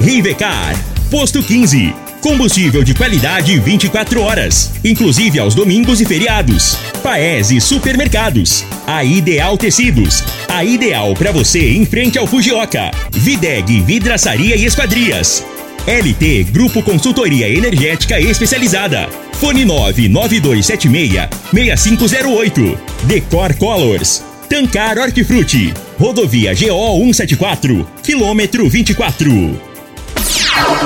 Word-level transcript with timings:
Rivecar. 0.00 0.76
Posto 1.10 1.42
15. 1.42 1.94
Combustível 2.20 2.84
de 2.84 2.92
qualidade 2.92 3.58
24 3.58 4.20
horas, 4.20 4.72
inclusive 4.84 5.38
aos 5.38 5.54
domingos 5.54 6.00
e 6.00 6.04
feriados. 6.04 6.76
Paese 7.02 7.60
Supermercados. 7.60 8.64
A 8.86 9.02
Ideal 9.02 9.56
Tecidos. 9.56 10.22
A 10.48 10.62
ideal 10.64 11.14
para 11.14 11.32
você 11.32 11.70
em 11.70 11.86
frente 11.86 12.18
ao 12.18 12.26
Fujioka. 12.26 12.90
Videg 13.10 13.80
Vidraçaria 13.80 14.54
e 14.56 14.66
Esquadrias. 14.66 15.44
LT 15.86 16.44
Grupo 16.52 16.82
Consultoria 16.82 17.48
Energética 17.48 18.20
Especializada. 18.20 19.08
Fone 19.40 19.64
99276 19.64 21.28
6508. 21.54 22.78
Decor 23.04 23.54
Colors. 23.54 24.22
Tancar 24.48 24.98
Hortifruti. 24.98 25.72
Rodovia 25.98 26.52
GO 26.54 26.98
174. 26.98 27.88
Quilômetro 28.02 28.68
24. 28.68 29.65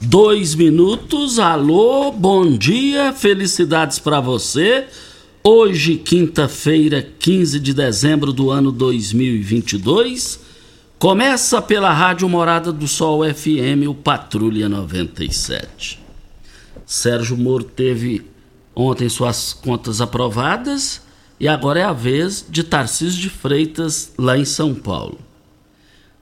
dois 0.00 0.54
minutos. 0.54 1.38
Alô, 1.38 2.12
bom 2.12 2.56
dia, 2.56 3.12
felicidades 3.12 3.98
para 3.98 4.20
você. 4.20 4.86
Hoje, 5.42 5.96
quinta-feira, 5.96 7.02
15 7.18 7.58
de 7.58 7.72
dezembro 7.72 8.32
do 8.32 8.50
ano 8.50 8.70
2022, 8.70 10.40
começa 10.98 11.60
pela 11.62 11.92
Rádio 11.92 12.28
Morada 12.28 12.72
do 12.72 12.86
Sol 12.86 13.22
FM, 13.22 13.88
o 13.88 13.94
Patrulha 13.94 14.68
97. 14.68 16.00
Sérgio 16.84 17.36
Moro 17.36 17.64
teve 17.64 18.26
ontem 18.74 19.08
suas 19.08 19.52
contas 19.52 20.00
aprovadas 20.00 21.02
e 21.40 21.48
agora 21.48 21.80
é 21.80 21.84
a 21.84 21.92
vez 21.92 22.44
de 22.48 22.62
Tarcísio 22.62 23.20
de 23.20 23.30
Freitas 23.30 24.12
lá 24.18 24.38
em 24.38 24.44
São 24.44 24.74
Paulo. 24.74 25.18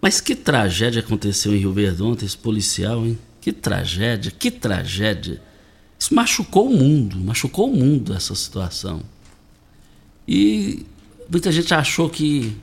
Mas 0.01 0.21
que 0.21 0.35
tragédia 0.35 1.01
aconteceu 1.01 1.55
em 1.55 1.59
Rio 1.59 1.73
Verde 1.73 2.03
ontem, 2.03 2.27
esse 2.27 2.37
policial, 2.37 3.05
hein? 3.05 3.19
Que 3.47 3.53
tragédia, 3.53 4.33
que 4.37 4.51
tragédia. 4.51 5.41
Isso 5.97 6.13
machucou 6.13 6.67
o 6.67 6.77
mundo, 6.77 7.17
machucou 7.17 7.71
o 7.71 7.77
mundo 7.77 8.13
essa 8.13 8.35
situação. 8.35 9.01
E 10.27 10.85
muita 11.31 11.53
gente 11.53 11.73
achou 11.73 12.11
que, 12.11 12.57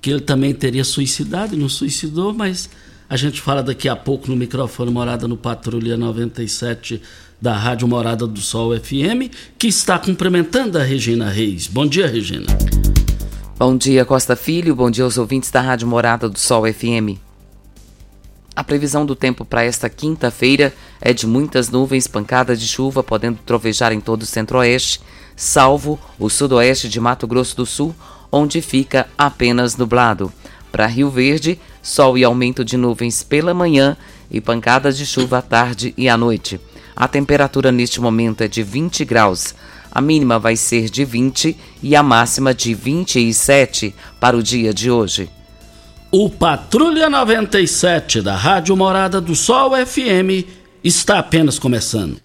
que 0.00 0.08
ele 0.08 0.22
também 0.22 0.54
teria 0.54 0.84
suicidado 0.84 1.54
e 1.54 1.58
não 1.58 1.68
suicidou, 1.68 2.32
mas 2.32 2.70
a 3.06 3.14
gente 3.14 3.42
fala 3.42 3.62
daqui 3.62 3.90
a 3.90 3.94
pouco 3.94 4.30
no 4.30 4.36
microfone 4.36 4.90
Morada 4.90 5.28
no 5.28 5.36
Patrulha 5.36 5.98
97 5.98 7.02
da 7.38 7.54
Rádio 7.54 7.86
Morada 7.86 8.26
do 8.26 8.40
Sol 8.40 8.74
FM, 8.74 9.30
que 9.58 9.66
está 9.66 9.98
cumprimentando 9.98 10.78
a 10.78 10.82
Regina 10.82 11.28
Reis. 11.28 11.66
Bom 11.66 11.86
dia, 11.86 12.06
Regina. 12.06 12.46
Bom 13.58 13.76
dia, 13.76 14.02
Costa 14.06 14.34
Filho. 14.34 14.74
Bom 14.74 14.90
dia 14.90 15.04
aos 15.04 15.18
ouvintes 15.18 15.50
da 15.50 15.60
Rádio 15.60 15.86
Morada 15.86 16.26
do 16.26 16.38
Sol 16.38 16.64
FM. 16.72 17.25
A 18.56 18.64
previsão 18.64 19.04
do 19.04 19.14
tempo 19.14 19.44
para 19.44 19.62
esta 19.62 19.86
quinta-feira 19.90 20.72
é 20.98 21.12
de 21.12 21.26
muitas 21.26 21.68
nuvens, 21.68 22.06
pancadas 22.06 22.58
de 22.58 22.66
chuva, 22.66 23.02
podendo 23.02 23.38
trovejar 23.44 23.92
em 23.92 24.00
todo 24.00 24.22
o 24.22 24.26
centro-oeste, 24.26 25.02
salvo 25.36 26.00
o 26.18 26.30
sudoeste 26.30 26.88
de 26.88 26.98
Mato 26.98 27.26
Grosso 27.26 27.54
do 27.54 27.66
Sul, 27.66 27.94
onde 28.32 28.62
fica 28.62 29.06
apenas 29.18 29.76
nublado. 29.76 30.32
Para 30.72 30.86
Rio 30.86 31.10
Verde, 31.10 31.60
sol 31.82 32.16
e 32.16 32.24
aumento 32.24 32.64
de 32.64 32.78
nuvens 32.78 33.22
pela 33.22 33.52
manhã 33.52 33.94
e 34.30 34.40
pancadas 34.40 34.96
de 34.96 35.04
chuva 35.04 35.38
à 35.38 35.42
tarde 35.42 35.92
e 35.94 36.08
à 36.08 36.16
noite. 36.16 36.58
A 36.96 37.06
temperatura 37.06 37.70
neste 37.70 38.00
momento 38.00 38.40
é 38.40 38.48
de 38.48 38.62
20 38.62 39.04
graus. 39.04 39.54
A 39.92 40.00
mínima 40.00 40.38
vai 40.38 40.56
ser 40.56 40.88
de 40.88 41.04
20 41.04 41.54
e 41.82 41.94
a 41.94 42.02
máxima 42.02 42.54
de 42.54 42.72
27 42.72 43.94
para 44.18 44.34
o 44.34 44.42
dia 44.42 44.72
de 44.72 44.90
hoje. 44.90 45.35
O 46.10 46.30
Patrulha 46.30 47.10
97 47.10 48.22
da 48.22 48.36
Rádio 48.36 48.76
Morada 48.76 49.20
do 49.20 49.34
Sol 49.34 49.72
FM 49.84 50.46
está 50.82 51.18
apenas 51.18 51.58
começando. 51.58 52.20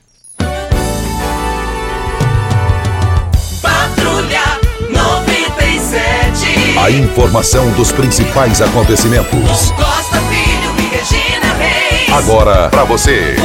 Patrulha 3.60 4.44
97. 4.88 6.78
A 6.80 6.92
informação 6.92 7.72
dos 7.74 7.92
principais 7.92 8.62
acontecimentos. 8.62 9.72
Costa 9.72 10.22
Filho 10.30 10.76
e 10.78 10.84
Regina 10.96 11.52
Reis. 11.56 12.14
Agora 12.14 12.70
para 12.70 12.84
você. 12.84 13.36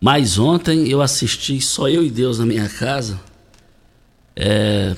Mas 0.00 0.38
ontem 0.38 0.88
eu 0.88 1.02
assisti 1.02 1.60
só 1.60 1.88
eu 1.88 2.04
e 2.04 2.10
Deus 2.10 2.38
na 2.38 2.46
minha 2.46 2.68
casa. 2.68 3.20
É, 4.36 4.94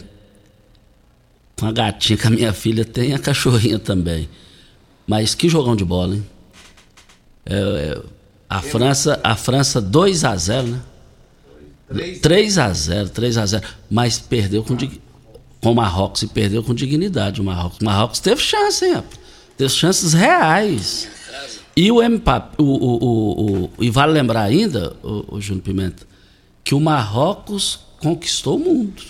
com 1.59 1.67
a 1.67 1.73
gatinha 1.73 2.17
que 2.17 2.27
a 2.27 2.31
minha 2.31 2.53
filha 2.53 2.85
tem 2.85 3.11
e 3.11 3.15
a 3.15 3.19
cachorrinha 3.19 3.79
também. 3.79 4.29
Mas 5.07 5.35
que 5.35 5.49
jogão 5.49 5.77
de 5.77 5.85
bola, 5.85 6.15
hein? 6.17 6.27
É, 7.47 7.55
é, 7.55 8.03
a 8.49 8.61
França, 8.63 9.21
a 9.23 9.37
França 9.37 9.81
2 9.81 10.25
a 10.25 10.35
0, 10.37 10.67
né? 10.69 10.81
3 12.21 12.59
a 12.59 12.73
0, 12.73 13.09
3 13.11 13.37
a 13.39 13.47
0, 13.47 13.67
mas 13.91 14.19
perdeu 14.19 14.65
com 14.65 14.75
dig- 14.75 15.01
com 15.61 15.73
o 15.73 15.75
Marrocos 15.75 16.23
e 16.23 16.27
perdeu 16.27 16.63
com 16.63 16.75
dignidade 16.75 17.41
o 17.41 17.45
Marrocos. 17.45 17.79
O 17.81 17.85
Marrocos 17.85 18.21
teve 18.21 18.41
chance, 18.41 18.85
hein? 18.85 19.03
Teve 19.57 19.71
chances 19.71 20.13
reais. 20.15 21.09
E 21.77 21.91
o 21.93 22.03
Mbappé, 22.09 22.55
o, 22.59 22.65
o, 22.65 23.65
o- 23.65 23.71
e 23.81 23.91
vale 23.91 24.13
lembrar 24.13 24.43
ainda, 24.43 24.97
o, 25.03 25.37
o 25.37 25.41
Júnior 25.41 25.63
Pimenta, 25.65 26.07
que 26.63 26.75
o 26.75 26.81
Marrocos 26.81 27.81
conquistou 28.01 28.57
o 28.57 28.59
mundo. 28.61 29.03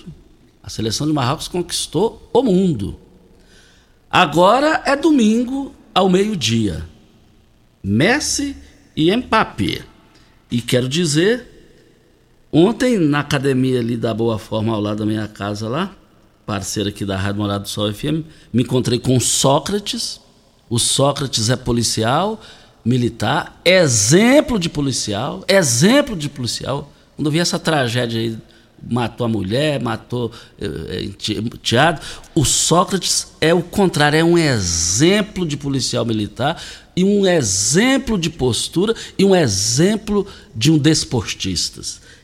A 0.64 0.70
seleção 0.70 1.06
de 1.06 1.12
Marrocos 1.12 1.46
conquistou 1.46 2.26
o 2.32 2.43
mundo. 2.43 2.99
Agora 4.11 4.82
é 4.87 4.96
domingo 4.96 5.75
ao 5.94 6.08
meio-dia. 6.08 6.88
Messi 7.82 8.56
e 8.96 9.14
Mbappé. 9.14 9.82
E 10.50 10.62
quero 10.62 10.88
dizer, 10.88 11.46
ontem 12.50 12.96
na 12.99 13.20
academia 13.20 13.78
ali 13.78 13.94
da 13.94 14.14
Boa 14.14 14.38
Forma, 14.38 14.72
ao 14.72 14.81
lado 14.81 15.00
da 15.00 15.06
minha 15.06 15.28
casa 15.28 15.69
lá, 15.69 15.94
parceira 16.46 16.88
aqui 16.88 17.05
da 17.05 17.19
Rádio 17.19 17.43
Morado 17.43 17.64
do 17.64 17.69
Sol 17.69 17.93
FM, 17.93 18.25
me 18.50 18.62
encontrei 18.62 18.99
com 18.99 19.20
Sócrates. 19.20 20.19
O 20.70 20.78
Sócrates 20.78 21.50
é 21.50 21.56
policial, 21.56 22.40
militar, 22.82 23.61
exemplo 23.66 24.58
de 24.58 24.70
policial, 24.70 25.44
exemplo 25.46 26.16
de 26.16 26.31
policial. 26.31 26.90
Quando 27.16 27.26
eu 27.26 27.32
vi 27.32 27.38
essa 27.38 27.58
tragédia 27.58 28.19
aí, 28.19 28.38
matou 28.90 29.25
a 29.25 29.28
mulher, 29.28 29.81
matou 29.81 30.31
eh, 30.60 31.08
teado, 31.62 32.00
o 32.34 32.44
Sócrates 32.44 33.28
é 33.40 33.52
o 33.54 33.62
contrário, 33.62 34.19
é 34.19 34.25
um 34.25 34.38
exemplo 34.38 35.46
de 35.46 35.56
policial 35.56 36.04
militar 36.04 36.60
e 36.96 37.04
um 37.04 37.26
exemplo 37.26 38.19
de 38.19 38.31
postura 38.31 38.94
e 39.19 39.25
um 39.25 39.34
exemplo 39.34 40.26
de 40.54 40.70
um 40.70 40.78
desportista. 40.78 41.81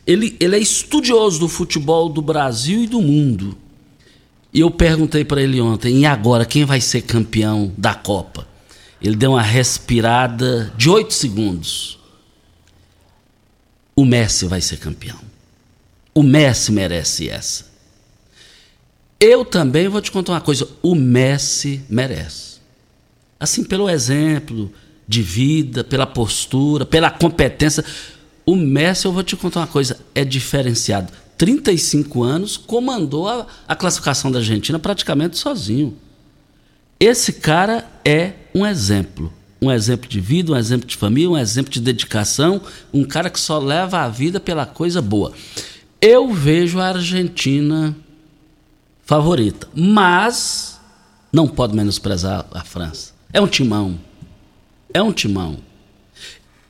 Ele, 0.07 0.37
ele 0.41 0.57
é 0.57 0.59
estudioso 0.59 1.41
do 1.41 1.49
futebol 1.49 2.09
do 2.09 2.23
Brasil 2.23 2.83
e 2.83 2.87
do 2.87 3.01
mundo. 3.01 3.57
E 4.53 4.61
eu 4.61 4.71
perguntei 4.71 5.25
para 5.25 5.41
ele 5.41 5.61
ontem, 5.61 6.01
e 6.01 6.07
agora 6.07 6.45
quem 6.45 6.65
vai 6.65 6.81
ser 6.81 7.03
campeão 7.03 7.73
da 7.79 7.95
Copa? 7.95 8.47
Ele 9.01 9.17
deu 9.17 9.33
uma 9.33 9.43
respirada 9.43 10.73
de 10.77 10.91
oito 10.91 11.15
segundos. 11.15 11.99
O 13.95 14.05
Messi 14.05 14.47
vai 14.47 14.61
ser 14.61 14.79
campeão. 14.79 15.30
O 16.15 16.23
Messi 16.23 16.73
merece 16.73 17.29
essa. 17.29 17.71
Eu 19.19 19.45
também 19.45 19.89
vou 19.89 20.01
te 20.01 20.11
contar 20.11 20.33
uma 20.33 20.41
coisa: 20.41 20.69
o 20.83 20.95
Messi 20.95 21.83
merece. 21.89 22.59
Assim, 23.39 23.65
pelo 23.65 23.89
exemplo 23.89 24.73
de 25.07 25.23
vida, 25.23 25.85
pela 25.85 26.07
postura, 26.07 26.87
pela 26.87 27.11
competência. 27.11 27.85
O 28.47 28.57
Messi, 28.57 29.07
eu 29.07 29.13
vou 29.13 29.23
te 29.23 29.37
contar 29.37 29.61
uma 29.61 29.67
coisa: 29.67 29.99
é 30.15 30.25
diferenciado. 30.25 31.13
35 31.37 32.23
anos, 32.23 32.57
comandou 32.57 33.27
a, 33.27 33.47
a 33.67 33.75
classificação 33.75 34.31
da 34.31 34.39
Argentina 34.41 34.79
praticamente 34.79 35.39
sozinho. 35.39 35.97
Esse 36.99 37.35
cara 37.35 37.91
é 38.05 38.33
um 38.55 38.67
exemplo. 38.67 39.33
Um 39.63 39.71
exemplo 39.71 40.09
de 40.09 40.21
vida, 40.21 40.53
um 40.53 40.57
exemplo 40.57 40.87
de 40.87 40.97
família, 40.97 41.31
um 41.31 41.39
exemplo 41.39 41.71
de 41.71 41.81
dedicação, 41.81 42.61
um 42.93 43.05
cara 43.05 43.31
que 43.31 43.41
só 43.41 43.59
leva 43.59 44.01
a 44.01 44.09
vida 44.09 44.39
pela 44.39 44.67
coisa 44.67 45.01
boa. 45.01 45.33
Eu 46.01 46.33
vejo 46.33 46.79
a 46.79 46.89
Argentina 46.89 47.95
favorita, 49.05 49.69
mas 49.75 50.81
não 51.33 51.47
pode 51.47 51.75
menosprezar 51.75 52.47
a 52.53 52.65
França. 52.65 53.13
É 53.33 53.41
um 53.41 53.47
timão. 53.47 53.99
É 54.93 55.03
um 55.03 55.13
timão. 55.13 55.59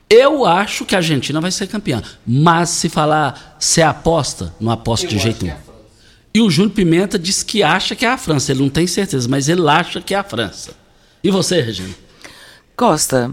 Eu 0.09 0.45
acho 0.45 0.83
que 0.85 0.93
a 0.93 0.97
Argentina 0.97 1.39
vai 1.39 1.51
ser 1.51 1.67
campeã. 1.67 2.03
Mas 2.27 2.69
se 2.69 2.89
falar 2.89 3.55
se 3.59 3.79
é 3.79 3.85
aposta, 3.85 4.53
não 4.59 4.71
aposta 4.71 5.07
de 5.07 5.17
jeito 5.17 5.45
nenhum. 5.45 5.55
É 5.55 5.71
e 6.33 6.41
o 6.41 6.49
Júnior 6.49 6.73
Pimenta 6.73 7.19
diz 7.19 7.43
que 7.43 7.61
acha 7.61 7.95
que 7.95 8.05
é 8.05 8.09
a 8.09 8.17
França. 8.17 8.51
Ele 8.51 8.61
não 8.61 8.69
tem 8.69 8.87
certeza, 8.87 9.27
mas 9.27 9.49
ele 9.49 9.67
acha 9.67 10.01
que 10.01 10.13
é 10.13 10.17
a 10.17 10.23
França. 10.23 10.73
E 11.23 11.29
você, 11.29 11.61
Regina? 11.61 11.93
Costa, 12.75 13.31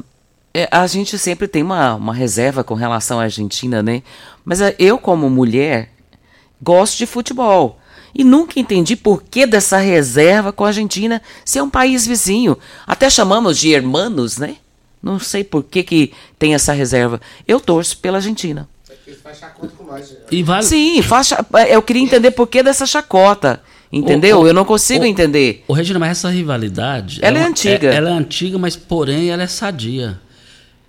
é, 0.58 0.68
a 0.72 0.86
gente 0.88 1.16
sempre 1.18 1.46
tem 1.46 1.62
uma, 1.62 1.94
uma 1.94 2.12
reserva 2.12 2.64
com 2.64 2.74
relação 2.74 3.20
à 3.20 3.24
Argentina, 3.24 3.80
né? 3.80 4.02
Mas 4.44 4.60
é, 4.60 4.74
eu, 4.78 4.98
como 4.98 5.30
mulher, 5.30 5.90
gosto 6.60 6.98
de 6.98 7.06
futebol. 7.06 7.78
E 8.12 8.24
nunca 8.24 8.58
entendi 8.58 8.96
por 8.96 9.22
que 9.22 9.46
dessa 9.46 9.78
reserva 9.78 10.52
com 10.52 10.64
a 10.64 10.68
Argentina 10.68 11.22
se 11.44 11.60
é 11.60 11.62
um 11.62 11.70
país 11.70 12.04
vizinho. 12.04 12.58
Até 12.84 13.08
chamamos 13.08 13.56
de 13.58 13.70
hermanos, 13.72 14.38
né? 14.38 14.56
Não 15.00 15.20
sei 15.20 15.44
por 15.44 15.62
que, 15.62 15.84
que 15.84 16.12
tem 16.36 16.54
essa 16.54 16.72
reserva. 16.72 17.20
Eu 17.46 17.60
torço 17.60 17.96
pela 17.98 18.18
Argentina. 18.18 18.68
E 20.28 20.42
vale... 20.42 20.64
Sim, 20.64 21.00
faz, 21.02 21.32
eu 21.70 21.80
queria 21.82 22.02
entender 22.02 22.32
por 22.32 22.48
que 22.48 22.64
dessa 22.64 22.84
chacota. 22.84 23.62
Entendeu? 23.92 24.40
O, 24.40 24.46
eu 24.48 24.52
não 24.52 24.64
consigo 24.64 25.04
o, 25.04 25.06
entender. 25.06 25.64
O 25.68 25.72
Regina, 25.72 26.00
mas 26.00 26.10
essa 26.10 26.28
rivalidade. 26.28 27.20
Ela 27.22 27.38
é, 27.38 27.42
é 27.42 27.44
antiga. 27.46 27.92
É, 27.92 27.94
ela 27.94 28.10
é 28.10 28.12
antiga, 28.12 28.58
mas 28.58 28.74
porém 28.74 29.30
ela 29.30 29.44
é 29.44 29.46
sadia. 29.46 30.20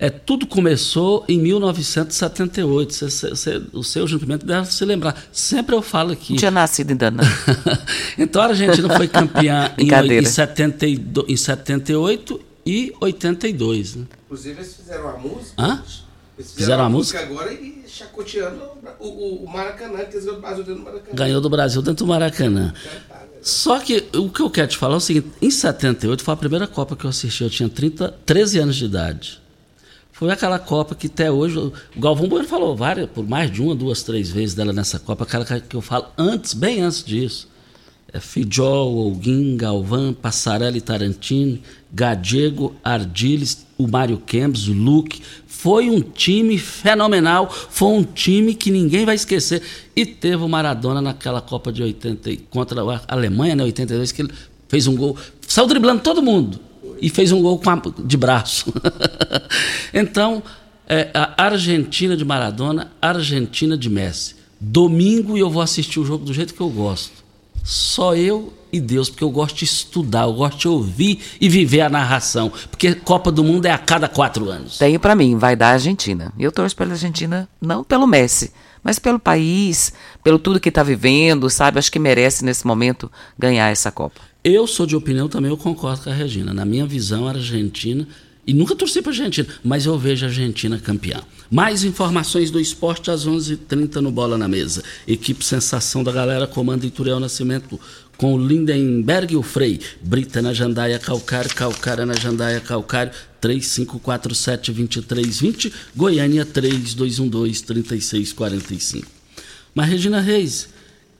É, 0.00 0.08
tudo 0.08 0.46
começou 0.46 1.26
em 1.28 1.38
1978. 1.38 2.94
Cê, 2.94 3.10
cê, 3.10 3.36
cê, 3.36 3.62
o 3.74 3.84
seu 3.84 4.08
juntamento 4.08 4.46
deve 4.46 4.72
se 4.72 4.82
lembrar. 4.86 5.22
Sempre 5.30 5.76
eu 5.76 5.82
falo 5.82 6.12
aqui. 6.12 6.32
Não 6.32 6.38
tinha 6.38 6.50
nascido 6.50 6.92
ainda, 6.92 7.10
não. 7.10 7.24
então 8.16 8.40
a 8.40 8.46
Argentina 8.46 8.96
foi 8.96 9.06
campeã 9.06 9.70
em, 9.76 9.90
em, 9.90 10.24
72, 10.24 11.28
em 11.28 11.36
78 11.36 12.40
e 12.64 12.94
82. 12.98 13.96
Né? 13.96 14.06
Inclusive, 14.24 14.58
eles 14.58 14.74
fizeram 14.74 15.02
uma 15.04 15.18
música. 15.18 15.62
Hã? 15.62 15.66
Eles 15.66 15.82
fizeram, 15.84 16.54
fizeram 16.56 16.82
uma 16.84 16.90
música 16.90 17.20
agora 17.20 17.52
e 17.52 17.84
chacoteando 17.86 18.62
o, 18.98 19.06
o, 19.06 19.44
o 19.44 19.52
Maracanã, 19.52 19.98
que 20.06 20.16
eles 20.16 20.24
ganhou 20.24 20.36
do 20.36 20.40
Brasil 20.40 20.64
dentro 20.64 20.76
do 20.76 20.84
Maracanã. 20.84 21.14
Ganhou 21.14 21.40
do 21.42 21.50
Brasil 21.50 21.82
dentro 21.82 22.04
do 22.06 22.08
Maracanã. 22.08 22.74
Só 23.42 23.78
que 23.78 24.08
o 24.14 24.30
que 24.30 24.40
eu 24.40 24.48
quero 24.48 24.68
te 24.68 24.78
falar 24.78 24.94
é 24.94 24.96
o 24.96 25.00
seguinte: 25.00 25.30
em 25.42 25.50
78 25.50 26.24
foi 26.24 26.32
a 26.32 26.36
primeira 26.38 26.66
Copa 26.66 26.96
que 26.96 27.04
eu 27.04 27.10
assisti, 27.10 27.44
eu 27.44 27.50
tinha 27.50 27.68
30, 27.68 28.14
13 28.24 28.58
anos 28.60 28.76
de 28.76 28.86
idade. 28.86 29.40
Foi 30.20 30.30
aquela 30.30 30.58
Copa 30.58 30.94
que 30.94 31.06
até 31.06 31.30
hoje. 31.30 31.56
O 31.56 31.72
Galvão 31.96 32.28
Bueno 32.28 32.46
falou 32.46 32.76
várias, 32.76 33.08
por 33.08 33.26
mais 33.26 33.50
de 33.50 33.62
uma, 33.62 33.74
duas, 33.74 34.02
três 34.02 34.30
vezes 34.30 34.54
dela 34.54 34.70
nessa 34.70 34.98
Copa, 34.98 35.24
aquela 35.24 35.46
que 35.46 35.74
eu 35.74 35.80
falo 35.80 36.08
antes, 36.18 36.52
bem 36.52 36.82
antes 36.82 37.02
disso. 37.02 37.48
É 38.12 38.20
Fijol, 38.20 39.18
Galvão, 39.56 40.12
Passarelli, 40.12 40.82
Tarantini, 40.82 41.62
Gadiego, 41.90 42.76
Ardiles, 42.84 43.66
o 43.78 43.88
Mário 43.88 44.18
Kempis, 44.18 44.68
o 44.68 44.74
Luke. 44.74 45.22
Foi 45.46 45.88
um 45.88 46.02
time 46.02 46.58
fenomenal, 46.58 47.50
foi 47.50 47.88
um 47.88 48.04
time 48.04 48.52
que 48.52 48.70
ninguém 48.70 49.06
vai 49.06 49.14
esquecer. 49.14 49.62
E 49.96 50.04
teve 50.04 50.44
o 50.44 50.48
Maradona 50.50 51.00
naquela 51.00 51.40
Copa 51.40 51.72
de 51.72 51.82
80 51.82 52.30
contra 52.50 52.82
a 52.82 53.00
Alemanha, 53.08 53.56
né, 53.56 53.64
82, 53.64 54.12
que 54.12 54.20
ele 54.20 54.34
fez 54.68 54.86
um 54.86 54.94
gol, 54.94 55.16
saiu 55.48 55.66
driblando 55.66 56.02
todo 56.02 56.22
mundo 56.22 56.68
e 57.00 57.08
fez 57.08 57.32
um 57.32 57.42
gol 57.42 57.58
a, 57.58 57.94
de 58.02 58.16
braço. 58.16 58.72
então, 59.94 60.42
é, 60.88 61.10
a 61.14 61.44
Argentina 61.44 62.16
de 62.16 62.24
Maradona, 62.24 62.92
Argentina 63.00 63.76
de 63.76 63.88
Messi. 63.88 64.36
Domingo 64.60 65.38
eu 65.38 65.48
vou 65.48 65.62
assistir 65.62 66.00
o 66.00 66.04
jogo 66.04 66.24
do 66.24 66.34
jeito 66.34 66.52
que 66.52 66.60
eu 66.60 66.68
gosto. 66.68 67.20
Só 67.64 68.14
eu 68.14 68.52
e 68.72 68.80
Deus, 68.80 69.08
porque 69.08 69.24
eu 69.24 69.30
gosto 69.30 69.56
de 69.56 69.64
estudar, 69.64 70.22
eu 70.22 70.34
gosto 70.34 70.58
de 70.58 70.68
ouvir 70.68 71.20
e 71.40 71.48
viver 71.48 71.80
a 71.82 71.88
narração. 71.88 72.52
Porque 72.70 72.94
Copa 72.94 73.30
do 73.30 73.42
Mundo 73.42 73.66
é 73.66 73.70
a 73.70 73.78
cada 73.78 74.08
quatro 74.08 74.50
anos. 74.50 74.78
Tenho 74.78 74.98
para 74.98 75.14
mim, 75.14 75.36
vai 75.36 75.56
dar 75.56 75.68
a 75.68 75.72
Argentina. 75.72 76.32
Eu 76.38 76.52
torço 76.52 76.76
pela 76.76 76.92
Argentina, 76.92 77.48
não 77.60 77.82
pelo 77.82 78.06
Messi, 78.06 78.52
mas 78.82 78.98
pelo 78.98 79.18
país, 79.18 79.92
pelo 80.22 80.38
tudo 80.38 80.60
que 80.60 80.68
está 80.68 80.82
vivendo, 80.82 81.48
sabe? 81.50 81.78
Acho 81.78 81.92
que 81.92 81.98
merece 81.98 82.44
nesse 82.44 82.66
momento 82.66 83.10
ganhar 83.38 83.70
essa 83.70 83.90
Copa. 83.90 84.20
Eu 84.42 84.66
sou 84.66 84.86
de 84.86 84.96
opinião 84.96 85.28
também, 85.28 85.50
eu 85.50 85.56
concordo 85.56 86.04
com 86.04 86.10
a 86.10 86.14
Regina. 86.14 86.54
Na 86.54 86.64
minha 86.64 86.86
visão, 86.86 87.26
a 87.26 87.30
Argentina. 87.30 88.06
E 88.46 88.54
nunca 88.54 88.74
torci 88.74 89.02
para 89.02 89.12
a 89.12 89.14
Argentina, 89.14 89.46
mas 89.62 89.86
eu 89.86 89.98
vejo 89.98 90.24
a 90.24 90.28
Argentina 90.28 90.78
campeã. 90.78 91.20
Mais 91.50 91.84
informações 91.84 92.50
do 92.50 92.58
esporte 92.58 93.10
às 93.10 93.26
11:30 93.26 93.52
h 93.52 93.64
30 93.68 94.00
no 94.00 94.10
Bola 94.10 94.38
na 94.38 94.48
Mesa. 94.48 94.82
Equipe 95.06 95.44
Sensação 95.44 96.02
da 96.02 96.10
Galera 96.10 96.46
comanda 96.46 96.86
Ituriel 96.86 97.20
Nascimento 97.20 97.78
com 98.16 98.34
o 98.34 98.38
Lindenberg 98.38 99.34
e 99.34 99.36
o 99.36 99.42
Frei. 99.42 99.80
Brita 100.02 100.42
na 100.42 100.52
Jandaia 100.52 100.98
Calcário, 100.98 101.54
Calcária 101.54 102.04
na 102.04 102.14
Jandaia 102.14 102.60
Calcário, 102.60 103.12
3547-2320, 103.40 105.72
Goiânia 105.96 106.44
3212-3645. 106.44 109.06
Mas 109.74 109.88
Regina 109.88 110.20
Reis, 110.20 110.68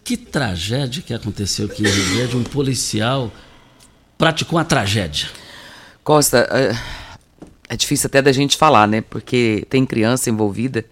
que 0.05 0.17
tragédia 0.17 1.03
que 1.03 1.13
aconteceu 1.15 1.67
aqui 1.67 1.83
em 1.83 1.89
Rio 1.89 2.17
Grande, 2.17 2.37
um 2.37 2.45
policial 2.45 3.33
praticou 4.19 4.59
uma 4.59 4.65
tragédia. 4.65 5.29
Costa, 6.03 6.49
é, 6.51 6.77
é 7.69 7.77
difícil 7.77 8.09
até 8.09 8.21
da 8.21 8.33
gente 8.33 8.57
falar, 8.57 8.89
né? 8.89 9.01
Porque 9.01 9.65
tem 9.71 9.87
criança 9.87 10.29
envolvida. 10.29 10.85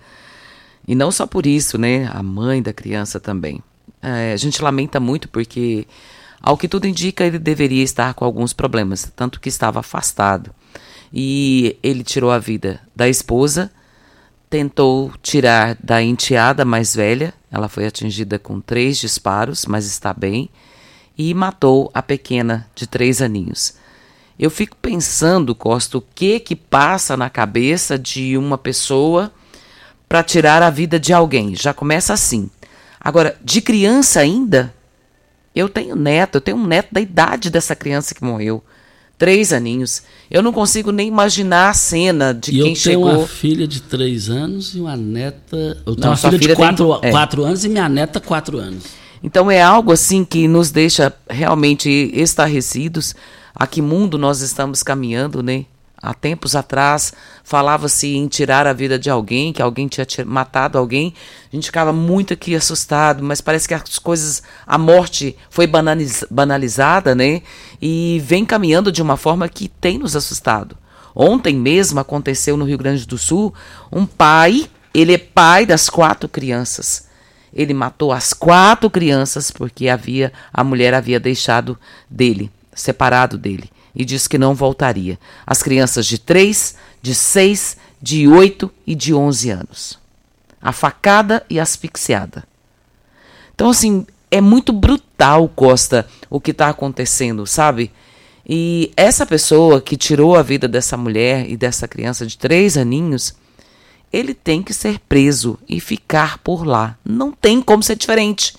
E 0.86 0.94
não 0.94 1.10
só 1.10 1.26
por 1.26 1.44
isso, 1.44 1.76
né? 1.76 2.08
A 2.12 2.22
mãe 2.22 2.62
da 2.62 2.72
criança 2.72 3.18
também. 3.18 3.60
É, 4.00 4.32
a 4.32 4.36
gente 4.36 4.62
lamenta 4.62 5.00
muito 5.00 5.28
porque, 5.28 5.86
ao 6.40 6.56
que 6.56 6.68
tudo 6.68 6.86
indica, 6.86 7.24
ele 7.24 7.38
deveria 7.38 7.82
estar 7.82 8.14
com 8.14 8.24
alguns 8.24 8.52
problemas, 8.52 9.10
tanto 9.14 9.40
que 9.40 9.48
estava 9.48 9.80
afastado. 9.80 10.54
E 11.12 11.76
ele 11.82 12.04
tirou 12.04 12.30
a 12.30 12.38
vida 12.38 12.80
da 12.94 13.08
esposa 13.08 13.70
tentou 14.48 15.12
tirar 15.22 15.76
da 15.82 16.02
enteada 16.02 16.64
mais 16.64 16.94
velha, 16.94 17.34
ela 17.50 17.68
foi 17.68 17.86
atingida 17.86 18.38
com 18.38 18.60
três 18.60 18.98
disparos, 18.98 19.66
mas 19.66 19.86
está 19.86 20.12
bem, 20.14 20.48
e 21.16 21.34
matou 21.34 21.90
a 21.92 22.02
pequena 22.02 22.66
de 22.74 22.86
três 22.86 23.20
aninhos. 23.20 23.74
Eu 24.38 24.50
fico 24.50 24.76
pensando, 24.76 25.54
Costa, 25.54 25.98
o 25.98 26.04
que 26.14 26.38
que 26.38 26.54
passa 26.54 27.16
na 27.16 27.28
cabeça 27.28 27.98
de 27.98 28.38
uma 28.38 28.56
pessoa 28.56 29.32
para 30.08 30.22
tirar 30.22 30.62
a 30.62 30.70
vida 30.70 30.98
de 30.98 31.12
alguém? 31.12 31.56
Já 31.56 31.74
começa 31.74 32.12
assim. 32.12 32.48
Agora, 33.00 33.36
de 33.42 33.60
criança 33.60 34.20
ainda, 34.20 34.72
eu 35.54 35.68
tenho 35.68 35.96
neto, 35.96 36.36
eu 36.36 36.40
tenho 36.40 36.56
um 36.56 36.66
neto 36.66 36.88
da 36.92 37.00
idade 37.00 37.50
dessa 37.50 37.74
criança 37.74 38.14
que 38.14 38.24
morreu 38.24 38.62
três 39.18 39.52
aninhos. 39.52 40.02
Eu 40.30 40.42
não 40.42 40.52
consigo 40.52 40.92
nem 40.92 41.08
imaginar 41.08 41.70
a 41.70 41.74
cena 41.74 42.32
de 42.32 42.52
e 42.52 42.62
quem 42.62 42.74
chegou. 42.74 43.08
Eu 43.08 43.10
tenho 43.10 43.20
uma 43.20 43.28
filha 43.28 43.66
de 43.66 43.82
três 43.82 44.30
anos 44.30 44.74
e 44.74 44.80
uma 44.80 44.96
neta. 44.96 45.56
Eu 45.84 45.96
tenho 45.96 45.98
não, 45.98 46.10
uma 46.10 46.16
filha, 46.16 46.38
filha, 46.38 46.48
de 46.48 46.54
quatro, 46.54 47.00
tem... 47.00 47.08
é. 47.08 47.10
quatro 47.10 47.44
anos 47.44 47.64
e 47.64 47.68
minha 47.68 47.88
neta 47.88 48.20
quatro 48.20 48.58
anos. 48.58 48.84
Então 49.22 49.50
é 49.50 49.60
algo 49.60 49.90
assim 49.90 50.24
que 50.24 50.46
nos 50.46 50.70
deixa 50.70 51.12
realmente 51.28 51.88
estarrecidos. 52.14 53.14
A 53.54 53.66
que 53.66 53.82
mundo 53.82 54.16
nós 54.16 54.40
estamos 54.40 54.84
caminhando, 54.84 55.42
né? 55.42 55.64
Há 56.00 56.14
tempos 56.14 56.54
atrás 56.54 57.12
falava-se 57.42 58.14
em 58.14 58.28
tirar 58.28 58.68
a 58.68 58.72
vida 58.72 58.96
de 58.96 59.10
alguém, 59.10 59.52
que 59.52 59.60
alguém 59.60 59.88
tinha 59.88 60.06
matado 60.24 60.78
alguém. 60.78 61.12
A 61.52 61.56
gente 61.56 61.66
ficava 61.66 61.92
muito 61.92 62.32
aqui 62.32 62.54
assustado, 62.54 63.22
mas 63.24 63.40
parece 63.40 63.66
que 63.66 63.74
as 63.74 63.98
coisas, 63.98 64.42
a 64.64 64.78
morte 64.78 65.36
foi 65.50 65.66
banaliz, 65.66 66.24
banalizada, 66.30 67.16
né? 67.16 67.42
E 67.82 68.22
vem 68.24 68.44
caminhando 68.44 68.92
de 68.92 69.02
uma 69.02 69.16
forma 69.16 69.48
que 69.48 69.68
tem 69.68 69.98
nos 69.98 70.14
assustado. 70.14 70.76
Ontem 71.16 71.56
mesmo 71.56 71.98
aconteceu 71.98 72.56
no 72.56 72.64
Rio 72.64 72.78
Grande 72.78 73.04
do 73.04 73.18
Sul, 73.18 73.52
um 73.90 74.06
pai, 74.06 74.70
ele 74.94 75.14
é 75.14 75.18
pai 75.18 75.66
das 75.66 75.88
quatro 75.88 76.28
crianças. 76.28 77.08
Ele 77.52 77.74
matou 77.74 78.12
as 78.12 78.32
quatro 78.32 78.88
crianças 78.88 79.50
porque 79.50 79.88
havia 79.88 80.32
a 80.52 80.62
mulher 80.62 80.94
havia 80.94 81.18
deixado 81.18 81.76
dele, 82.08 82.52
separado 82.72 83.36
dele 83.36 83.68
e 83.94 84.04
disse 84.04 84.28
que 84.28 84.38
não 84.38 84.54
voltaria. 84.54 85.18
As 85.46 85.62
crianças 85.62 86.06
de 86.06 86.18
3, 86.18 86.74
de 87.02 87.14
6, 87.14 87.76
de 88.00 88.28
8 88.28 88.70
e 88.86 88.94
de 88.94 89.14
11 89.14 89.50
anos. 89.50 89.98
A 90.60 90.72
facada 90.72 91.44
e 91.48 91.58
asfixiada. 91.58 92.44
Então, 93.54 93.70
assim, 93.70 94.06
é 94.30 94.40
muito 94.40 94.72
brutal, 94.72 95.48
Costa, 95.48 96.06
o 96.30 96.40
que 96.40 96.50
está 96.50 96.68
acontecendo, 96.68 97.46
sabe? 97.46 97.90
E 98.48 98.92
essa 98.96 99.26
pessoa 99.26 99.80
que 99.80 99.96
tirou 99.96 100.36
a 100.36 100.42
vida 100.42 100.66
dessa 100.66 100.96
mulher 100.96 101.48
e 101.48 101.56
dessa 101.56 101.86
criança 101.86 102.26
de 102.26 102.38
três 102.38 102.76
aninhos, 102.76 103.34
ele 104.12 104.32
tem 104.32 104.62
que 104.62 104.72
ser 104.72 104.98
preso 105.00 105.58
e 105.68 105.80
ficar 105.80 106.38
por 106.38 106.66
lá. 106.66 106.96
Não 107.04 107.30
tem 107.30 107.60
como 107.60 107.82
ser 107.82 107.96
diferente. 107.96 108.54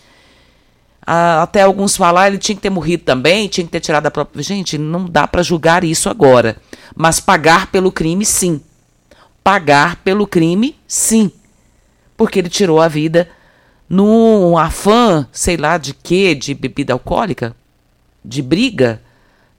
Ah, 1.12 1.42
até 1.42 1.64
alguns 1.64 1.98
falar 1.98 2.28
ele 2.28 2.38
tinha 2.38 2.56
que 2.56 2.62
ter 2.62 2.70
morrido 2.70 3.02
também, 3.04 3.48
tinha 3.48 3.66
que 3.66 3.72
ter 3.72 3.80
tirado 3.80 4.06
a 4.06 4.12
própria. 4.12 4.44
Gente, 4.44 4.78
não 4.78 5.06
dá 5.06 5.28
para 5.28 5.42
julgar 5.42 5.84
isso 5.84 6.08
agora. 6.08 6.58
Mas 6.96 7.20
pagar 7.20 7.72
pelo 7.72 7.92
crime, 7.92 8.24
sim. 8.24 8.62
Pagar 9.44 9.96
pelo 10.04 10.28
crime, 10.28 10.78
sim. 10.88 11.32
Porque 12.16 12.38
ele 12.38 12.48
tirou 12.48 12.80
a 12.80 12.88
vida 12.88 13.28
num 13.90 14.56
afã, 14.56 15.26
sei 15.32 15.58
lá 15.58 15.80
de 15.80 15.96
quê, 15.96 16.36
de 16.36 16.54
bebida 16.54 16.94
alcoólica, 16.94 17.56
de 18.24 18.44
briga, 18.44 19.02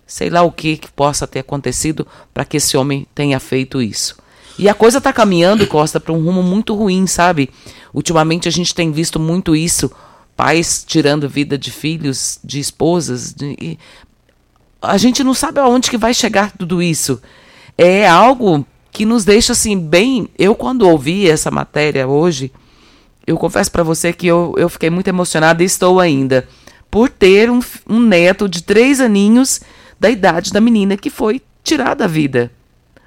sei 0.06 0.30
lá 0.30 0.42
o 0.42 0.52
que 0.52 0.76
que 0.76 0.92
possa 0.92 1.26
ter 1.26 1.40
acontecido 1.40 2.06
para 2.32 2.44
que 2.44 2.58
esse 2.58 2.76
homem 2.76 3.08
tenha 3.12 3.40
feito 3.40 3.82
isso. 3.82 4.16
E 4.56 4.68
a 4.68 4.74
coisa 4.74 4.98
está 4.98 5.12
caminhando, 5.12 5.66
Costa, 5.66 5.98
para 5.98 6.12
um 6.12 6.24
rumo 6.24 6.44
muito 6.44 6.76
ruim, 6.76 7.08
sabe? 7.08 7.50
Ultimamente 7.92 8.46
a 8.46 8.52
gente 8.52 8.72
tem 8.72 8.92
visto 8.92 9.18
muito 9.18 9.56
isso, 9.56 9.90
pais 10.40 10.82
tirando 10.86 11.28
vida 11.28 11.58
de 11.58 11.70
filhos, 11.70 12.40
de 12.42 12.58
esposas, 12.58 13.34
de... 13.34 13.78
a 14.80 14.96
gente 14.96 15.22
não 15.22 15.34
sabe 15.34 15.60
aonde 15.60 15.90
que 15.90 15.98
vai 15.98 16.14
chegar 16.14 16.50
tudo 16.52 16.82
isso. 16.82 17.20
É 17.76 18.08
algo 18.08 18.64
que 18.90 19.04
nos 19.04 19.22
deixa 19.22 19.52
assim 19.52 19.78
bem. 19.78 20.30
Eu 20.38 20.54
quando 20.54 20.88
ouvi 20.88 21.28
essa 21.28 21.50
matéria 21.50 22.08
hoje, 22.08 22.50
eu 23.26 23.36
confesso 23.36 23.70
para 23.70 23.82
você 23.82 24.14
que 24.14 24.26
eu, 24.26 24.54
eu 24.56 24.70
fiquei 24.70 24.88
muito 24.88 25.08
emocionada 25.08 25.62
e 25.62 25.66
estou 25.66 26.00
ainda 26.00 26.48
por 26.90 27.10
ter 27.10 27.50
um, 27.50 27.60
um 27.86 28.00
neto 28.00 28.48
de 28.48 28.62
três 28.62 28.98
aninhos 28.98 29.60
da 30.00 30.08
idade 30.08 30.54
da 30.54 30.60
menina 30.60 30.96
que 30.96 31.10
foi 31.10 31.42
tirada 31.62 32.04
a 32.04 32.08
vida. 32.08 32.50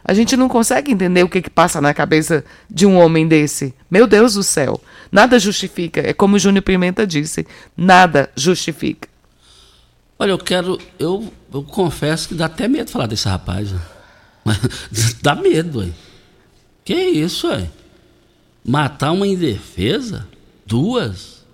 A 0.06 0.14
gente 0.14 0.38
não 0.38 0.48
consegue 0.48 0.92
entender 0.92 1.24
o 1.24 1.30
que, 1.30 1.42
que 1.42 1.50
passa 1.50 1.82
na 1.82 1.96
cabeça 1.96 2.46
de 2.70 2.86
um 2.86 2.96
homem 2.96 3.28
desse. 3.28 3.74
Meu 3.90 4.06
Deus 4.06 4.36
do 4.36 4.44
céu. 4.44 4.80
Nada 5.14 5.38
justifica. 5.38 6.02
É 6.02 6.12
como 6.12 6.38
o 6.38 6.40
Júnior 6.40 6.64
Pimenta 6.64 7.06
disse: 7.06 7.46
nada 7.78 8.32
justifica. 8.36 9.08
Olha, 10.18 10.32
eu 10.32 10.40
quero. 10.40 10.80
Eu, 10.98 11.32
eu 11.54 11.62
confesso 11.62 12.30
que 12.30 12.34
dá 12.34 12.48
até 12.48 12.68
medo 12.68 12.90
falar 12.90 13.06
desse 13.06 13.28
rapaz. 13.28 13.70
dá 15.22 15.36
medo, 15.36 15.82
ué. 15.82 15.90
Que 16.84 16.96
isso, 16.96 17.48
ué? 17.48 17.70
Matar 18.66 19.12
uma 19.12 19.28
indefesa? 19.28 20.28
Duas? 20.66 21.46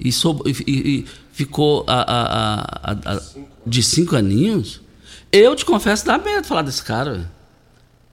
E, 0.00 0.08
e, 0.08 0.62
e 0.66 1.06
ficou 1.30 1.84
a, 1.86 2.00
a, 2.10 3.16
a, 3.16 3.20
de 3.66 3.82
cinco 3.82 4.16
aninhos? 4.16 4.80
Eu 5.30 5.54
te 5.54 5.64
confesso, 5.66 6.06
dá 6.06 6.16
medo 6.16 6.46
falar 6.46 6.62
desse 6.62 6.82
cara. 6.82 7.30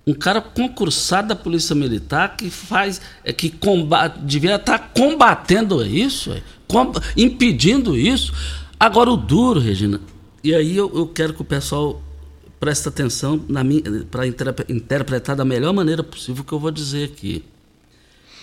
Um 0.05 0.13
cara 0.13 0.41
concursado 0.41 1.29
da 1.29 1.35
Polícia 1.35 1.75
Militar 1.75 2.35
que 2.35 2.49
faz. 2.49 2.99
É, 3.23 3.31
que 3.31 3.49
combate, 3.49 4.19
devia 4.21 4.55
estar 4.55 4.79
tá 4.79 4.89
combatendo 4.95 5.85
isso, 5.85 6.35
com, 6.67 6.91
impedindo 7.15 7.97
isso. 7.97 8.33
Agora 8.79 9.11
o 9.11 9.17
duro, 9.17 9.59
Regina, 9.59 10.01
e 10.43 10.55
aí 10.55 10.75
eu, 10.75 10.91
eu 10.95 11.07
quero 11.07 11.33
que 11.33 11.41
o 11.41 11.45
pessoal 11.45 12.01
preste 12.59 12.87
atenção 12.87 13.39
para 14.09 14.25
interpretar 14.69 15.35
da 15.35 15.45
melhor 15.45 15.73
maneira 15.73 16.03
possível 16.03 16.43
o 16.43 16.45
que 16.45 16.53
eu 16.53 16.59
vou 16.59 16.71
dizer 16.71 17.05
aqui. 17.05 17.43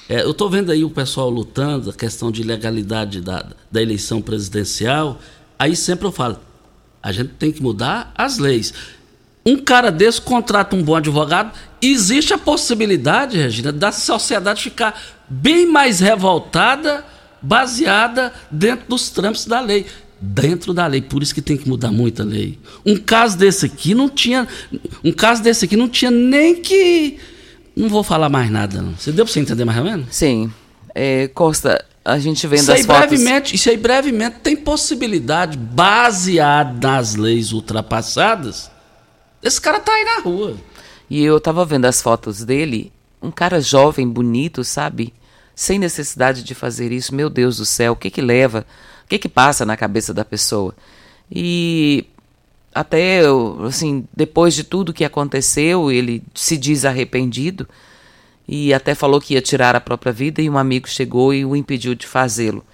É, 0.09 0.23
eu 0.23 0.31
estou 0.31 0.49
vendo 0.49 0.73
aí 0.73 0.85
o 0.85 0.91
pessoal 0.91 1.29
lutando, 1.29 1.91
a 1.91 1.93
questão 1.93 2.31
de 2.31 2.43
legalidade 2.43 3.21
da, 3.21 3.47
da 3.71 3.83
eleição 3.83 4.23
presidencial. 4.23 5.21
Aí 5.59 5.77
sempre 5.77 6.07
eu 6.07 6.13
falo, 6.13 6.39
a 7.03 7.13
gente 7.13 7.31
tem 7.35 7.53
que 7.53 7.63
mudar 7.63 8.13
as 8.17 8.39
leis. 8.39 8.73
Um 9.49 9.57
cara 9.57 9.91
desse 9.91 10.21
contrata 10.21 10.77
um 10.77 10.83
bom 10.83 10.95
advogado, 10.95 11.53
existe 11.81 12.35
a 12.35 12.39
possibilidade, 12.39 13.39
Regina, 13.39 13.73
da 13.73 13.91
sociedade 13.91 14.63
ficar 14.63 15.01
bem 15.27 15.65
mais 15.65 16.01
revoltada, 16.01 17.03
baseada 17.41 18.31
dentro 18.51 18.87
dos 18.89 19.09
trâmites 19.09 19.47
da 19.47 19.59
lei. 19.59 19.87
Dentro 20.21 20.75
da 20.75 20.87
lei, 20.87 21.01
por 21.01 21.23
isso 21.23 21.35
que 21.35 21.41
tem 21.41 21.57
que 21.57 21.67
mudar 21.67 21.91
muita 21.91 22.25
lei. 22.25 22.59
Um 22.85 22.95
caso 22.95 23.39
desse 23.39 23.65
aqui 23.65 23.95
não 23.95 24.11
tinha. 24.11 24.47
Um 25.03 25.13
caso 25.13 25.43
desse 25.43 25.65
aqui 25.65 25.77
não 25.79 25.89
tinha 25.89 26.11
nem 26.11 26.57
que 26.57 27.17
não 27.75 27.89
vou 27.89 28.03
falar 28.03 28.29
mais 28.29 28.51
nada, 28.51 28.83
não. 28.83 28.97
Você 28.97 29.13
deu 29.13 29.25
para 29.25 29.33
você 29.33 29.41
entender 29.41 29.65
mais 29.65 29.79
ou 29.79 29.85
menos? 29.85 30.09
Sim. 30.11 30.53
É, 30.95 31.29
Costa, 31.29 31.83
a 32.05 32.19
gente 32.19 32.47
vendo 32.47 32.61
isso 32.61 32.73
as 32.73 32.81
aí 32.81 32.85
fotos... 32.85 33.09
Brevemente, 33.09 33.55
isso 33.55 33.71
aí 33.71 33.79
brevemente 33.79 34.37
tem 34.43 34.57
possibilidade, 34.57 35.57
baseada 35.57 36.87
nas 36.87 37.15
leis 37.15 37.53
ultrapassadas, 37.53 38.71
esse 39.43 39.61
cara 39.61 39.81
tá 39.81 39.93
aí 39.93 40.05
na 40.05 40.21
rua. 40.21 40.57
E 41.09 41.23
eu 41.23 41.41
tava 41.41 41.65
vendo 41.65 41.87
as 41.87 42.03
fotos 42.03 42.45
dele, 42.45 42.93
um 43.23 43.31
cara 43.31 43.61
jovem, 43.61 44.09
bonito, 44.09 44.63
sabe? 44.65 45.15
Sem 45.55 45.79
necessidade 45.79 46.43
de 46.43 46.55
fazer 46.55 46.93
isso. 46.93 47.15
Meu 47.15 47.31
Deus 47.31 47.57
do 47.57 47.65
céu, 47.65 47.93
o 47.93 47.97
que 47.97 48.11
que 48.11 48.21
leva? 48.21 48.67
O 49.05 49.09
que 49.09 49.19
que 49.19 49.29
passa 49.29 49.65
na 49.65 49.77
cabeça 49.77 50.13
da 50.13 50.25
pessoa? 50.25 50.75
E 51.31 52.07
até 52.75 53.23
assim, 53.67 54.07
depois 54.15 54.55
de 54.55 54.65
tudo 54.65 54.93
que 54.93 55.05
aconteceu, 55.05 55.91
ele 55.91 56.23
se 56.35 56.57
diz 56.57 56.85
arrependido 56.85 57.69
e 58.47 58.73
até 58.73 58.95
falou 58.95 59.21
que 59.21 59.35
ia 59.35 59.43
tirar 59.43 59.75
a 59.75 59.81
própria 59.81 60.13
vida 60.13 60.41
e 60.41 60.49
um 60.49 60.57
amigo 60.57 60.89
chegou 60.89 61.35
e 61.35 61.45
o 61.45 61.57
impediu 61.57 61.95
de 61.95 62.07
fazê-lo. 62.07 62.65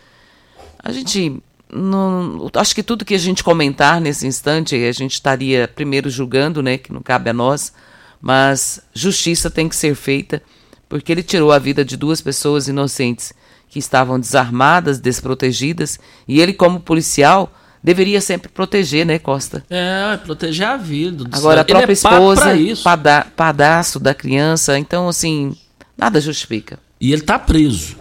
A 0.79 0.93
gente 0.93 1.43
não, 1.73 2.51
acho 2.55 2.75
que 2.75 2.83
tudo 2.83 3.05
que 3.05 3.15
a 3.15 3.19
gente 3.19 3.43
comentar 3.43 4.01
nesse 4.01 4.27
instante, 4.27 4.75
a 4.75 4.93
gente 4.93 5.13
estaria 5.13 5.67
primeiro 5.67 6.09
julgando, 6.09 6.63
né, 6.63 6.79
que 6.79 6.93
não 6.93 7.03
cabe 7.03 7.31
a 7.31 7.33
nós, 7.33 7.73
mas 8.21 8.81
justiça 8.95 9.51
tem 9.51 9.69
que 9.69 9.77
ser 9.77 9.95
feita, 9.95 10.43
porque 10.89 11.11
ele 11.11 11.23
tirou 11.23 11.53
a 11.53 11.59
vida 11.59 11.85
de 11.85 11.97
duas 11.97 12.21
pessoas 12.21 12.69
inocentes 12.69 13.33
que 13.69 13.79
estavam 13.79 14.21
desarmadas, 14.21 15.01
desprotegidas, 15.01 15.99
e 16.29 16.41
ele 16.41 16.53
como 16.53 16.79
policial 16.79 17.53
deveria 17.83 18.21
sempre 18.21 18.49
proteger, 18.49 19.05
né, 19.05 19.19
Costa? 19.19 19.65
É, 19.69 20.17
proteger 20.19 20.67
a 20.67 20.77
vida. 20.77 21.25
Agora, 21.33 21.61
a 21.61 21.65
própria 21.65 21.91
é 21.91 21.93
esposa, 21.93 22.45
pada, 22.83 23.27
padaço 23.37 24.01
da 24.01 24.15
criança, 24.15 24.79
então, 24.79 25.09
assim, 25.09 25.55
nada 25.99 26.21
justifica. 26.21 26.79
E 27.01 27.13
ele 27.13 27.21
está 27.21 27.39
preso. 27.39 27.97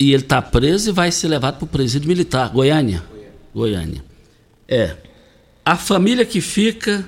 E 0.00 0.14
ele 0.14 0.22
está 0.22 0.40
preso 0.40 0.88
e 0.88 0.92
vai 0.94 1.12
ser 1.12 1.28
levado 1.28 1.58
para 1.58 1.64
o 1.66 1.68
presídio 1.68 2.08
militar, 2.08 2.48
Goiânia. 2.48 3.04
Goiânia. 3.54 4.02
É. 4.66 4.96
A 5.62 5.76
família 5.76 6.24
que 6.24 6.40
fica, 6.40 7.06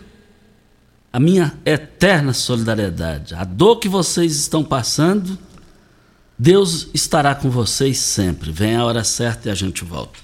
a 1.11 1.19
minha 1.19 1.55
eterna 1.65 2.35
solidariedade. 2.35 3.35
A 3.35 3.45
dor 3.45 3.79
que 3.79 3.89
vocês 3.89 4.37
estão 4.37 4.63
passando, 4.63 5.39
Deus 6.39 6.89
estará 6.93 7.35
com 7.35 7.49
vocês 7.49 7.97
sempre. 7.97 8.53
Vem 8.53 8.77
a 8.77 8.85
hora 8.85 9.03
certa 9.05 9.49
e 9.49 9.51
a 9.51 9.55
gente 9.55 9.85
volta. 9.85 10.19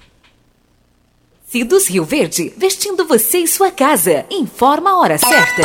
Cidos 1.46 1.88
Rio 1.88 2.04
Verde, 2.04 2.52
vestindo 2.58 3.06
você 3.06 3.38
e 3.38 3.48
sua 3.48 3.70
casa. 3.70 4.26
Informa 4.30 4.90
a 4.90 4.98
hora 4.98 5.16
certa. 5.16 5.62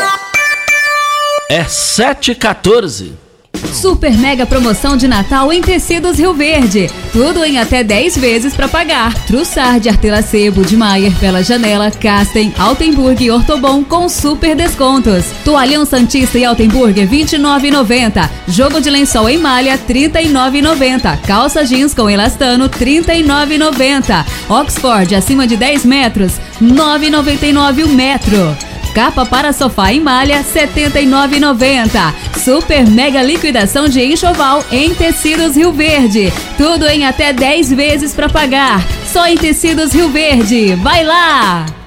É 1.49 1.65
7h14. 1.65 3.22
Super 3.71 4.17
mega 4.17 4.45
promoção 4.45 4.97
de 4.97 5.07
Natal 5.07 5.51
em 5.51 5.61
Tecidos 5.61 6.17
Rio 6.17 6.33
Verde. 6.33 6.89
Tudo 7.11 7.43
em 7.43 7.59
até 7.59 7.83
10 7.83 8.17
vezes 8.17 8.53
para 8.53 8.67
pagar. 8.67 9.13
Trussard, 9.25 9.87
Artelacebo, 9.87 10.63
de 10.63 10.75
Maier, 10.75 11.13
Pela 11.19 11.43
Janela, 11.43 11.91
Casten, 11.91 12.53
Altenburg 12.57 13.23
e 13.23 13.31
Ortobon 13.31 13.83
com 13.83 14.09
super 14.09 14.55
descontos. 14.55 15.25
Toalhão 15.45 15.85
Santista 15.85 16.37
e 16.37 16.45
Altenburg 16.45 16.99
29,90. 17.07 18.29
Jogo 18.47 18.81
de 18.81 18.89
lençol 18.89 19.29
em 19.29 19.37
malha 19.37 19.77
39,90. 19.77 21.19
Calça 21.21 21.65
jeans 21.65 21.93
com 21.93 22.09
elastano 22.09 22.69
39,90. 22.69 24.25
Oxford 24.49 25.15
acima 25.15 25.47
de 25.47 25.57
10 25.57 25.85
metros 25.85 26.33
9,99 26.61 27.85
o 27.85 27.89
metro. 27.89 28.57
Capa 28.93 29.25
para 29.25 29.51
sofá 29.51 29.91
em 29.91 29.99
malha 29.99 30.37
R$ 30.37 30.43
79,90. 30.43 32.13
Super 32.37 32.87
mega 32.87 33.21
liquidação 33.21 33.87
de 33.87 34.03
enxoval 34.03 34.63
em 34.71 34.93
Tecidos 34.93 35.55
Rio 35.55 35.71
Verde. 35.71 36.31
Tudo 36.57 36.87
em 36.87 37.05
até 37.05 37.33
10 37.33 37.71
vezes 37.73 38.13
para 38.13 38.29
pagar. 38.29 38.85
Só 39.05 39.25
em 39.27 39.37
Tecidos 39.37 39.93
Rio 39.93 40.09
Verde. 40.09 40.75
Vai 40.75 41.03
lá! 41.03 41.82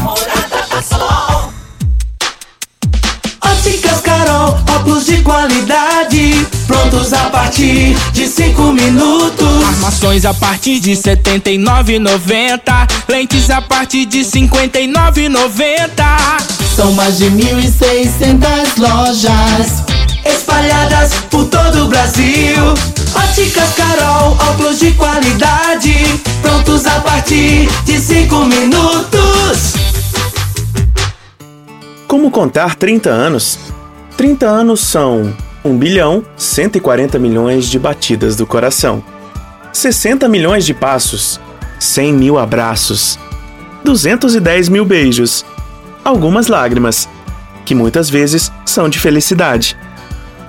Morada 0.00 0.66
do 0.70 0.82
Sol. 0.82 1.52
Óticas 3.42 4.00
Carol, 4.00 4.58
óculos 4.74 5.04
de 5.06 5.20
qualidade, 5.22 6.46
prontos 6.66 7.12
a 7.12 7.30
partir 7.30 7.96
de 8.12 8.26
5 8.26 8.72
minutos. 8.72 9.64
Armações 9.64 10.24
a 10.24 10.34
partir 10.34 10.80
de 10.80 10.92
79,90, 10.92 12.88
lentes 13.08 13.50
a 13.50 13.60
partir 13.60 14.06
de 14.06 14.20
59,90. 14.20 15.88
São 16.74 16.92
mais 16.92 17.18
de 17.18 17.26
1.600 17.26 18.78
lojas 18.78 19.84
espalhadas 20.24 21.12
por 21.30 21.44
todo 21.46 21.84
o 21.84 21.88
Brasil. 21.88 22.74
Óticas 23.14 23.74
Carol, 23.74 24.36
óculos 24.50 24.78
de 24.80 24.90
qualidade, 24.92 25.94
prontos 26.42 26.86
a 26.86 26.98
partir 27.00 27.68
de 27.84 28.00
5 28.00 28.44
minutos. 28.46 29.33
Como 32.14 32.30
contar 32.30 32.76
30 32.76 33.10
anos? 33.10 33.58
30 34.16 34.46
anos 34.46 34.78
são 34.78 35.34
1 35.64 35.76
bilhão 35.76 36.24
140 36.36 37.18
milhões 37.18 37.66
de 37.66 37.76
batidas 37.76 38.36
do 38.36 38.46
coração, 38.46 39.02
60 39.72 40.28
milhões 40.28 40.64
de 40.64 40.72
passos, 40.72 41.40
100 41.80 42.12
mil 42.12 42.38
abraços, 42.38 43.18
210 43.82 44.68
mil 44.68 44.84
beijos, 44.84 45.44
algumas 46.04 46.46
lágrimas, 46.46 47.08
que 47.64 47.74
muitas 47.74 48.08
vezes 48.08 48.52
são 48.64 48.88
de 48.88 49.00
felicidade, 49.00 49.76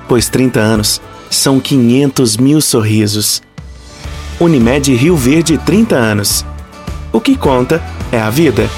pois 0.07 0.29
30 0.29 0.59
anos 0.59 1.01
são 1.31 1.59
500 1.59 2.37
mil 2.37 2.61
sorrisos. 2.61 3.41
Unimed 4.39 4.93
Rio 4.93 5.17
Verde 5.17 5.57
30 5.57 5.95
anos. 5.95 6.45
O 7.11 7.19
que 7.19 7.35
conta 7.35 7.81
é 8.11 8.21
a 8.21 8.29
vida. 8.29 8.69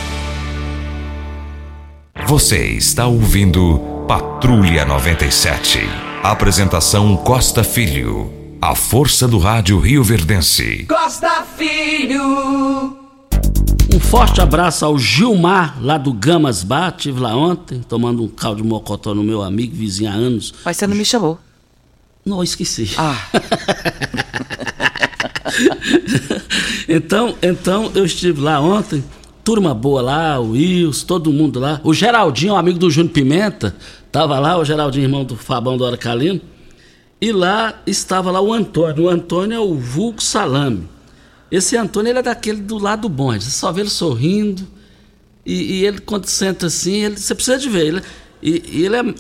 Você 2.27 2.65
está 2.74 3.07
ouvindo 3.07 3.79
Patrulha 4.05 4.84
97. 4.84 5.79
Apresentação 6.22 7.15
Costa 7.15 7.63
Filho. 7.63 8.29
A 8.62 8.75
força 8.75 9.25
do 9.25 9.38
rádio 9.38 9.79
Rio 9.79 10.03
Verdense. 10.03 10.86
Costa 10.89 11.46
Filho. 11.57 12.98
Um 13.93 14.00
forte 14.01 14.41
abraço 14.41 14.84
ao 14.84 15.00
Gilmar, 15.00 15.77
lá 15.81 15.98
do 15.98 16.12
Gamas 16.12 16.65
Bar. 16.65 16.93
Estive 16.98 17.22
lá 17.22 17.34
ontem, 17.34 17.79
tomando 17.79 18.22
um 18.22 18.27
caldo 18.27 18.62
de 18.62 18.67
mocotó 18.67 19.15
no 19.15 19.23
meu 19.23 19.41
amigo, 19.41 19.73
vizinho 19.73 20.12
há 20.12 20.13
anos. 20.13 20.54
Mas 20.65 20.75
você 20.75 20.86
não 20.86 20.97
me 20.97 21.06
chamou. 21.06 21.39
Não, 22.25 22.43
esqueci. 22.43 22.91
Ah. 22.97 23.25
então, 26.89 27.38
então, 27.41 27.89
eu 27.95 28.04
estive 28.04 28.41
lá 28.41 28.60
ontem, 28.60 29.02
turma 29.47 29.73
boa 29.73 30.01
lá, 30.01 30.39
o 30.41 30.51
Wilson, 30.51 31.07
todo 31.07 31.31
mundo 31.31 31.57
lá. 31.57 31.79
O 31.81 31.93
Geraldinho, 31.93 32.53
amigo 32.53 32.77
do 32.77 32.91
Júnior 32.91 33.13
Pimenta, 33.13 33.73
tava 34.12 34.38
lá, 34.39 34.57
o 34.57 34.65
Geraldinho, 34.65 35.05
irmão 35.05 35.23
do 35.23 35.38
Fabão 35.38 35.77
do 35.77 35.86
Aracalino. 35.86 36.41
E 37.21 37.31
lá 37.31 37.81
estava 37.88 38.29
lá 38.29 38.41
o 38.41 38.51
Antônio. 38.51 39.05
O 39.05 39.10
Antônio 39.10 39.55
é 39.55 39.60
o 39.62 39.73
vulgo 39.73 40.21
salame. 40.21 40.89
Esse 41.49 41.77
Antônio, 41.77 42.10
ele 42.10 42.19
é 42.19 42.23
daquele 42.23 42.60
do 42.60 42.77
lado 42.77 43.07
bom. 43.07 43.31
Você 43.39 43.49
só 43.49 43.71
vê 43.71 43.83
ele 43.83 43.89
sorrindo. 43.89 44.67
E, 45.45 45.77
e 45.77 45.86
ele, 45.86 45.99
quando 45.99 46.25
senta 46.25 46.65
assim, 46.65 47.05
ele, 47.05 47.15
você 47.15 47.33
precisa 47.33 47.57
de 47.57 47.69
ver. 47.69 47.86
Ele, 47.86 48.01
e, 48.43 48.63
e 48.69 48.86
ele 48.86 48.97
é 48.97 49.15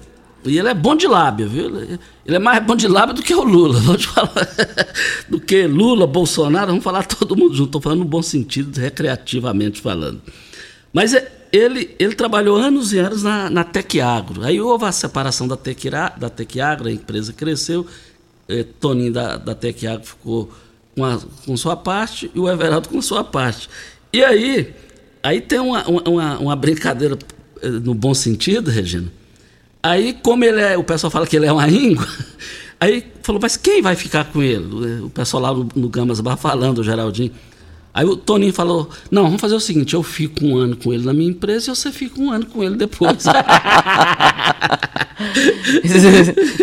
e 0.49 0.57
ele 0.57 0.69
é 0.69 0.73
bom 0.73 0.95
de 0.95 1.07
lábia, 1.07 1.47
viu? 1.47 1.65
Ele 2.25 2.35
é 2.35 2.39
mais 2.39 2.63
bom 2.63 2.75
de 2.75 2.87
lábia 2.87 3.13
do 3.13 3.21
que 3.21 3.33
o 3.33 3.43
Lula, 3.43 3.79
te 3.97 4.07
falar. 4.07 4.47
do 5.29 5.39
que 5.39 5.67
Lula, 5.67 6.07
Bolsonaro, 6.07 6.67
vamos 6.67 6.83
falar 6.83 7.05
todo 7.05 7.35
mundo 7.35 7.55
junto. 7.55 7.69
Estou 7.69 7.81
falando 7.81 7.99
no 7.99 8.05
bom 8.05 8.21
sentido, 8.21 8.77
recreativamente 8.77 9.81
falando. 9.81 10.21
Mas 10.93 11.13
é, 11.13 11.31
ele, 11.51 11.95
ele 11.99 12.15
trabalhou 12.15 12.57
anos 12.57 12.93
e 12.93 12.99
anos 12.99 13.23
na, 13.23 13.49
na 13.49 13.63
Tecagro. 13.63 14.43
Aí 14.43 14.59
houve 14.59 14.85
a 14.85 14.91
separação 14.91 15.47
da, 15.47 15.55
Tequira, 15.55 16.13
da 16.17 16.29
Tecagro, 16.29 16.87
a 16.87 16.91
empresa 16.91 17.33
cresceu, 17.33 17.85
eh, 18.47 18.65
Toninho 18.79 19.13
da, 19.13 19.37
da 19.37 19.55
Tecagro 19.55 20.05
ficou 20.05 20.51
com, 20.95 21.05
a, 21.05 21.19
com 21.45 21.55
sua 21.55 21.75
parte 21.75 22.31
e 22.33 22.39
o 22.39 22.49
Everaldo 22.49 22.89
com 22.89 23.01
sua 23.01 23.23
parte. 23.23 23.69
E 24.11 24.23
aí, 24.23 24.73
aí 25.21 25.41
tem 25.41 25.59
uma, 25.59 25.87
uma, 25.87 26.39
uma 26.39 26.55
brincadeira 26.55 27.17
eh, 27.61 27.69
no 27.69 27.93
bom 27.93 28.13
sentido, 28.13 28.69
Regina, 28.69 29.11
Aí, 29.87 30.17
como 30.21 30.43
ele 30.43 30.59
é, 30.59 30.77
o 30.77 30.83
pessoal 30.83 31.09
fala 31.09 31.25
que 31.25 31.37
ele 31.37 31.45
é 31.45 31.51
uma 31.51 31.67
íngua, 31.69 32.05
aí 32.79 33.05
falou, 33.23 33.41
mas 33.41 33.55
quem 33.55 33.81
vai 33.81 33.95
ficar 33.95 34.25
com 34.25 34.43
ele? 34.43 35.01
O 35.01 35.09
pessoal 35.09 35.43
lá 35.43 35.53
no, 35.53 35.69
no 35.75 35.87
Gamas 35.87 36.19
Bar 36.19 36.35
falando, 36.35 36.79
o 36.79 36.83
Geraldinho. 36.83 37.31
Aí 37.93 38.05
o 38.05 38.15
Toninho 38.15 38.53
falou: 38.53 38.89
Não, 39.09 39.23
vamos 39.23 39.41
fazer 39.41 39.55
o 39.55 39.59
seguinte: 39.59 39.95
eu 39.95 40.03
fico 40.03 40.45
um 40.45 40.55
ano 40.55 40.75
com 40.75 40.93
ele 40.93 41.03
na 41.03 41.13
minha 41.13 41.31
empresa 41.31 41.71
e 41.71 41.75
você 41.75 41.91
fica 41.91 42.21
um 42.21 42.31
ano 42.31 42.45
com 42.45 42.63
ele 42.63 42.75
depois. 42.75 43.25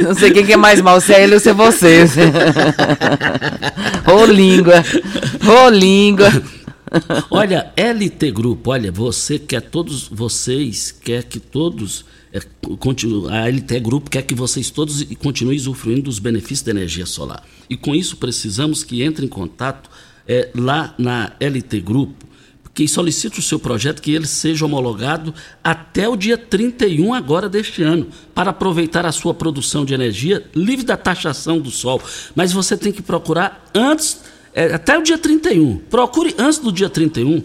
Não 0.00 0.14
sei 0.14 0.30
quem 0.30 0.46
que 0.46 0.52
é 0.52 0.56
mais 0.56 0.80
mal, 0.80 1.00
se 1.00 1.12
é 1.12 1.24
ele 1.24 1.34
ou 1.34 1.40
se 1.40 1.50
é 1.50 1.52
você. 1.52 2.04
Ô 4.06 4.24
língua, 4.26 4.84
ô 5.44 5.68
língua. 5.70 6.30
Olha, 7.28 7.72
LT 7.76 8.30
Grupo, 8.30 8.70
olha, 8.70 8.92
você 8.92 9.36
quer 9.36 9.62
todos, 9.62 10.06
vocês 10.06 10.92
quer 10.92 11.24
que 11.24 11.40
todos 11.40 12.04
é, 12.34 12.40
a 13.30 13.48
LT 13.48 13.78
Grupo 13.78 14.10
quer 14.10 14.22
que 14.22 14.34
vocês 14.34 14.68
todos 14.68 15.04
continuem 15.22 15.56
usufruindo 15.56 16.02
dos 16.02 16.18
benefícios 16.18 16.62
da 16.62 16.72
energia 16.72 17.06
solar. 17.06 17.44
E 17.70 17.76
com 17.76 17.94
isso 17.94 18.16
precisamos 18.16 18.82
que 18.82 19.04
entre 19.04 19.24
em 19.24 19.28
contato 19.28 19.88
é, 20.26 20.50
lá 20.52 20.92
na 20.98 21.32
LT 21.38 21.80
Grupo, 21.80 22.26
que 22.74 22.88
solicite 22.88 23.38
o 23.38 23.42
seu 23.42 23.60
projeto 23.60 24.02
que 24.02 24.12
ele 24.12 24.26
seja 24.26 24.64
homologado 24.64 25.32
até 25.62 26.08
o 26.08 26.16
dia 26.16 26.36
31 26.36 27.14
agora 27.14 27.48
deste 27.48 27.84
ano, 27.84 28.08
para 28.34 28.50
aproveitar 28.50 29.06
a 29.06 29.12
sua 29.12 29.32
produção 29.32 29.84
de 29.84 29.94
energia 29.94 30.44
livre 30.56 30.84
da 30.84 30.96
taxação 30.96 31.60
do 31.60 31.70
sol. 31.70 32.02
Mas 32.34 32.52
você 32.52 32.76
tem 32.76 32.90
que 32.90 33.00
procurar 33.00 33.64
antes, 33.72 34.22
é, 34.52 34.74
até 34.74 34.98
o 34.98 35.02
dia 35.02 35.16
31. 35.16 35.76
Procure 35.88 36.34
antes 36.36 36.58
do 36.58 36.72
dia 36.72 36.90
31. 36.90 37.44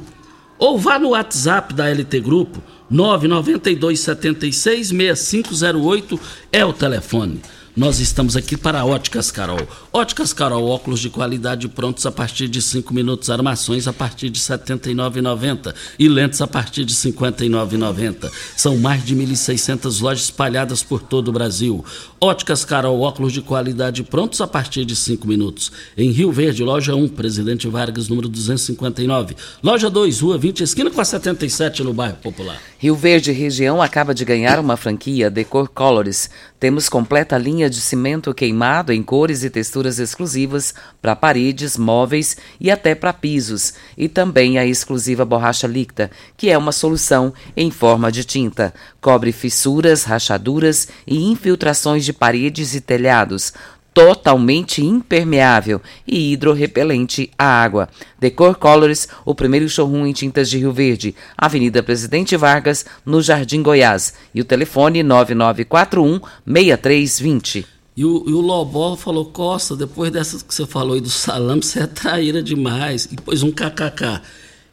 Ou 0.58 0.80
vá 0.80 0.97
no 0.97 1.10
WhatsApp 1.10 1.75
da 1.75 1.88
LT 1.88 2.19
Grupo 2.21 2.60
992 2.89 3.99
76 3.99 4.88
6508 4.88 6.19
é 6.52 6.65
o 6.65 6.73
telefone. 6.73 7.41
Nós 7.77 7.99
estamos 7.99 8.36
aqui 8.36 8.58
para 8.58 8.84
Óticas 8.84 9.29
Carol. 9.29 9.60
Óticas 9.93 10.34
Carol, 10.34 10.67
óculos 10.67 10.99
de 10.99 11.10
qualidade 11.10 11.67
prontos 11.67 12.05
a 12.05 12.12
partir 12.12 12.47
de 12.47 12.62
5 12.62 12.93
minutos, 12.93 13.29
armações 13.29 13.88
a 13.88 13.93
partir 13.93 14.29
de 14.29 14.39
R$ 14.39 14.58
79,90 14.58 15.73
e 15.97 16.10
lentes 16.10 16.41
a 16.41 16.47
partir 16.47 16.84
de 16.84 16.93
R$ 16.93 17.12
59,90. 17.12 18.32
São 18.58 18.75
mais 18.77 19.05
de 19.05 19.15
1.600 19.15 20.01
lojas 20.01 20.23
espalhadas 20.25 20.82
por 20.82 21.01
todo 21.01 21.27
o 21.27 21.32
Brasil. 21.32 21.86
Óticas 22.19 22.65
Carol, 22.65 22.99
óculos 23.01 23.32
de 23.32 23.41
qualidade 23.41 24.03
prontos 24.03 24.41
a 24.41 24.47
partir 24.47 24.84
de 24.84 24.95
5 24.95 25.27
minutos. 25.27 25.71
Em 25.95 26.10
Rio 26.10 26.32
Verde, 26.32 26.63
loja 26.63 26.95
1, 26.95 27.08
Presidente 27.10 27.67
Vargas, 27.67 28.10
número 28.10 28.27
259. 28.27 29.36
Loja 29.62 29.89
2, 29.89 30.19
Rua 30.19 30.38
20, 30.38 30.63
esquina 30.63 30.89
com 30.89 30.99
a 30.99 31.05
77, 31.05 31.84
no 31.84 31.93
bairro 31.93 32.17
Popular. 32.17 32.60
Rio 32.79 32.95
Verde 32.95 33.32
região 33.32 33.82
acaba 33.82 34.13
de 34.13 34.25
ganhar 34.25 34.60
uma 34.60 34.75
franquia 34.75 35.29
Decor 35.29 35.69
Colors. 35.69 36.29
Temos 36.60 36.89
completa 36.89 37.38
linha 37.38 37.69
de 37.69 37.80
cimento 37.80 38.34
queimado 38.34 38.91
em 38.91 39.02
cores 39.02 39.43
e 39.43 39.50
texturas 39.50 39.98
exclusivas 39.98 40.74
para 41.02 41.15
paredes, 41.15 41.78
móveis 41.78 42.36
e 42.60 42.69
até 42.69 42.93
para 42.93 43.13
pisos. 43.13 43.74
E 43.98 44.10
também 44.10 44.58
a 44.58 44.65
exclusiva 44.65 45.24
borracha 45.24 45.67
líquida, 45.67 46.12
que 46.36 46.50
é 46.50 46.58
uma 46.58 46.74
solução 46.74 47.34
em 47.56 47.72
forma 47.72 48.12
de 48.12 48.26
tinta. 48.26 48.74
Cobre 49.00 49.32
fissuras, 49.32 50.04
rachaduras 50.04 50.89
e 51.08 51.32
infiltrações 51.32 52.04
de 52.04 52.12
paredes 52.12 52.76
e 52.76 52.82
telhados 52.82 53.54
totalmente 54.00 54.82
impermeável 54.82 55.82
e 56.08 56.32
hidrorrepelente 56.32 57.30
à 57.38 57.44
água. 57.44 57.90
Decor 58.18 58.56
Colors, 58.56 59.10
o 59.26 59.36
primeiro 59.36 59.68
showroom 59.68 60.08
em 60.08 60.14
tintas 60.14 60.50
de 60.50 60.58
Rio 60.58 60.72
Verde, 60.72 61.14
Avenida 61.38 61.84
Presidente 61.84 62.38
Vargas, 62.38 62.86
no 63.06 63.22
Jardim 63.22 63.62
Goiás. 63.62 64.14
E 64.34 64.40
o 64.40 64.46
telefone 64.46 65.04
9941 65.04 66.22
6320. 66.46 67.68
E 67.98 68.06
o, 68.06 68.24
e 68.26 68.32
o 68.32 68.40
Lobó 68.40 68.96
falou, 68.96 69.26
Costa, 69.26 69.76
depois 69.76 70.10
dessas 70.14 70.42
que 70.42 70.56
você 70.56 70.66
falou 70.66 70.94
aí 70.94 71.02
do 71.02 71.10
salame, 71.10 71.62
você 71.62 71.82
é 71.82 71.88
traíra 71.88 72.42
demais. 72.42 73.06
E 73.12 73.18
pôs 73.18 73.44
um 73.44 73.52
kkk. 73.52 74.22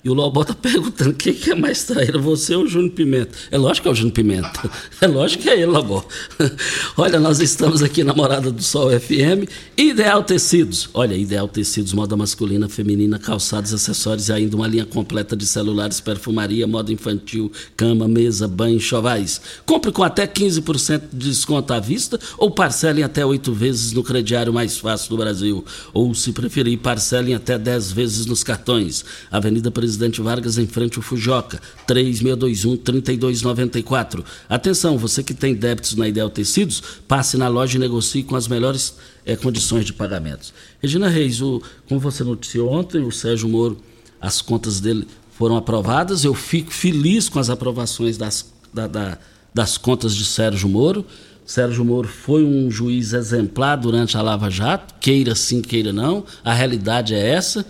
E 0.07 0.09
o 0.09 0.15
Lobó 0.15 0.45
tá 0.45 0.55
perguntando 0.55 1.15
quem 1.15 1.35
que 1.35 1.51
é 1.51 1.55
mais 1.57 1.83
traíra, 1.83 2.17
você 2.17 2.55
ou 2.55 2.63
o 2.63 2.69
Júnior 2.69 2.93
Pimenta? 2.93 3.37
É 3.51 3.59
lógico 3.59 3.83
que 3.83 3.89
é 3.89 3.91
o 3.91 3.95
Júnior 3.97 4.15
Pimenta. 4.15 4.71
É 4.99 5.07
lógico 5.07 5.43
que 5.43 5.51
é 5.51 5.55
ele, 5.55 5.67
Lobó. 5.67 6.07
Olha, 6.97 7.21
nós 7.21 7.39
estamos 7.41 7.83
aqui 7.83 8.03
na 8.03 8.15
Morada 8.15 8.51
do 8.51 8.63
Sol 8.63 8.89
FM. 8.99 9.51
Ideal 9.77 10.23
Tecidos. 10.23 10.89
Olha, 10.95 11.15
Ideal 11.15 11.47
Tecidos, 11.49 11.93
moda 11.93 12.17
masculina, 12.17 12.67
feminina, 12.69 13.19
calçados, 13.19 13.75
acessórios 13.75 14.29
e 14.29 14.33
ainda 14.33 14.57
uma 14.57 14.67
linha 14.67 14.87
completa 14.87 15.37
de 15.37 15.45
celulares, 15.45 16.01
perfumaria, 16.01 16.67
moda 16.67 16.93
infantil, 16.93 17.53
cama, 17.77 18.09
mesa, 18.09 18.49
banho, 18.49 18.81
chovais. 18.81 19.41
Compre 19.67 19.93
com 19.93 20.03
até 20.03 20.27
15% 20.27 21.03
de 21.13 21.29
desconto 21.29 21.75
à 21.75 21.81
vista 21.81 22.19
ou 22.39 22.51
parcelem 22.51 23.05
até 23.05 23.27
oito 23.27 23.53
vezes 23.53 23.93
no 23.93 24.03
crediário 24.03 24.53
mais 24.53 24.79
fácil 24.79 25.11
do 25.11 25.17
Brasil. 25.19 25.65
Ou, 25.93 26.15
se 26.15 26.33
preferir, 26.33 26.79
parcelem 26.79 27.35
até 27.35 27.59
10 27.59 27.93
vezes 27.93 28.25
nos 28.25 28.43
cartões. 28.43 29.05
Avenida 29.31 29.71
Presidente 29.71 29.96
Vargas, 29.97 30.59
em 30.59 30.67
frente 30.67 30.99
ao 30.99 31.03
Fujoca, 31.03 31.59
3621-3294. 31.89 34.25
Atenção, 34.49 34.99
você 34.99 35.23
que 35.23 35.35
tem 35.35 35.55
débitos 35.55 35.95
na 35.95 36.09
Ideal 36.09 36.31
Tecidos, 36.31 36.83
passe 37.07 37.37
na 37.37 37.47
loja 37.49 37.77
e 37.77 37.81
negocie 37.81 38.23
com 38.23 38.35
as 38.37 38.49
melhores 38.49 38.97
é, 39.25 39.37
condições 39.37 39.85
de 39.85 39.93
pagamentos. 39.93 40.53
Regina 40.81 41.09
Reis, 41.09 41.41
o, 41.41 41.63
como 41.89 42.01
você 42.01 42.25
noticiou 42.25 42.73
ontem, 42.73 43.03
o 43.03 43.11
Sérgio 43.11 43.49
Moro, 43.49 43.79
as 44.21 44.43
contas 44.43 44.81
dele 44.81 45.07
foram 45.33 45.57
aprovadas. 45.57 46.25
Eu 46.25 46.35
fico 46.35 46.73
feliz 46.73 47.29
com 47.29 47.39
as 47.39 47.51
aprovações 47.51 48.17
das, 48.17 48.51
da, 48.73 48.87
da, 48.87 49.19
das 49.53 49.77
contas 49.77 50.15
de 50.15 50.25
Sérgio 50.25 50.69
Moro. 50.69 51.05
Sérgio 51.47 51.85
Moro 51.85 52.09
foi 52.09 52.45
um 52.45 52.71
juiz 52.71 53.13
exemplar 53.13 53.77
durante 53.77 54.17
a 54.17 54.23
Lava 54.23 54.51
Jato, 54.51 54.95
queira 55.01 55.37
sim, 55.37 55.63
queira 55.63 55.93
não, 55.93 56.25
a 56.45 56.53
realidade 56.53 57.15
é 57.15 57.35
essa. 57.35 57.65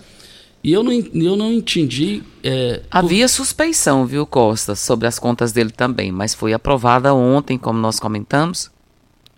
E 0.67 0.73
eu 0.73 0.83
não, 0.83 0.91
eu 0.91 1.37
não 1.37 1.53
entendi. 1.53 2.21
É, 2.43 2.81
Havia 2.91 3.23
por... 3.23 3.29
suspeição, 3.29 4.05
viu, 4.05 4.25
Costa, 4.25 4.75
sobre 4.75 5.07
as 5.07 5.17
contas 5.17 5.53
dele 5.53 5.71
também, 5.71 6.11
mas 6.11 6.33
foi 6.33 6.51
aprovada 6.51 7.13
ontem, 7.13 7.57
como 7.57 7.79
nós 7.79 8.01
comentamos, 8.01 8.69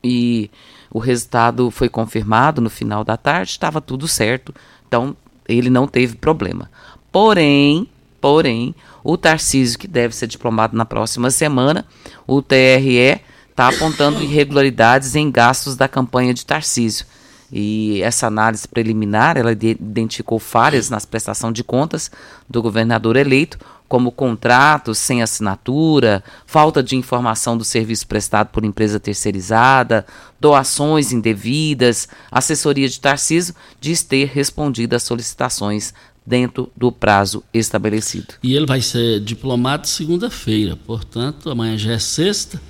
e 0.03 0.49
o 0.89 0.97
resultado 0.97 1.69
foi 1.69 1.87
confirmado 1.87 2.61
no 2.61 2.69
final 2.69 3.03
da 3.03 3.15
tarde, 3.15 3.51
estava 3.51 3.79
tudo 3.79 4.07
certo, 4.07 4.55
então 4.87 5.15
ele 5.47 5.69
não 5.69 5.87
teve 5.87 6.15
problema. 6.15 6.67
Porém, 7.11 7.87
porém, 8.19 8.73
o 9.03 9.15
Tarcísio, 9.15 9.77
que 9.77 9.87
deve 9.87 10.15
ser 10.15 10.25
diplomado 10.25 10.75
na 10.75 10.83
próxima 10.83 11.29
semana, 11.29 11.85
o 12.25 12.41
TRE 12.41 13.21
está 13.51 13.67
apontando 13.67 14.23
irregularidades 14.23 15.13
em 15.13 15.29
gastos 15.29 15.75
da 15.75 15.87
campanha 15.87 16.33
de 16.33 16.43
Tarcísio. 16.43 17.05
E 17.51 18.01
essa 18.01 18.27
análise 18.27 18.67
preliminar, 18.67 19.37
ela 19.37 19.51
identificou 19.51 20.39
falhas 20.39 20.89
nas 20.89 21.05
prestação 21.05 21.51
de 21.51 21.63
contas 21.63 22.11
do 22.47 22.61
governador 22.61 23.15
eleito, 23.15 23.57
como 23.87 24.11
contratos 24.11 24.99
sem 24.99 25.23
assinatura, 25.23 26.23
falta 26.45 26.83
de 26.83 26.95
informação 26.95 27.57
do 27.57 27.63
serviço 27.63 28.05
prestado 28.05 28.49
por 28.49 28.63
empresa 28.63 28.99
terceirizada, 28.99 30.05
doações 30.39 31.11
indevidas. 31.11 32.07
Assessoria 32.31 32.87
de 32.87 32.99
Tarcísio 32.99 33.55
diz 33.81 34.03
ter 34.03 34.27
respondido 34.27 34.95
às 34.95 35.01
solicitações 35.01 35.91
dentro 36.23 36.71
do 36.77 36.91
prazo 36.91 37.43
estabelecido. 37.51 38.35
E 38.43 38.55
ele 38.55 38.67
vai 38.67 38.81
ser 38.81 39.19
diplomado 39.21 39.87
segunda-feira, 39.87 40.75
portanto, 40.75 41.49
amanhã 41.49 41.75
já 41.75 41.93
é 41.93 41.99
sexta. 41.99 42.61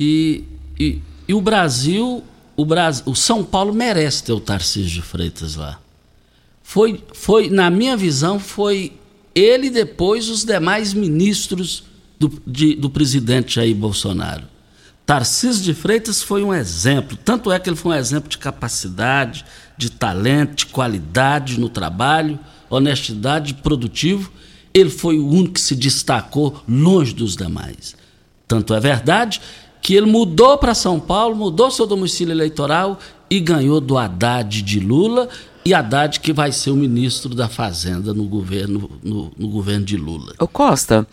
E, 0.00 0.42
e, 0.78 1.00
e 1.28 1.34
o 1.34 1.40
Brasil, 1.40 2.24
o 2.58 2.64
Brasil, 2.64 3.04
o 3.06 3.14
São 3.14 3.44
Paulo 3.44 3.72
merece 3.72 4.24
ter 4.24 4.32
o 4.32 4.40
Tarcísio 4.40 4.90
de 4.90 5.00
Freitas 5.00 5.54
lá. 5.54 5.78
Foi, 6.60 7.00
foi, 7.14 7.48
na 7.48 7.70
minha 7.70 7.96
visão, 7.96 8.40
foi 8.40 8.94
ele 9.32 9.68
e 9.68 9.70
depois 9.70 10.28
os 10.28 10.42
demais 10.44 10.92
ministros 10.92 11.84
do, 12.18 12.42
de, 12.44 12.74
do 12.74 12.90
presidente 12.90 13.54
Jair 13.54 13.76
Bolsonaro. 13.76 14.42
Tarcísio 15.06 15.62
de 15.62 15.72
Freitas 15.72 16.20
foi 16.20 16.42
um 16.42 16.52
exemplo, 16.52 17.16
tanto 17.24 17.52
é 17.52 17.60
que 17.60 17.70
ele 17.70 17.76
foi 17.76 17.92
um 17.92 17.98
exemplo 17.98 18.28
de 18.28 18.36
capacidade, 18.36 19.44
de 19.76 19.88
talento, 19.88 20.56
de 20.56 20.66
qualidade 20.66 21.60
no 21.60 21.68
trabalho, 21.68 22.40
honestidade, 22.68 23.54
produtivo. 23.54 24.32
Ele 24.74 24.90
foi 24.90 25.16
o 25.16 25.28
único 25.28 25.54
que 25.54 25.60
se 25.60 25.76
destacou 25.76 26.60
longe 26.68 27.14
dos 27.14 27.36
demais. 27.36 27.94
Tanto 28.48 28.74
é 28.74 28.80
verdade 28.80 29.40
que 29.80 29.94
ele 29.94 30.06
mudou 30.06 30.58
para 30.58 30.74
São 30.74 30.98
Paulo, 31.00 31.34
mudou 31.36 31.70
seu 31.70 31.86
domicílio 31.86 32.32
eleitoral 32.32 32.98
e 33.30 33.40
ganhou 33.40 33.80
do 33.80 33.96
Haddad 33.96 34.62
de 34.62 34.80
Lula 34.80 35.28
e 35.64 35.74
Haddad 35.74 36.20
que 36.20 36.32
vai 36.32 36.50
ser 36.52 36.70
o 36.70 36.76
ministro 36.76 37.34
da 37.34 37.48
Fazenda 37.48 38.14
no 38.14 38.24
governo, 38.24 38.90
no, 39.02 39.30
no 39.36 39.48
governo 39.48 39.84
de 39.84 39.96
Lula. 39.96 40.34
Ô 40.38 40.48
Costa, 40.48 41.06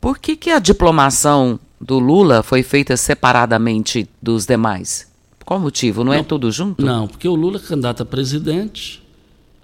por 0.00 0.18
que, 0.18 0.36
que 0.36 0.50
a 0.50 0.58
diplomação 0.58 1.58
do 1.80 1.98
Lula 1.98 2.42
foi 2.42 2.62
feita 2.62 2.96
separadamente 2.96 4.08
dos 4.22 4.46
demais? 4.46 5.08
Qual 5.44 5.58
motivo? 5.58 6.04
Não, 6.04 6.12
é 6.12 6.16
não 6.16 6.22
é 6.22 6.26
tudo 6.26 6.50
junto? 6.52 6.84
Não, 6.84 7.08
porque 7.08 7.26
o 7.26 7.34
Lula 7.34 7.56
é 7.56 7.60
candidato 7.60 8.02
a 8.02 8.06
presidente, 8.06 9.02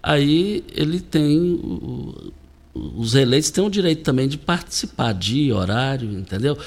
aí 0.02 0.64
ele 0.74 1.00
tem. 1.00 1.60
Os 2.74 3.14
eleitos 3.14 3.50
têm 3.50 3.64
o 3.64 3.70
direito 3.70 4.02
também 4.02 4.26
de 4.26 4.38
participar, 4.38 5.12
dia, 5.12 5.54
horário, 5.54 6.10
entendeu? 6.10 6.58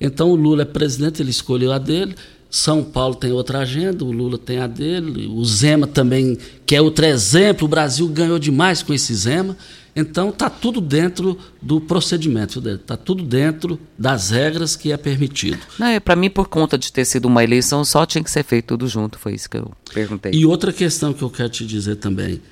Então 0.00 0.30
o 0.30 0.36
Lula 0.36 0.62
é 0.62 0.64
presidente, 0.64 1.22
ele 1.22 1.30
escolheu 1.30 1.72
a 1.72 1.78
dele. 1.78 2.14
São 2.50 2.82
Paulo 2.82 3.14
tem 3.14 3.32
outra 3.32 3.58
agenda, 3.60 4.04
o 4.04 4.12
Lula 4.12 4.38
tem 4.38 4.58
a 4.60 4.66
dele, 4.66 5.26
o 5.26 5.44
Zema 5.44 5.86
também, 5.86 6.38
que 6.64 6.76
é 6.76 6.80
outro 6.80 7.04
exemplo, 7.04 7.66
o 7.66 7.68
Brasil 7.68 8.08
ganhou 8.08 8.38
demais 8.38 8.82
com 8.82 8.94
esse 8.94 9.14
Zema. 9.14 9.56
Então 9.94 10.28
está 10.28 10.50
tudo 10.50 10.78
dentro 10.78 11.38
do 11.60 11.80
procedimento, 11.80 12.62
está 12.68 12.98
tudo 12.98 13.24
dentro 13.24 13.80
das 13.98 14.30
regras 14.30 14.76
que 14.76 14.92
é 14.92 14.96
permitido. 14.96 15.58
Não, 15.78 15.86
é, 15.86 15.98
para 15.98 16.14
mim, 16.14 16.28
por 16.28 16.48
conta 16.48 16.76
de 16.76 16.92
ter 16.92 17.06
sido 17.06 17.24
uma 17.24 17.42
eleição, 17.42 17.82
só 17.82 18.04
tinha 18.04 18.22
que 18.22 18.30
ser 18.30 18.44
feito 18.44 18.66
tudo 18.66 18.86
junto, 18.86 19.18
foi 19.18 19.34
isso 19.34 19.48
que 19.48 19.56
eu 19.56 19.72
perguntei. 19.94 20.32
E 20.34 20.44
outra 20.44 20.70
questão 20.70 21.14
que 21.14 21.22
eu 21.22 21.30
quero 21.30 21.48
te 21.48 21.66
dizer 21.66 21.96
também, 21.96 22.42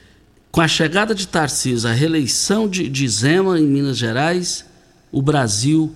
com 0.50 0.62
a 0.62 0.68
chegada 0.68 1.14
de 1.14 1.28
Tarcísio, 1.28 1.88
a 1.88 1.92
reeleição 1.92 2.66
de, 2.66 2.88
de 2.88 3.06
Zema 3.06 3.60
em 3.60 3.66
Minas 3.66 3.98
Gerais, 3.98 4.64
o 5.12 5.20
Brasil 5.20 5.94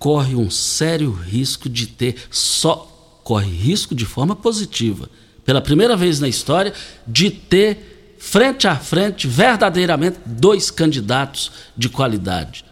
corre 0.00 0.34
um 0.34 0.50
sério 0.50 1.12
risco 1.12 1.68
de 1.68 1.86
ter 1.86 2.16
só 2.30 3.20
corre 3.22 3.50
risco 3.50 3.94
de 3.94 4.06
forma 4.06 4.34
positiva, 4.34 5.08
pela 5.44 5.60
primeira 5.60 5.94
vez 5.94 6.18
na 6.18 6.26
história, 6.26 6.72
de 7.06 7.30
ter 7.30 8.16
frente 8.18 8.66
a 8.66 8.76
frente 8.76 9.28
verdadeiramente 9.28 10.18
dois 10.24 10.70
candidatos 10.70 11.52
de 11.76 11.90
qualidade. 11.90 12.64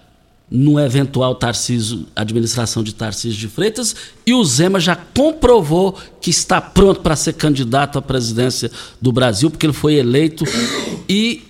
No 0.51 0.81
eventual 0.81 1.35
Tarcísio, 1.35 2.07
administração 2.17 2.83
de 2.83 2.95
Tarcísio 2.95 3.39
de 3.39 3.49
Freitas, 3.49 3.95
e 4.27 4.33
o 4.33 4.43
Zema 4.43 4.81
já 4.81 4.97
comprovou 4.97 5.99
que 6.23 6.31
está 6.31 6.63
pronto 6.63 7.03
para 7.03 7.15
ser 7.15 7.35
candidato 7.35 7.99
à 7.99 8.03
presidência 8.03 8.71
do 9.03 9.13
Brasil, 9.13 9.51
porque 9.51 9.67
ele 9.67 9.75
foi 9.75 9.97
eleito 9.97 10.45
e 11.07 11.43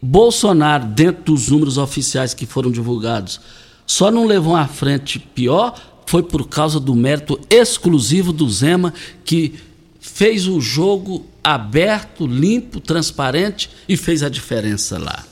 Bolsonaro, 0.00 0.86
dentro 0.86 1.34
dos 1.34 1.48
números 1.48 1.76
oficiais 1.76 2.32
que 2.32 2.46
foram 2.46 2.70
divulgados, 2.70 3.38
só 3.86 4.10
não 4.10 4.26
levou 4.26 4.56
à 4.56 4.66
frente 4.66 5.18
pior 5.18 5.74
foi 6.06 6.22
por 6.22 6.48
causa 6.48 6.78
do 6.78 6.94
mérito 6.94 7.38
exclusivo 7.50 8.32
do 8.32 8.48
Zema, 8.48 8.94
que 9.24 9.54
fez 10.00 10.46
o 10.46 10.60
jogo 10.60 11.26
aberto, 11.42 12.26
limpo, 12.26 12.80
transparente 12.80 13.68
e 13.88 13.96
fez 13.96 14.22
a 14.22 14.28
diferença 14.28 14.98
lá. 14.98 15.24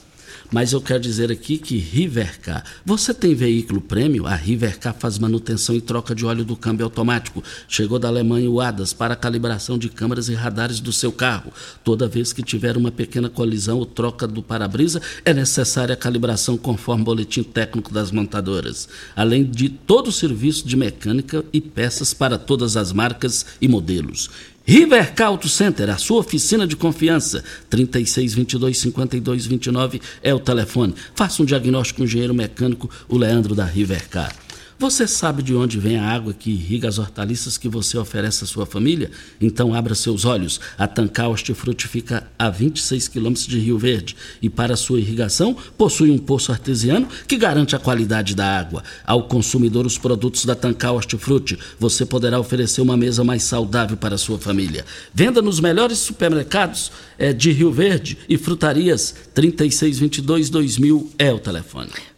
Mas 0.51 0.73
eu 0.73 0.81
quero 0.81 0.99
dizer 0.99 1.31
aqui 1.31 1.57
que 1.57 1.77
Rivercar, 1.77 2.63
você 2.85 3.13
tem 3.13 3.33
veículo 3.33 3.81
prêmio? 3.81 4.27
A 4.27 4.35
Rivercar 4.35 4.95
faz 4.97 5.17
manutenção 5.17 5.75
e 5.75 5.81
troca 5.81 6.13
de 6.13 6.25
óleo 6.25 6.45
do 6.45 6.55
câmbio 6.55 6.85
automático. 6.85 7.43
Chegou 7.67 7.97
da 7.97 8.07
Alemanha 8.07 8.49
o 8.49 8.61
ADAS 8.61 8.93
para 8.93 9.15
calibração 9.15 9.77
de 9.77 9.89
câmeras 9.89 10.29
e 10.29 10.33
radares 10.33 10.79
do 10.79 10.93
seu 10.93 11.11
carro. 11.11 11.51
Toda 11.83 12.07
vez 12.07 12.31
que 12.31 12.43
tiver 12.43 12.77
uma 12.77 12.91
pequena 12.91 13.29
colisão 13.29 13.79
ou 13.79 13.85
troca 13.85 14.27
do 14.27 14.43
para-brisa, 14.43 15.01
é 15.23 15.33
necessária 15.33 15.93
a 15.93 15.97
calibração 15.97 16.57
conforme 16.57 17.01
o 17.01 17.05
boletim 17.05 17.43
técnico 17.43 17.93
das 17.93 18.11
montadoras. 18.11 18.87
Além 19.15 19.43
de 19.43 19.69
todo 19.69 20.07
o 20.07 20.11
serviço 20.11 20.67
de 20.67 20.75
mecânica 20.75 21.43
e 21.51 21.59
peças 21.59 22.13
para 22.13 22.37
todas 22.37 22.77
as 22.77 22.91
marcas 22.91 23.45
e 23.59 23.67
modelos. 23.67 24.29
Rivercar 24.67 25.27
Auto 25.27 25.47
Center, 25.47 25.91
a 25.91 25.97
sua 25.97 26.19
oficina 26.19 26.65
de 26.65 26.75
confiança. 26.75 27.43
3622 27.69 28.79
5229 28.79 30.01
é 30.23 30.33
o 30.33 30.39
telefone. 30.39 30.95
Faça 31.13 31.43
um 31.43 31.45
diagnóstico 31.45 31.97
com 31.97 32.03
o 32.03 32.05
engenheiro 32.05 32.33
mecânico, 32.33 32.89
o 33.07 33.15
Leandro 33.15 33.53
da 33.53 33.63
Rivercar. 33.63 34.44
Você 34.77 35.07
sabe 35.07 35.41
de 35.41 35.55
onde 35.55 35.79
vem 35.79 35.95
a 35.95 36.05
água 36.05 36.33
que 36.33 36.51
irriga 36.51 36.89
as 36.89 36.99
hortaliças 36.99 37.57
que 37.57 37.69
você 37.69 37.97
oferece 37.97 38.43
à 38.43 38.47
sua 38.47 38.65
família? 38.65 39.09
Então 39.39 39.73
abra 39.73 39.95
seus 39.95 40.25
olhos. 40.25 40.59
A 40.77 40.85
Tancar 40.85 41.29
Hortifruti 41.29 41.87
fica 41.87 42.29
a 42.37 42.49
26 42.49 43.07
quilômetros 43.07 43.47
de 43.47 43.57
Rio 43.57 43.79
Verde 43.79 44.17
e 44.41 44.49
para 44.49 44.75
sua 44.75 44.99
irrigação 44.99 45.55
possui 45.77 46.11
um 46.11 46.17
poço 46.17 46.51
artesiano 46.51 47.07
que 47.25 47.37
garante 47.37 47.73
a 47.73 47.79
qualidade 47.79 48.35
da 48.35 48.45
água. 48.45 48.83
Ao 49.05 49.23
consumidor 49.23 49.85
os 49.85 49.97
produtos 49.97 50.43
da 50.43 50.55
Tancar 50.55 50.93
Hortifruti, 50.93 51.57
você 51.79 52.05
poderá 52.05 52.37
oferecer 52.37 52.81
uma 52.81 52.97
mesa 52.97 53.23
mais 53.23 53.43
saudável 53.43 53.95
para 53.95 54.15
a 54.15 54.19
sua 54.19 54.37
família. 54.37 54.83
Venda 55.13 55.41
nos 55.41 55.61
melhores 55.61 55.99
supermercados 55.99 56.91
é, 57.17 57.31
de 57.31 57.49
Rio 57.53 57.71
Verde 57.71 58.17
e 58.27 58.37
frutarias 58.37 59.15
3622 59.33 60.49
2000 60.49 61.11
é 61.17 61.31
o 61.31 61.39
telefone. 61.39 61.91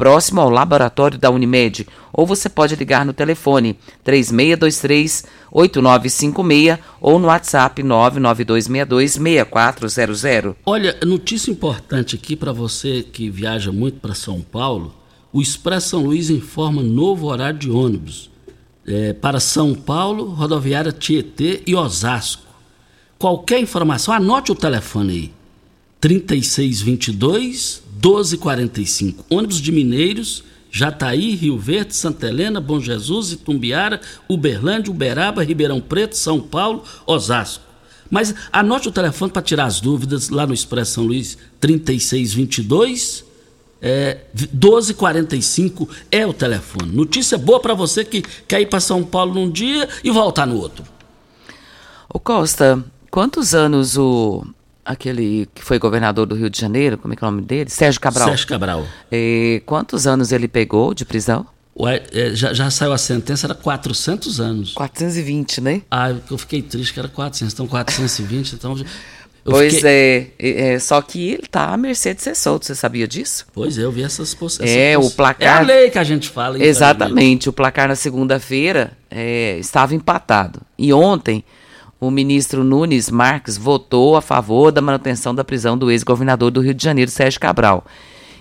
próximo 0.00 0.40
ao 0.40 0.48
laboratório 0.48 1.18
da 1.18 1.30
Unimed, 1.30 1.86
ou 2.10 2.26
você 2.26 2.48
pode 2.48 2.74
ligar 2.74 3.04
no 3.04 3.12
telefone 3.12 3.76
3623 4.02 5.26
8956 5.52 6.78
ou 7.02 7.18
no 7.18 7.26
WhatsApp 7.26 7.82
99262 7.82 9.12
6400. 9.12 10.54
Olha, 10.64 10.98
notícia 11.04 11.50
importante 11.50 12.16
aqui 12.16 12.34
para 12.34 12.50
você 12.50 13.02
que 13.02 13.28
viaja 13.28 13.70
muito 13.70 14.00
para 14.00 14.14
São 14.14 14.40
Paulo, 14.40 14.94
o 15.30 15.42
Expresso 15.42 15.90
São 15.90 16.04
Luís 16.04 16.30
informa 16.30 16.82
novo 16.82 17.26
horário 17.26 17.58
de 17.58 17.70
ônibus 17.70 18.30
é, 18.86 19.12
para 19.12 19.38
São 19.38 19.74
Paulo, 19.74 20.30
rodoviária 20.30 20.92
Tietê 20.92 21.62
e 21.66 21.76
Osasco. 21.76 22.44
Qualquer 23.18 23.60
informação, 23.60 24.14
anote 24.14 24.50
o 24.50 24.54
telefone 24.54 25.12
aí. 25.12 25.32
3622 26.00 27.89
1245. 28.02 29.24
Ônibus 29.28 29.60
de 29.60 29.70
Mineiros, 29.72 30.44
Jataí, 30.70 31.34
Rio 31.34 31.58
Verde, 31.58 31.94
Santa 31.94 32.28
Helena, 32.28 32.60
Bom 32.60 32.80
Jesus, 32.80 33.32
Itumbiara, 33.32 34.00
Uberlândia, 34.28 34.90
Uberaba, 34.90 35.44
Ribeirão 35.44 35.80
Preto, 35.80 36.16
São 36.16 36.40
Paulo, 36.40 36.84
Osasco. 37.06 37.64
Mas 38.10 38.34
anote 38.52 38.88
o 38.88 38.92
telefone 38.92 39.30
para 39.30 39.42
tirar 39.42 39.66
as 39.66 39.80
dúvidas 39.80 40.28
lá 40.30 40.46
no 40.46 40.54
Expresso 40.54 40.94
São 40.94 41.04
Luís, 41.04 41.38
3622 41.60 43.30
é, 43.82 44.18
1245 44.34 45.88
é 46.10 46.26
o 46.26 46.34
telefone. 46.34 46.92
Notícia 46.92 47.38
boa 47.38 47.58
para 47.58 47.74
você 47.74 48.04
que 48.04 48.22
quer 48.46 48.60
ir 48.60 48.66
para 48.66 48.80
São 48.80 49.02
Paulo 49.02 49.34
num 49.34 49.50
dia 49.50 49.88
e 50.04 50.10
voltar 50.10 50.46
no 50.46 50.56
outro. 50.56 50.84
Ô 52.08 52.18
Costa, 52.18 52.84
quantos 53.10 53.54
anos 53.54 53.96
o 53.96 54.44
aquele 54.84 55.48
que 55.54 55.62
foi 55.62 55.78
governador 55.78 56.26
do 56.26 56.34
Rio 56.34 56.50
de 56.50 56.60
Janeiro, 56.60 56.98
como 56.98 57.14
é 57.14 57.16
que 57.16 57.24
é 57.24 57.28
o 57.28 57.30
nome 57.30 57.42
dele? 57.42 57.70
Sérgio 57.70 58.00
Cabral. 58.00 58.28
Sérgio 58.28 58.46
Cabral. 58.46 58.86
E 59.10 59.62
quantos 59.66 60.06
anos 60.06 60.32
ele 60.32 60.48
pegou 60.48 60.94
de 60.94 61.04
prisão? 61.04 61.46
Ué, 61.78 62.02
é, 62.12 62.34
já, 62.34 62.52
já, 62.52 62.70
saiu 62.70 62.92
a 62.92 62.98
sentença, 62.98 63.46
era 63.46 63.54
400 63.54 64.40
anos. 64.40 64.74
420, 64.74 65.60
né? 65.60 65.82
Ah, 65.90 66.14
eu 66.30 66.36
fiquei 66.36 66.60
triste 66.60 66.92
que 66.92 66.98
era 66.98 67.08
400, 67.08 67.54
então 67.54 67.66
420, 67.66 68.52
então... 68.52 68.76
Pois 69.42 69.76
fiquei... 69.76 70.34
é, 70.38 70.74
é, 70.74 70.78
só 70.78 71.00
que 71.00 71.30
ele 71.30 71.46
tá 71.50 71.72
à 71.72 71.76
mercê 71.78 72.12
de 72.12 72.20
ser 72.20 72.36
solto, 72.36 72.66
você 72.66 72.74
sabia 72.74 73.08
disso? 73.08 73.46
Pois 73.54 73.78
é, 73.78 73.84
eu 73.84 73.90
vi 73.90 74.02
essas 74.02 74.34
possibilidades. 74.34 74.94
É, 74.94 74.98
o 74.98 75.10
placar... 75.10 75.48
É 75.48 75.58
a 75.58 75.60
lei 75.60 75.90
que 75.90 75.98
a 75.98 76.04
gente 76.04 76.28
fala. 76.28 76.62
Exatamente, 76.62 77.48
o 77.48 77.52
placar 77.52 77.88
na 77.88 77.96
segunda-feira 77.96 78.92
é, 79.10 79.56
estava 79.58 79.94
empatado. 79.94 80.60
E 80.76 80.92
ontem 80.92 81.42
o 82.00 82.10
ministro 82.10 82.64
Nunes 82.64 83.10
Marques 83.10 83.58
votou 83.58 84.16
a 84.16 84.22
favor 84.22 84.72
da 84.72 84.80
manutenção 84.80 85.34
da 85.34 85.44
prisão 85.44 85.76
do 85.76 85.90
ex-governador 85.90 86.50
do 86.50 86.60
Rio 86.60 86.72
de 86.72 86.82
Janeiro, 86.82 87.10
Sérgio 87.10 87.38
Cabral. 87.38 87.84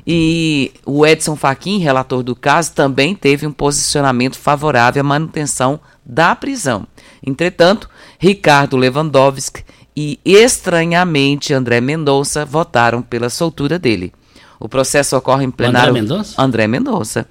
E 0.08 0.72
o 0.86 1.06
Edson 1.06 1.36
Fachin, 1.36 1.78
relator 1.78 2.24
do 2.24 2.36
caso, 2.36 2.74
também 2.74 3.14
teve 3.14 3.46
um 3.46 3.52
posicionamento 3.52 4.40
favorável 4.40 5.02
à 5.02 5.04
manutenção 5.04 5.80
da 6.06 6.34
prisão. 6.36 6.88
Entretanto, 7.22 7.90
Ricardo 8.18 8.78
Lewandowski 8.78 9.64
e, 9.96 10.18
estranhamente, 10.24 11.54
André 11.54 11.82
Mendonça 11.82 12.46
votaram 12.46 13.02
pela 13.02 13.30
soltura 13.30 13.78
dele. 13.78 14.14
O 14.58 14.70
processo 14.70 15.18
ocorre 15.18 15.46
em 15.46 15.52
plenário. 15.52 15.90
André 15.90 16.02
Mendonça? 16.02 16.42
André 16.42 16.68
Mendonça. 16.68 17.28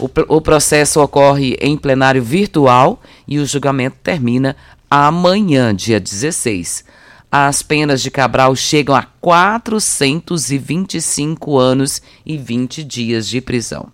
O, 0.00 0.36
o 0.36 0.40
processo 0.40 1.00
ocorre 1.00 1.56
em 1.60 1.76
plenário 1.76 2.22
virtual 2.22 3.02
e 3.26 3.38
o 3.40 3.46
julgamento 3.46 3.96
termina 4.02 4.56
amanhã, 4.90 5.74
dia 5.74 6.00
16. 6.00 6.84
As 7.30 7.62
penas 7.62 8.00
de 8.00 8.10
Cabral 8.10 8.56
chegam 8.56 8.94
a 8.94 9.02
425 9.02 11.58
anos 11.58 12.00
e 12.24 12.38
20 12.38 12.82
dias 12.84 13.28
de 13.28 13.38
prisão. 13.40 13.92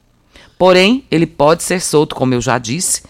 Porém, 0.56 1.04
ele 1.10 1.26
pode 1.26 1.64
ser 1.64 1.80
solto, 1.80 2.14
como 2.14 2.34
eu 2.34 2.40
já 2.40 2.58
disse, 2.58 3.02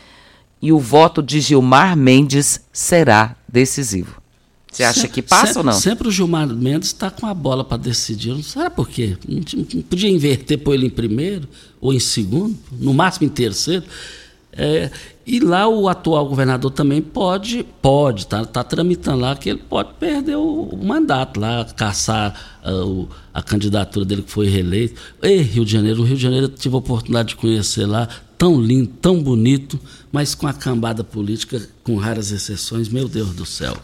e 0.63 0.73
o 0.73 0.79
voto 0.79 1.23
de 1.23 1.41
Gilmar 1.41 1.95
Mendes 1.95 2.63
será 2.73 3.37
decisivo. 3.47 4.23
Você 4.73 4.83
acha 4.83 5.03
sempre, 5.03 5.15
que 5.15 5.23
passa 5.23 5.47
sempre, 5.47 5.59
ou 5.59 5.65
não? 5.65 5.73
Sempre 5.75 6.09
o 6.09 6.11
Gilmar 6.11 6.49
Mendes 6.49 6.89
está 6.89 7.11
com 7.11 7.27
a 7.27 7.35
bola 7.35 7.63
para 7.63 7.77
decidir. 7.77 8.31
Não 8.31 8.43
sabe 8.43 8.75
por 8.75 8.89
quê? 8.89 9.17
Não, 9.29 9.37
não 9.37 9.83
podia 9.83 10.11
inverter, 10.11 10.59
pôr 10.59 10.75
ele 10.75 10.87
em 10.87 10.91
primeiro 10.91 11.47
ou 11.81 11.93
em 11.93 12.01
segundo, 12.01 12.59
no 12.73 12.93
máximo 12.93 13.27
em 13.27 13.31
terceiro. 13.31 13.85
É, 14.53 14.91
e 15.27 15.41
lá 15.41 15.67
o 15.67 15.89
atual 15.89 16.29
governador 16.29 16.71
também 16.71 17.01
pode, 17.01 17.65
pode, 17.81 18.27
tá, 18.27 18.45
tá 18.45 18.63
tramitando 18.63 19.21
lá 19.21 19.35
que 19.35 19.49
ele 19.49 19.63
pode 19.69 19.95
perder 19.95 20.37
o, 20.37 20.65
o 20.65 20.85
mandato 20.85 21.41
lá, 21.41 21.65
caçar 21.65 22.61
uh, 22.67 23.09
a 23.33 23.43
candidatura 23.43 24.05
dele 24.05 24.23
que 24.23 24.31
foi 24.31 24.49
reeleito. 24.49 25.01
Ei, 25.23 25.41
Rio 25.41 25.65
de 25.65 25.73
Janeiro, 25.73 26.03
o 26.03 26.05
Rio 26.05 26.17
de 26.17 26.23
Janeiro 26.23 26.47
eu 26.47 26.51
tive 26.51 26.75
a 26.75 26.79
oportunidade 26.79 27.29
de 27.31 27.37
conhecer 27.37 27.87
lá, 27.87 28.07
tão 28.37 28.61
lindo, 28.61 28.91
tão 29.01 29.23
bonito, 29.23 29.81
mas 30.13 30.35
com 30.35 30.47
a 30.47 30.53
cambada 30.53 31.03
política, 31.03 31.67
com 31.83 31.97
raras 31.97 32.31
exceções, 32.31 32.91
meu 32.91 33.09
Deus 33.09 33.35
do 33.35 33.47
céu. 33.47 33.75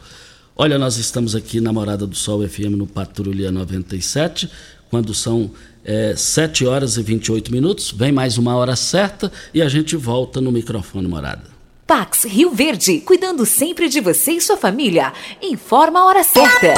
Olha, 0.54 0.78
nós 0.78 0.98
estamos 0.98 1.34
aqui 1.34 1.58
na 1.58 1.72
Morada 1.72 2.06
do 2.06 2.14
Sol 2.14 2.46
FM 2.46 2.76
no 2.76 2.86
Patrulha 2.86 3.50
97, 3.50 4.50
quando 4.90 5.14
são 5.14 5.50
é, 5.84 6.14
7 6.16 6.66
horas 6.66 6.96
e 6.96 7.02
28 7.02 7.50
minutos. 7.52 7.90
Vem 7.90 8.12
mais 8.12 8.38
uma 8.38 8.56
hora 8.56 8.76
certa 8.76 9.30
e 9.52 9.62
a 9.62 9.68
gente 9.68 9.96
volta 9.96 10.40
no 10.40 10.52
microfone 10.52 11.08
morada. 11.08 11.44
Pax 11.86 12.24
Rio 12.24 12.50
Verde, 12.50 13.00
cuidando 13.00 13.44
sempre 13.44 13.88
de 13.88 14.00
você 14.00 14.32
e 14.32 14.40
sua 14.40 14.56
família. 14.56 15.12
Informa 15.42 16.00
a 16.00 16.04
hora 16.06 16.22
certa. 16.22 16.74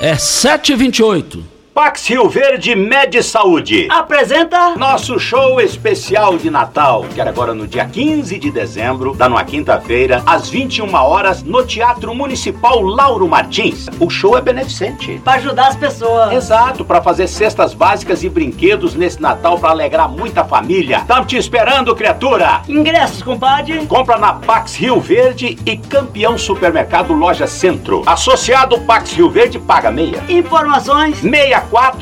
É 0.00 0.14
7h28. 0.14 1.55
Pax 1.76 2.08
Rio 2.08 2.26
Verde 2.26 2.74
Med 2.74 3.22
Saúde 3.22 3.86
apresenta 3.90 4.74
nosso 4.78 5.18
show 5.20 5.60
especial 5.60 6.38
de 6.38 6.50
Natal, 6.50 7.04
que 7.14 7.20
era 7.20 7.28
agora 7.28 7.52
no 7.52 7.66
dia 7.66 7.84
15 7.84 8.38
de 8.38 8.50
dezembro, 8.50 9.14
da 9.14 9.28
numa 9.28 9.44
quinta-feira, 9.44 10.22
às 10.24 10.48
21 10.48 10.94
horas, 10.94 11.42
no 11.42 11.62
Teatro 11.66 12.14
Municipal 12.14 12.80
Lauro 12.80 13.28
Martins. 13.28 13.88
O 14.00 14.08
show 14.08 14.38
é 14.38 14.40
beneficente. 14.40 15.20
Para 15.22 15.34
ajudar 15.34 15.66
as 15.66 15.76
pessoas. 15.76 16.32
Exato, 16.32 16.82
para 16.82 17.02
fazer 17.02 17.26
cestas 17.26 17.74
básicas 17.74 18.24
e 18.24 18.30
brinquedos 18.30 18.94
nesse 18.94 19.20
Natal 19.20 19.58
para 19.58 19.68
alegrar 19.68 20.08
muita 20.08 20.46
família. 20.46 21.00
Estamos 21.00 21.26
te 21.26 21.36
esperando, 21.36 21.94
criatura. 21.94 22.62
Ingressos, 22.66 23.22
compadre. 23.22 23.84
Compra 23.84 24.16
na 24.16 24.32
Pax 24.32 24.76
Rio 24.76 24.98
Verde 24.98 25.58
e 25.66 25.76
Campeão 25.76 26.38
Supermercado 26.38 27.12
Loja 27.12 27.46
Centro. 27.46 28.02
Associado 28.06 28.80
Pax 28.80 29.12
Rio 29.12 29.28
Verde 29.28 29.58
paga 29.58 29.90
meia. 29.90 30.24
Informações 30.26 31.22
6 31.66 31.96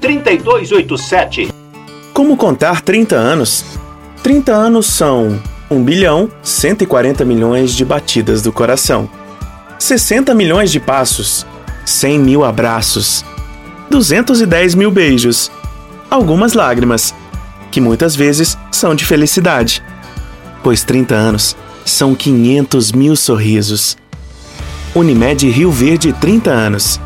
3287. 0.00 1.48
Como 2.12 2.36
contar 2.36 2.82
30 2.82 3.16
anos? 3.16 3.64
30 4.22 4.52
anos 4.52 4.86
são 4.86 5.40
1 5.70 5.82
bilhão 5.82 6.28
140 6.42 7.24
milhões 7.24 7.72
de 7.72 7.84
batidas 7.84 8.42
do 8.42 8.52
coração, 8.52 9.08
60 9.78 10.34
milhões 10.34 10.70
de 10.70 10.80
passos, 10.80 11.46
100 11.86 12.18
mil 12.18 12.44
abraços, 12.44 13.24
210 13.88 14.74
mil 14.74 14.90
beijos, 14.90 15.50
algumas 16.10 16.52
lágrimas, 16.52 17.14
que 17.70 17.80
muitas 17.80 18.16
vezes 18.16 18.58
são 18.70 18.94
de 18.94 19.04
felicidade, 19.04 19.82
pois 20.62 20.82
30 20.82 21.14
anos 21.14 21.56
são 21.84 22.14
500 22.14 22.92
mil 22.92 23.16
sorrisos. 23.16 23.96
Unimed 24.94 25.48
Rio 25.48 25.70
Verde 25.70 26.12
30 26.12 26.50
anos. 26.50 27.00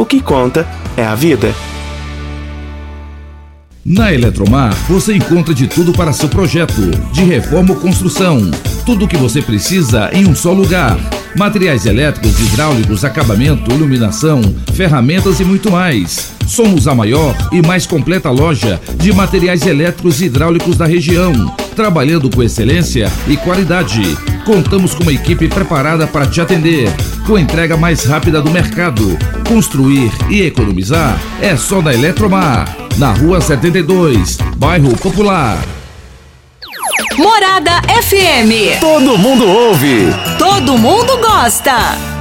O 0.00 0.06
que 0.06 0.18
conta 0.18 0.66
é 0.96 1.04
a 1.04 1.14
vida. 1.14 1.54
Na 3.84 4.10
Eletromar, 4.10 4.72
você 4.88 5.14
encontra 5.14 5.52
de 5.52 5.66
tudo 5.66 5.92
para 5.92 6.10
seu 6.10 6.26
projeto, 6.26 6.90
de 7.12 7.22
reforma 7.22 7.74
ou 7.74 7.76
construção. 7.78 8.50
Tudo 8.86 9.04
o 9.04 9.08
que 9.08 9.18
você 9.18 9.42
precisa 9.42 10.08
em 10.14 10.26
um 10.26 10.34
só 10.34 10.54
lugar. 10.54 10.96
Materiais 11.36 11.86
elétricos, 11.86 12.38
hidráulicos, 12.40 13.04
acabamento, 13.04 13.70
iluminação, 13.70 14.40
ferramentas 14.74 15.40
e 15.40 15.44
muito 15.44 15.70
mais. 15.70 16.32
Somos 16.46 16.88
a 16.88 16.94
maior 16.94 17.36
e 17.52 17.62
mais 17.64 17.86
completa 17.86 18.30
loja 18.30 18.80
de 18.96 19.12
materiais 19.12 19.64
elétricos 19.64 20.20
e 20.20 20.24
hidráulicos 20.24 20.76
da 20.76 20.86
região, 20.86 21.32
trabalhando 21.76 22.28
com 22.28 22.42
excelência 22.42 23.10
e 23.28 23.36
qualidade. 23.36 24.02
Contamos 24.44 24.94
com 24.94 25.04
uma 25.04 25.12
equipe 25.12 25.48
preparada 25.48 26.06
para 26.06 26.26
te 26.26 26.40
atender, 26.40 26.88
com 27.26 27.38
entrega 27.38 27.76
mais 27.76 28.04
rápida 28.04 28.42
do 28.42 28.50
mercado. 28.50 29.16
Construir 29.46 30.10
e 30.28 30.42
economizar 30.42 31.20
é 31.40 31.56
só 31.56 31.80
na 31.80 31.94
Eletromar, 31.94 32.76
na 32.98 33.12
Rua 33.12 33.40
72, 33.40 34.38
Bairro 34.56 34.96
Popular. 34.96 35.79
Morada 37.16 37.82
FM. 37.88 38.78
Todo 38.80 39.18
mundo 39.18 39.46
ouve. 39.48 40.06
Todo 40.38 40.78
mundo 40.78 41.18
gosta. 41.18 42.19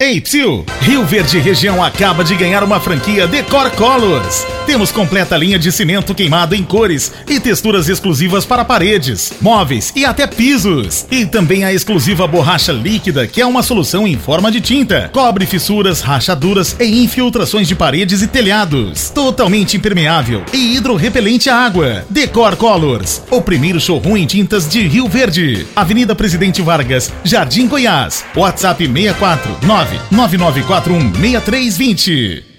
Ei, 0.00 0.20
Psil! 0.20 0.66
Rio 0.80 1.04
Verde 1.04 1.38
Região 1.38 1.82
acaba 1.82 2.24
de 2.24 2.34
ganhar 2.34 2.64
uma 2.64 2.80
franquia 2.80 3.28
Decor 3.28 3.70
Colors. 3.70 4.44
Temos 4.66 4.90
completa 4.90 5.36
linha 5.36 5.56
de 5.56 5.70
cimento 5.70 6.12
queimado 6.12 6.52
em 6.54 6.64
cores 6.64 7.12
e 7.28 7.38
texturas 7.38 7.88
exclusivas 7.88 8.44
para 8.44 8.64
paredes, 8.64 9.32
móveis 9.40 9.92
e 9.94 10.04
até 10.04 10.26
pisos. 10.26 11.06
E 11.12 11.24
também 11.24 11.64
a 11.64 11.72
exclusiva 11.72 12.26
borracha 12.26 12.72
líquida, 12.72 13.26
que 13.28 13.40
é 13.40 13.46
uma 13.46 13.62
solução 13.62 14.04
em 14.04 14.18
forma 14.18 14.50
de 14.50 14.60
tinta. 14.60 15.10
Cobre 15.12 15.46
fissuras, 15.46 16.00
rachaduras 16.00 16.74
e 16.80 17.04
infiltrações 17.04 17.68
de 17.68 17.76
paredes 17.76 18.20
e 18.20 18.26
telhados. 18.26 19.10
Totalmente 19.10 19.76
impermeável 19.76 20.42
e 20.52 20.74
hidrorrepelente 20.76 21.48
à 21.48 21.56
água. 21.56 22.04
Decor 22.10 22.56
Colors, 22.56 23.22
o 23.30 23.40
primeiro 23.40 23.78
showroom 23.78 24.16
em 24.16 24.26
tintas 24.26 24.68
de 24.68 24.80
Rio 24.88 25.08
Verde. 25.08 25.68
Avenida 25.76 26.16
Presidente 26.16 26.60
Vargas, 26.60 27.12
Jardim 27.22 27.68
Goiás. 27.68 28.24
WhatsApp 28.34 28.84
649 28.84 29.83
99416320. 30.12 32.54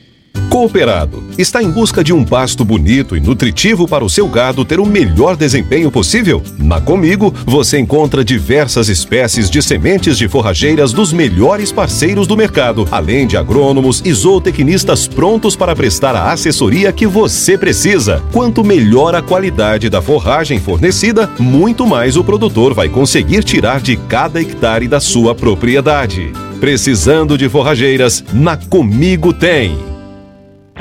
Cooperado 0.50 1.24
está 1.38 1.62
em 1.62 1.70
busca 1.70 2.04
de 2.04 2.14
um 2.14 2.24
pasto 2.24 2.64
bonito 2.64 3.18
e 3.18 3.20
nutritivo 3.20 3.88
para 3.88 4.06
o 4.06 4.10
seu 4.10 4.28
gado 4.28 4.64
ter 4.64 4.80
o 4.80 4.86
melhor 4.86 5.36
desempenho 5.36 5.92
possível? 5.92 6.42
Na 6.58 6.80
Comigo 6.80 7.34
você 7.46 7.78
encontra 7.78 8.24
diversas 8.24 8.88
espécies 8.88 9.50
de 9.50 9.62
sementes 9.62 10.18
de 10.18 10.28
forrageiras 10.28 10.94
dos 10.94 11.12
melhores 11.12 11.72
parceiros 11.72 12.28
do 12.28 12.38
mercado, 12.38 12.88
além 12.92 13.28
de 13.28 13.36
agrônomos 13.36 14.02
e 14.06 14.14
zootecnistas 14.14 15.08
prontos 15.08 15.56
para 15.56 15.76
prestar 15.76 16.16
a 16.16 16.32
assessoria 16.32 16.94
que 16.94 17.08
você 17.08 17.58
precisa. 17.58 18.24
Quanto 18.32 18.64
melhor 18.64 19.16
a 19.16 19.22
qualidade 19.22 19.90
da 19.90 20.02
forragem 20.02 20.60
fornecida, 20.60 21.30
muito 21.40 21.86
mais 21.86 22.16
o 22.16 22.24
produtor 22.24 22.74
vai 22.74 22.88
conseguir 22.88 23.44
tirar 23.44 23.82
de 23.82 23.98
cada 23.98 24.40
hectare 24.40 24.88
da 24.88 25.00
sua 25.00 25.36
propriedade. 25.36 26.32
Precisando 26.60 27.38
de 27.38 27.50
forrageiras? 27.50 28.24
Na 28.34 28.56
Comigo 28.56 29.34
tem. 29.34 29.78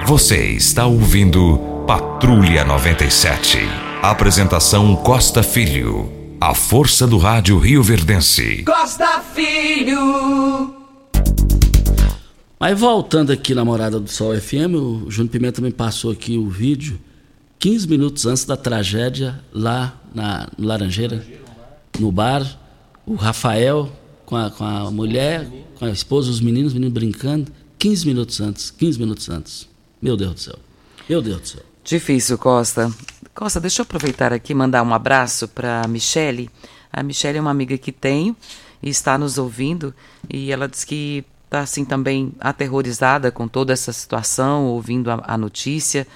Você 0.06 0.52
está 0.52 0.86
ouvindo 0.86 1.58
Patrulha 1.86 2.64
97. 2.64 3.58
Apresentação 4.00 4.94
Costa 4.96 5.42
Filho. 5.42 6.10
A 6.40 6.54
força 6.54 7.06
do 7.06 7.18
rádio 7.18 7.58
Rio 7.58 7.82
Verdense. 7.82 8.62
Costa 8.62 9.20
Filho. 9.34 10.74
Mas 12.58 12.78
voltando 12.78 13.32
aqui 13.32 13.54
na 13.54 13.64
Morada 13.64 13.98
do 13.98 14.08
Sol 14.08 14.34
FM, 14.40 14.74
o 14.74 15.10
Júnior 15.10 15.32
Pimenta 15.32 15.60
me 15.60 15.72
passou 15.72 16.12
aqui 16.12 16.38
o 16.38 16.48
vídeo 16.48 16.98
15 17.58 17.88
minutos 17.88 18.26
antes 18.26 18.44
da 18.44 18.56
tragédia 18.56 19.40
lá 19.52 19.94
na 20.14 20.48
no 20.56 20.66
Laranjeira, 20.66 21.24
no 21.98 22.12
bar. 22.12 22.46
O 23.04 23.16
Rafael 23.16 23.90
com 24.24 24.36
a, 24.36 24.50
com 24.50 24.64
a 24.64 24.90
mulher, 24.90 25.48
com 25.78 25.84
a 25.84 25.90
esposa, 25.90 26.30
os 26.30 26.40
meninos, 26.40 26.68
os 26.68 26.74
meninos 26.74 26.94
brincando. 26.94 27.52
15 27.78 28.06
minutos 28.06 28.40
antes, 28.40 28.70
15 28.70 28.98
minutos 28.98 29.28
antes. 29.28 29.68
Meu 30.00 30.16
Deus 30.16 30.34
do 30.34 30.40
céu. 30.40 30.58
Meu 31.08 31.20
Deus 31.20 31.40
do 31.40 31.48
céu. 31.48 31.62
Difícil, 31.82 32.38
Costa. 32.38 32.90
Costa, 33.34 33.60
deixa 33.60 33.82
eu 33.82 33.84
aproveitar 33.84 34.32
aqui 34.32 34.52
e 34.52 34.54
mandar 34.54 34.82
um 34.82 34.94
abraço 34.94 35.46
para 35.48 35.86
Michele. 35.86 36.50
A 36.92 37.02
Michele 37.02 37.38
é 37.38 37.40
uma 37.40 37.50
amiga 37.50 37.76
que 37.76 37.92
tenho 37.92 38.34
e 38.82 38.88
está 38.88 39.18
nos 39.18 39.38
ouvindo 39.38 39.94
e 40.30 40.50
ela 40.50 40.68
diz 40.68 40.84
que 40.84 41.24
está 41.44 41.60
assim 41.60 41.84
também 41.84 42.32
aterrorizada 42.40 43.30
com 43.30 43.46
toda 43.46 43.72
essa 43.72 43.92
situação, 43.92 44.66
ouvindo 44.66 45.10
a, 45.10 45.22
a 45.26 45.36
notícia 45.36 46.06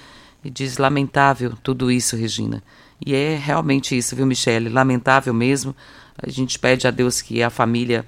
e 0.43 0.49
diz 0.49 0.77
lamentável 0.77 1.53
tudo 1.61 1.91
isso, 1.91 2.15
Regina. 2.15 2.63
E 3.05 3.15
é 3.15 3.35
realmente 3.35 3.97
isso, 3.97 4.15
viu, 4.15 4.25
Michele? 4.25 4.69
Lamentável 4.69 5.33
mesmo. 5.33 5.75
A 6.17 6.29
gente 6.29 6.59
pede 6.59 6.87
a 6.87 6.91
Deus 6.91 7.21
que 7.21 7.41
a 7.41 7.49
família 7.49 8.05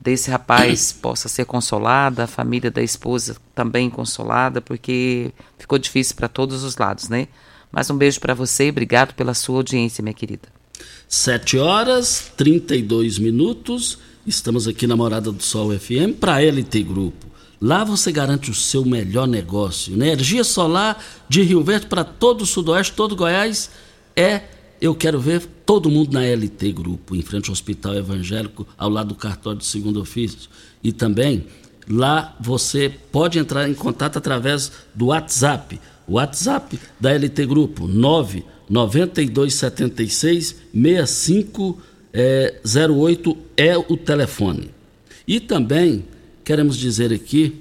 desse 0.00 0.30
rapaz 0.30 0.92
possa 1.00 1.28
ser 1.28 1.44
consolada, 1.44 2.24
a 2.24 2.26
família 2.26 2.70
da 2.70 2.82
esposa 2.82 3.36
também 3.54 3.90
consolada, 3.90 4.60
porque 4.60 5.32
ficou 5.58 5.78
difícil 5.78 6.16
para 6.16 6.28
todos 6.28 6.62
os 6.62 6.76
lados, 6.76 7.08
né? 7.08 7.28
Mais 7.70 7.90
um 7.90 7.96
beijo 7.96 8.20
para 8.20 8.34
você 8.34 8.66
e 8.66 8.70
obrigado 8.70 9.14
pela 9.14 9.34
sua 9.34 9.56
audiência, 9.56 10.02
minha 10.02 10.14
querida. 10.14 10.48
7 11.08 11.58
horas 11.58 12.32
32 12.36 13.18
minutos. 13.18 13.98
Estamos 14.26 14.66
aqui 14.66 14.86
na 14.86 14.96
Morada 14.96 15.30
do 15.30 15.42
Sol 15.42 15.76
FM 15.78 16.18
para 16.18 16.40
LT 16.40 16.82
Grupo. 16.82 17.26
Lá 17.60 17.84
você 17.84 18.12
garante 18.12 18.50
o 18.50 18.54
seu 18.54 18.84
melhor 18.84 19.26
negócio. 19.26 19.92
Energia 19.92 20.44
solar 20.44 21.02
de 21.28 21.42
Rio 21.42 21.62
Verde 21.62 21.86
para 21.86 22.04
todo 22.04 22.42
o 22.42 22.46
Sudoeste, 22.46 22.94
todo 22.94 23.16
Goiás. 23.16 23.70
É, 24.16 24.42
eu 24.80 24.94
quero 24.94 25.18
ver 25.18 25.42
todo 25.64 25.90
mundo 25.90 26.12
na 26.12 26.24
LT 26.24 26.70
Grupo, 26.72 27.16
em 27.16 27.22
frente 27.22 27.48
ao 27.48 27.52
Hospital 27.52 27.94
Evangélico, 27.94 28.66
ao 28.76 28.90
lado 28.90 29.08
do 29.08 29.14
cartório 29.14 29.58
de 29.58 29.66
segundo 29.66 30.00
ofício. 30.00 30.50
E 30.82 30.92
também, 30.92 31.46
lá 31.88 32.36
você 32.40 32.92
pode 33.10 33.38
entrar 33.38 33.66
em 33.68 33.74
contato 33.74 34.18
através 34.18 34.70
do 34.94 35.06
WhatsApp. 35.06 35.80
O 36.06 36.12
WhatsApp 36.14 36.78
da 37.00 37.12
LT 37.12 37.46
Grupo, 37.46 37.88
99276 37.88 40.56
6508 40.72 43.38
é 43.56 43.76
o 43.76 43.96
telefone. 43.96 44.70
E 45.26 45.40
também 45.40 46.04
queremos 46.44 46.76
dizer 46.76 47.12
aqui, 47.12 47.58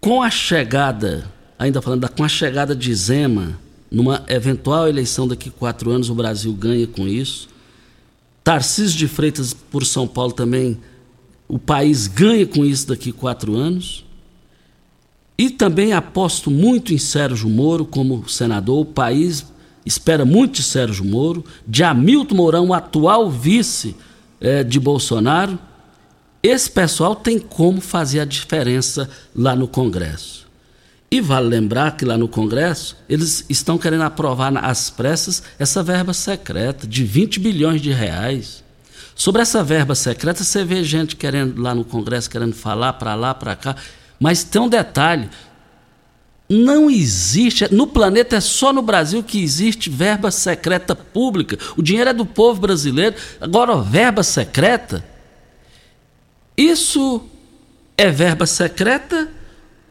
com 0.00 0.22
a 0.22 0.30
chegada, 0.30 1.24
ainda 1.58 1.82
falando 1.82 2.02
da, 2.02 2.08
com 2.08 2.22
a 2.22 2.28
chegada 2.28 2.76
de 2.76 2.94
Zema, 2.94 3.58
numa 3.92 4.24
eventual 4.26 4.88
eleição 4.88 5.28
daqui 5.28 5.50
a 5.50 5.52
quatro 5.52 5.90
anos, 5.90 6.08
o 6.08 6.14
Brasil 6.14 6.50
ganha 6.54 6.86
com 6.86 7.06
isso. 7.06 7.48
Tarcísio 8.42 8.96
de 8.96 9.06
Freitas 9.06 9.52
por 9.52 9.84
São 9.84 10.08
Paulo 10.08 10.32
também, 10.32 10.78
o 11.46 11.58
país 11.58 12.06
ganha 12.06 12.46
com 12.46 12.64
isso 12.64 12.88
daqui 12.88 13.10
a 13.10 13.12
quatro 13.12 13.54
anos. 13.54 14.04
E 15.36 15.50
também 15.50 15.92
aposto 15.92 16.50
muito 16.50 16.94
em 16.94 16.98
Sérgio 16.98 17.48
Moro 17.50 17.84
como 17.84 18.26
senador. 18.28 18.80
O 18.80 18.86
país 18.86 19.44
espera 19.84 20.24
muito 20.24 20.54
de 20.54 20.62
Sérgio 20.62 21.04
Moro, 21.04 21.44
de 21.66 21.82
Hamilton 21.82 22.34
Mourão, 22.34 22.68
o 22.68 22.74
atual 22.74 23.30
vice 23.30 23.94
eh, 24.40 24.64
de 24.64 24.80
Bolsonaro. 24.80 25.58
Esse 26.42 26.70
pessoal 26.70 27.14
tem 27.14 27.38
como 27.38 27.80
fazer 27.80 28.20
a 28.20 28.24
diferença 28.24 29.08
lá 29.34 29.54
no 29.54 29.68
Congresso. 29.68 30.41
E 31.12 31.20
vale 31.20 31.46
lembrar 31.46 31.94
que 31.94 32.06
lá 32.06 32.16
no 32.16 32.26
Congresso 32.26 32.96
eles 33.06 33.44
estão 33.50 33.76
querendo 33.76 34.00
aprovar 34.00 34.50
às 34.64 34.88
pressas 34.88 35.42
essa 35.58 35.82
verba 35.82 36.14
secreta 36.14 36.86
de 36.86 37.04
20 37.04 37.38
bilhões 37.38 37.82
de 37.82 37.92
reais. 37.92 38.64
Sobre 39.14 39.42
essa 39.42 39.62
verba 39.62 39.94
secreta, 39.94 40.42
você 40.42 40.64
vê 40.64 40.82
gente 40.82 41.14
querendo 41.14 41.60
lá 41.60 41.74
no 41.74 41.84
Congresso 41.84 42.30
querendo 42.30 42.54
falar 42.54 42.94
para 42.94 43.14
lá, 43.14 43.34
para 43.34 43.54
cá. 43.54 43.76
Mas 44.18 44.42
tem 44.42 44.62
um 44.62 44.70
detalhe: 44.70 45.28
não 46.48 46.90
existe, 46.90 47.70
no 47.70 47.86
planeta 47.86 48.36
é 48.36 48.40
só 48.40 48.72
no 48.72 48.80
Brasil 48.80 49.22
que 49.22 49.42
existe 49.42 49.90
verba 49.90 50.30
secreta 50.30 50.96
pública. 50.96 51.58
O 51.76 51.82
dinheiro 51.82 52.08
é 52.08 52.14
do 52.14 52.24
povo 52.24 52.58
brasileiro. 52.58 53.16
Agora, 53.38 53.76
verba 53.82 54.22
secreta, 54.22 55.04
isso 56.56 57.22
é 57.98 58.08
verba 58.08 58.46
secreta 58.46 59.41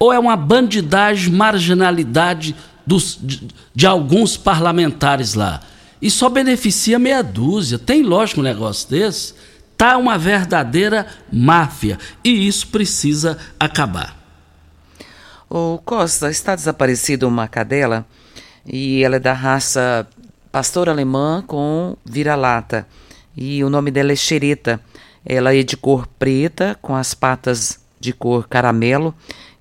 ou 0.01 0.11
é 0.11 0.17
uma 0.17 0.35
bandidagem, 0.35 1.31
marginalidade 1.31 2.55
dos, 2.83 3.19
de, 3.21 3.47
de 3.75 3.85
alguns 3.85 4.35
parlamentares 4.35 5.35
lá? 5.35 5.61
E 6.01 6.09
só 6.09 6.27
beneficia 6.27 6.97
meia 6.97 7.21
dúzia. 7.21 7.77
Tem 7.77 8.01
lógico 8.01 8.39
um 8.39 8.43
negócio 8.43 8.89
desse? 8.89 9.35
Tá 9.77 9.97
uma 9.97 10.17
verdadeira 10.17 11.05
máfia. 11.31 11.99
E 12.23 12.47
isso 12.47 12.69
precisa 12.69 13.37
acabar. 13.59 14.17
O 15.47 15.77
Costa, 15.85 16.31
está 16.31 16.55
desaparecida 16.55 17.27
uma 17.27 17.47
cadela 17.47 18.03
e 18.65 19.03
ela 19.03 19.17
é 19.17 19.19
da 19.19 19.33
raça 19.33 20.07
pastor 20.51 20.89
alemã 20.89 21.43
com 21.45 21.95
vira-lata. 22.03 22.87
E 23.37 23.63
o 23.63 23.69
nome 23.69 23.91
dela 23.91 24.11
é 24.11 24.15
Xereta. 24.15 24.81
Ela 25.23 25.55
é 25.55 25.61
de 25.61 25.77
cor 25.77 26.07
preta, 26.17 26.75
com 26.81 26.95
as 26.95 27.13
patas 27.13 27.79
de 27.99 28.11
cor 28.11 28.47
caramelo. 28.47 29.13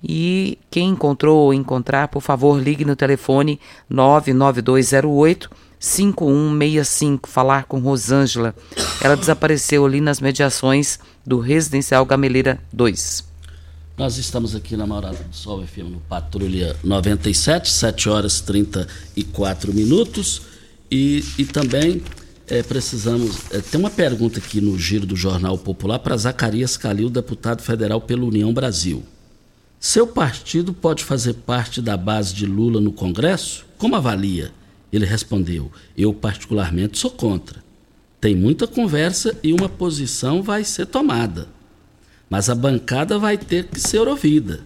E 0.03 0.57
quem 0.69 0.89
encontrou 0.89 1.37
ou 1.37 1.53
encontrar, 1.53 2.07
por 2.07 2.21
favor, 2.21 2.59
ligue 2.59 2.85
no 2.85 2.95
telefone 2.95 3.59
99208 3.89 5.49
5165, 5.79 7.27
falar 7.27 7.65
com 7.65 7.79
Rosângela. 7.79 8.55
Ela 9.01 9.17
desapareceu 9.17 9.83
ali 9.83 9.99
nas 9.99 10.19
mediações 10.19 10.99
do 11.25 11.39
Residencial 11.39 12.05
Gameleira 12.05 12.59
2. 12.71 13.31
Nós 13.97 14.17
estamos 14.17 14.55
aqui 14.55 14.77
na 14.77 14.85
Morada 14.85 15.17
do 15.17 15.35
Sol 15.35 15.65
FM 15.65 15.89
no 15.91 15.99
Patrulha 16.01 16.75
97, 16.83 17.69
7 17.69 18.09
horas 18.09 18.41
34 18.41 19.73
minutos. 19.73 20.43
E, 20.89 21.23
e 21.37 21.45
também 21.45 22.01
é, 22.47 22.61
precisamos. 22.61 23.37
É, 23.51 23.59
tem 23.59 23.79
uma 23.79 23.89
pergunta 23.89 24.39
aqui 24.39 24.61
no 24.61 24.77
giro 24.77 25.05
do 25.05 25.15
Jornal 25.15 25.57
Popular 25.57 25.99
para 25.99 26.15
Zacarias 26.17 26.77
Calil, 26.77 27.09
deputado 27.09 27.61
federal 27.61 28.01
pela 28.01 28.25
União 28.25 28.53
Brasil. 28.53 29.03
Seu 29.83 30.05
partido 30.05 30.73
pode 30.73 31.03
fazer 31.03 31.33
parte 31.33 31.81
da 31.81 31.97
base 31.97 32.35
de 32.35 32.45
Lula 32.45 32.79
no 32.79 32.91
Congresso? 32.91 33.65
Como 33.79 33.95
avalia? 33.95 34.51
Ele 34.93 35.07
respondeu: 35.07 35.71
Eu, 35.97 36.13
particularmente, 36.13 36.99
sou 36.99 37.09
contra. 37.09 37.63
tem 38.21 38.35
muita 38.35 38.67
conversa 38.67 39.35
e 39.41 39.51
uma 39.51 39.67
posição 39.67 40.43
vai 40.43 40.63
ser 40.63 40.85
tomada. 40.85 41.47
Mas 42.29 42.47
a 42.47 42.53
bancada 42.53 43.17
vai 43.17 43.39
ter 43.39 43.69
que 43.69 43.79
ser 43.79 44.07
ouvida. 44.07 44.59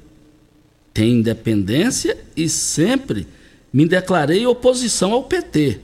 Tem 0.93 1.13
independência 1.13 2.17
e 2.35 2.49
sempre 2.49 3.25
me 3.71 3.87
declarei 3.87 4.45
oposição 4.45 5.13
ao 5.13 5.23
PT. 5.23 5.79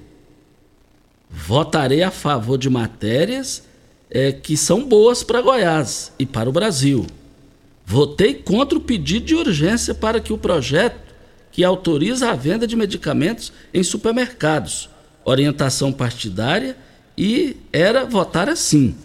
Votarei 1.30 2.04
a 2.04 2.12
favor 2.12 2.58
de 2.58 2.70
matérias 2.70 3.64
é, 4.10 4.34
que 4.34 4.58
são 4.58 4.86
boas 4.86 5.24
para 5.24 5.42
Goiás 5.42 6.12
e 6.20 6.26
para 6.26 6.50
o 6.50 6.54
Brasil. 6.54 7.08
Votei 7.92 8.36
contra 8.36 8.78
o 8.78 8.82
pedido 8.82 9.26
de 9.26 9.36
urgência 9.36 9.94
para 9.94 10.22
que 10.22 10.32
o 10.32 10.38
projeto 10.38 10.98
que 11.52 11.62
autoriza 11.62 12.32
a 12.32 12.34
venda 12.34 12.66
de 12.66 12.74
medicamentos 12.74 13.52
em 13.74 13.84
supermercados, 13.84 14.90
orientação 15.26 15.92
partidária 15.92 16.78
e 17.18 17.58
era 17.70 18.06
votar 18.06 18.48
assim. 18.48 18.96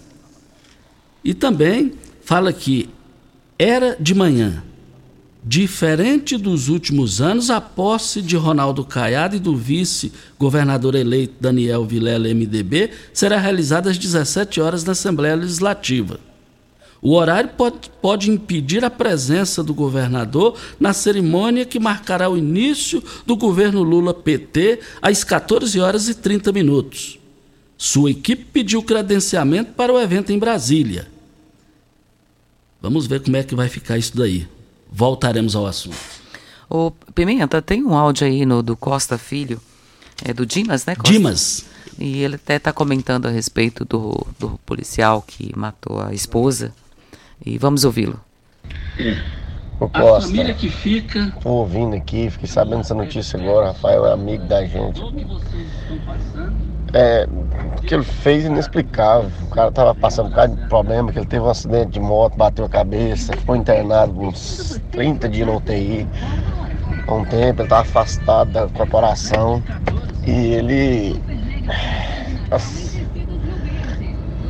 E 1.24 1.34
também 1.34 1.94
fala 2.24 2.52
que 2.52 2.88
era 3.58 3.96
de 3.98 4.14
manhã. 4.14 4.62
Diferente 5.42 6.36
dos 6.36 6.68
últimos 6.68 7.20
anos, 7.20 7.50
a 7.50 7.60
posse 7.60 8.22
de 8.22 8.36
Ronaldo 8.36 8.84
Caiado 8.84 9.34
e 9.34 9.40
do 9.40 9.56
vice-governador 9.56 10.94
eleito 10.94 11.34
Daniel 11.40 11.84
Vilela 11.84 12.28
MDB 12.28 12.90
será 13.12 13.36
realizada 13.36 13.90
às 13.90 13.98
17 13.98 14.60
horas 14.60 14.84
na 14.84 14.92
Assembleia 14.92 15.34
Legislativa. 15.34 16.20
O 17.06 17.14
horário 17.14 17.50
pode, 17.50 17.88
pode 18.02 18.28
impedir 18.32 18.84
a 18.84 18.90
presença 18.90 19.62
do 19.62 19.72
governador 19.72 20.58
na 20.80 20.92
cerimônia 20.92 21.64
que 21.64 21.78
marcará 21.78 22.28
o 22.28 22.36
início 22.36 23.00
do 23.24 23.36
governo 23.36 23.84
Lula-PT 23.84 24.80
às 25.00 25.22
14 25.22 25.78
horas 25.78 26.08
e 26.08 26.16
30 26.16 26.50
minutos. 26.50 27.16
Sua 27.78 28.10
equipe 28.10 28.44
pediu 28.46 28.82
credenciamento 28.82 29.70
para 29.74 29.92
o 29.92 30.00
evento 30.00 30.32
em 30.32 30.38
Brasília. 30.40 31.06
Vamos 32.82 33.06
ver 33.06 33.22
como 33.22 33.36
é 33.36 33.44
que 33.44 33.54
vai 33.54 33.68
ficar 33.68 33.96
isso 33.96 34.16
daí. 34.16 34.48
Voltaremos 34.90 35.54
ao 35.54 35.64
assunto. 35.64 35.96
Ô, 36.68 36.90
Pimenta, 37.14 37.62
tem 37.62 37.84
um 37.84 37.94
áudio 37.94 38.26
aí 38.26 38.44
no, 38.44 38.64
do 38.64 38.76
Costa 38.76 39.16
Filho, 39.16 39.60
é 40.24 40.34
do 40.34 40.44
Dimas, 40.44 40.84
né? 40.84 40.96
Costa? 40.96 41.12
Dimas. 41.12 41.66
E 42.00 42.18
ele 42.24 42.34
até 42.34 42.56
está 42.56 42.72
comentando 42.72 43.26
a 43.26 43.30
respeito 43.30 43.84
do, 43.84 44.26
do 44.40 44.58
policial 44.66 45.22
que 45.22 45.56
matou 45.56 46.00
a 46.00 46.12
esposa. 46.12 46.74
E 47.44 47.58
vamos 47.58 47.84
ouvi-lo. 47.84 48.20
É. 48.98 49.16
Ô, 49.78 49.88
Costa, 49.88 50.16
A 50.16 50.20
família 50.22 50.54
que 50.54 50.70
fica. 50.70 51.32
Tô 51.42 51.50
ouvindo 51.50 51.94
aqui, 51.94 52.30
fiquei 52.30 52.48
sabendo 52.48 52.80
essa 52.80 52.94
notícia 52.94 53.38
agora. 53.38 53.68
Rafael 53.68 54.06
é 54.06 54.12
amigo 54.12 54.44
da 54.46 54.64
gente. 54.64 55.02
É, 56.94 57.28
o 57.76 57.82
que 57.82 57.94
ele 57.94 58.02
fez 58.02 58.44
é 58.44 58.48
inexplicável. 58.48 59.30
O 59.42 59.50
cara 59.50 59.70
tava 59.70 59.94
passando 59.94 60.30
por 60.30 60.36
causa 60.36 60.56
de 60.56 60.66
problema, 60.66 61.12
que 61.12 61.18
ele 61.18 61.26
teve 61.26 61.44
um 61.44 61.50
acidente 61.50 61.90
de 61.90 62.00
moto, 62.00 62.36
bateu 62.36 62.64
a 62.64 62.68
cabeça, 62.68 63.36
ficou 63.36 63.54
internado 63.54 64.18
uns 64.18 64.80
30 64.92 65.28
dias 65.28 65.46
no 65.46 65.56
UTI. 65.56 66.08
Há 67.06 67.14
um 67.14 67.24
tempo, 67.24 67.60
ele 67.60 67.68
tava 67.68 67.82
afastado 67.82 68.50
da 68.50 68.68
corporação. 68.68 69.62
E 70.26 70.30
ele. 70.30 71.22
Nossa, 72.50 72.95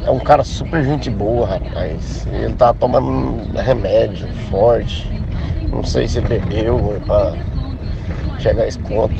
é 0.07 0.11
um 0.11 0.20
cara 0.20 0.44
super 0.44 0.84
gente 0.84 1.11
boa, 1.11 1.46
rapaz. 1.46 2.26
Ele 2.28 2.54
tá 2.54 2.72
tomando 2.72 3.52
remédio 3.59 4.28
forte. 4.48 5.11
Não 5.68 5.82
sei 5.82 6.07
se 6.07 6.20
bebeu 6.20 7.02
pra 7.04 7.34
chegar 8.38 8.62
a 8.62 8.68
esse 8.68 8.78
ponto. 8.78 9.14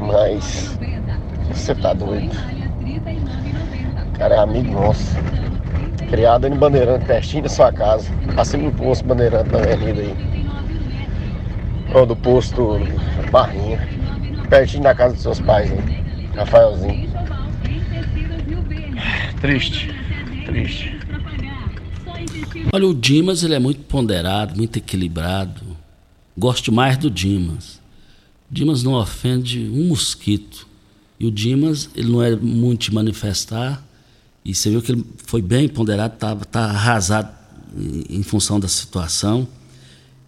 Mas 0.00 0.78
você 1.52 1.74
tá 1.74 1.92
doido. 1.92 2.32
O 4.06 4.18
cara 4.18 4.36
é 4.36 4.38
amigo 4.38 4.72
nosso. 4.72 5.16
Criado 6.08 6.46
em 6.46 6.54
Bandeirante, 6.54 7.04
pertinho 7.04 7.42
da 7.42 7.48
sua 7.48 7.72
casa. 7.72 8.08
Acima 8.36 8.70
do 8.70 8.76
posto 8.76 9.04
Bandeirante 9.04 9.50
na 9.50 9.58
avenida 9.58 10.02
aí. 10.02 10.14
Ou 11.94 12.06
do 12.06 12.14
posto 12.14 12.78
Barrinha. 13.32 13.80
Pertinho 14.48 14.84
da 14.84 14.94
casa 14.94 15.14
dos 15.14 15.22
seus 15.22 15.40
pais 15.40 15.72
aí. 15.72 16.28
Rafaelzinho. 16.36 17.10
Triste. 19.40 20.01
Olha, 22.72 22.86
o 22.86 22.94
Dimas 22.94 23.42
ele 23.42 23.54
é 23.54 23.58
muito 23.58 23.80
ponderado, 23.82 24.56
muito 24.56 24.76
equilibrado. 24.76 25.60
Gosto 26.36 26.72
mais 26.72 26.96
do 26.96 27.10
Dimas. 27.10 27.80
Dimas 28.50 28.82
não 28.82 28.94
ofende 28.94 29.60
um 29.60 29.88
mosquito. 29.88 30.66
E 31.18 31.26
o 31.26 31.30
Dimas, 31.30 31.88
ele 31.94 32.10
não 32.10 32.22
é 32.22 32.34
muito 32.34 32.82
de 32.82 32.94
manifestar. 32.94 33.82
E 34.44 34.54
você 34.54 34.70
viu 34.70 34.82
que 34.82 34.92
ele 34.92 35.04
foi 35.26 35.40
bem 35.40 35.68
ponderado, 35.68 36.14
está 36.14 36.34
tá 36.36 36.64
arrasado 36.64 37.30
em, 38.10 38.22
função 38.22 38.58
da 38.58 38.68
situação. 38.68 39.46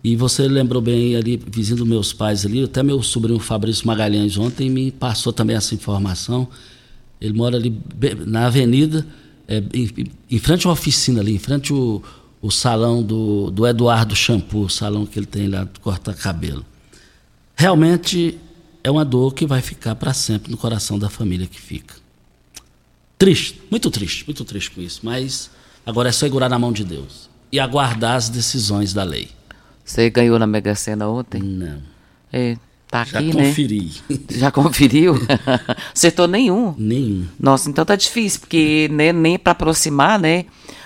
E 0.02 0.16
você 0.16 0.46
lembrou 0.46 0.80
bem 0.80 1.16
ali, 1.16 1.36
vizinho 1.36 1.78
dos 1.78 1.88
meus 1.88 2.12
pais 2.12 2.44
ali, 2.44 2.62
até 2.62 2.82
meu 2.82 3.02
sobrinho 3.02 3.38
Fabrício 3.38 3.86
Magalhães 3.86 4.36
ontem 4.36 4.70
me 4.70 4.90
passou 4.90 5.32
também 5.32 5.56
essa 5.56 5.74
informação. 5.74 6.46
Ele 7.20 7.32
mora 7.32 7.56
ali 7.56 7.74
na 8.26 8.46
avenida, 8.46 9.06
é, 9.48 9.62
em, 9.72 10.06
em 10.30 10.38
frente 10.38 10.66
à 10.66 10.70
oficina 10.70 11.20
ali, 11.20 11.34
em 11.34 11.38
frente 11.38 11.72
ao, 11.72 12.02
o 12.40 12.50
salão 12.50 13.02
do, 13.02 13.50
do 13.50 13.66
Eduardo 13.66 14.14
Shampoo, 14.14 14.64
o 14.64 14.70
salão 14.70 15.06
que 15.06 15.18
ele 15.18 15.26
tem 15.26 15.48
lá 15.48 15.64
de 15.64 15.80
cortar 15.80 16.14
cabelo. 16.14 16.64
Realmente 17.56 18.38
é 18.82 18.90
uma 18.90 19.04
dor 19.04 19.32
que 19.32 19.46
vai 19.46 19.62
ficar 19.62 19.94
para 19.94 20.12
sempre 20.12 20.50
no 20.50 20.56
coração 20.58 20.98
da 20.98 21.08
família 21.08 21.46
que 21.46 21.60
fica. 21.60 21.94
Triste, 23.16 23.62
muito 23.70 23.90
triste, 23.90 24.24
muito 24.26 24.44
triste 24.44 24.70
com 24.72 24.82
isso, 24.82 25.00
mas 25.02 25.50
agora 25.86 26.10
é 26.10 26.12
segurar 26.12 26.50
na 26.50 26.58
mão 26.58 26.72
de 26.72 26.84
Deus 26.84 27.30
e 27.50 27.58
aguardar 27.58 28.16
as 28.16 28.28
decisões 28.28 28.92
da 28.92 29.04
lei. 29.04 29.30
Você 29.84 30.10
ganhou 30.10 30.38
na 30.38 30.46
Mega 30.46 30.74
Sena 30.74 31.08
ontem? 31.08 31.40
Não. 31.42 31.80
É, 32.32 32.58
tá 32.94 33.02
Já 33.02 33.18
aqui, 33.18 33.34
né? 33.34 33.48
conferi. 33.48 33.92
Já 34.30 34.50
conferiu? 34.52 35.14
Acertou 35.92 36.28
nenhum? 36.28 36.76
Nenhum. 36.78 37.26
Nossa, 37.40 37.68
então 37.68 37.84
tá 37.84 37.96
difícil, 37.96 38.38
porque 38.38 38.88
né, 38.92 39.12
nem 39.12 39.36
para 39.36 39.50
aproximar, 39.50 40.16
né? 40.16 40.44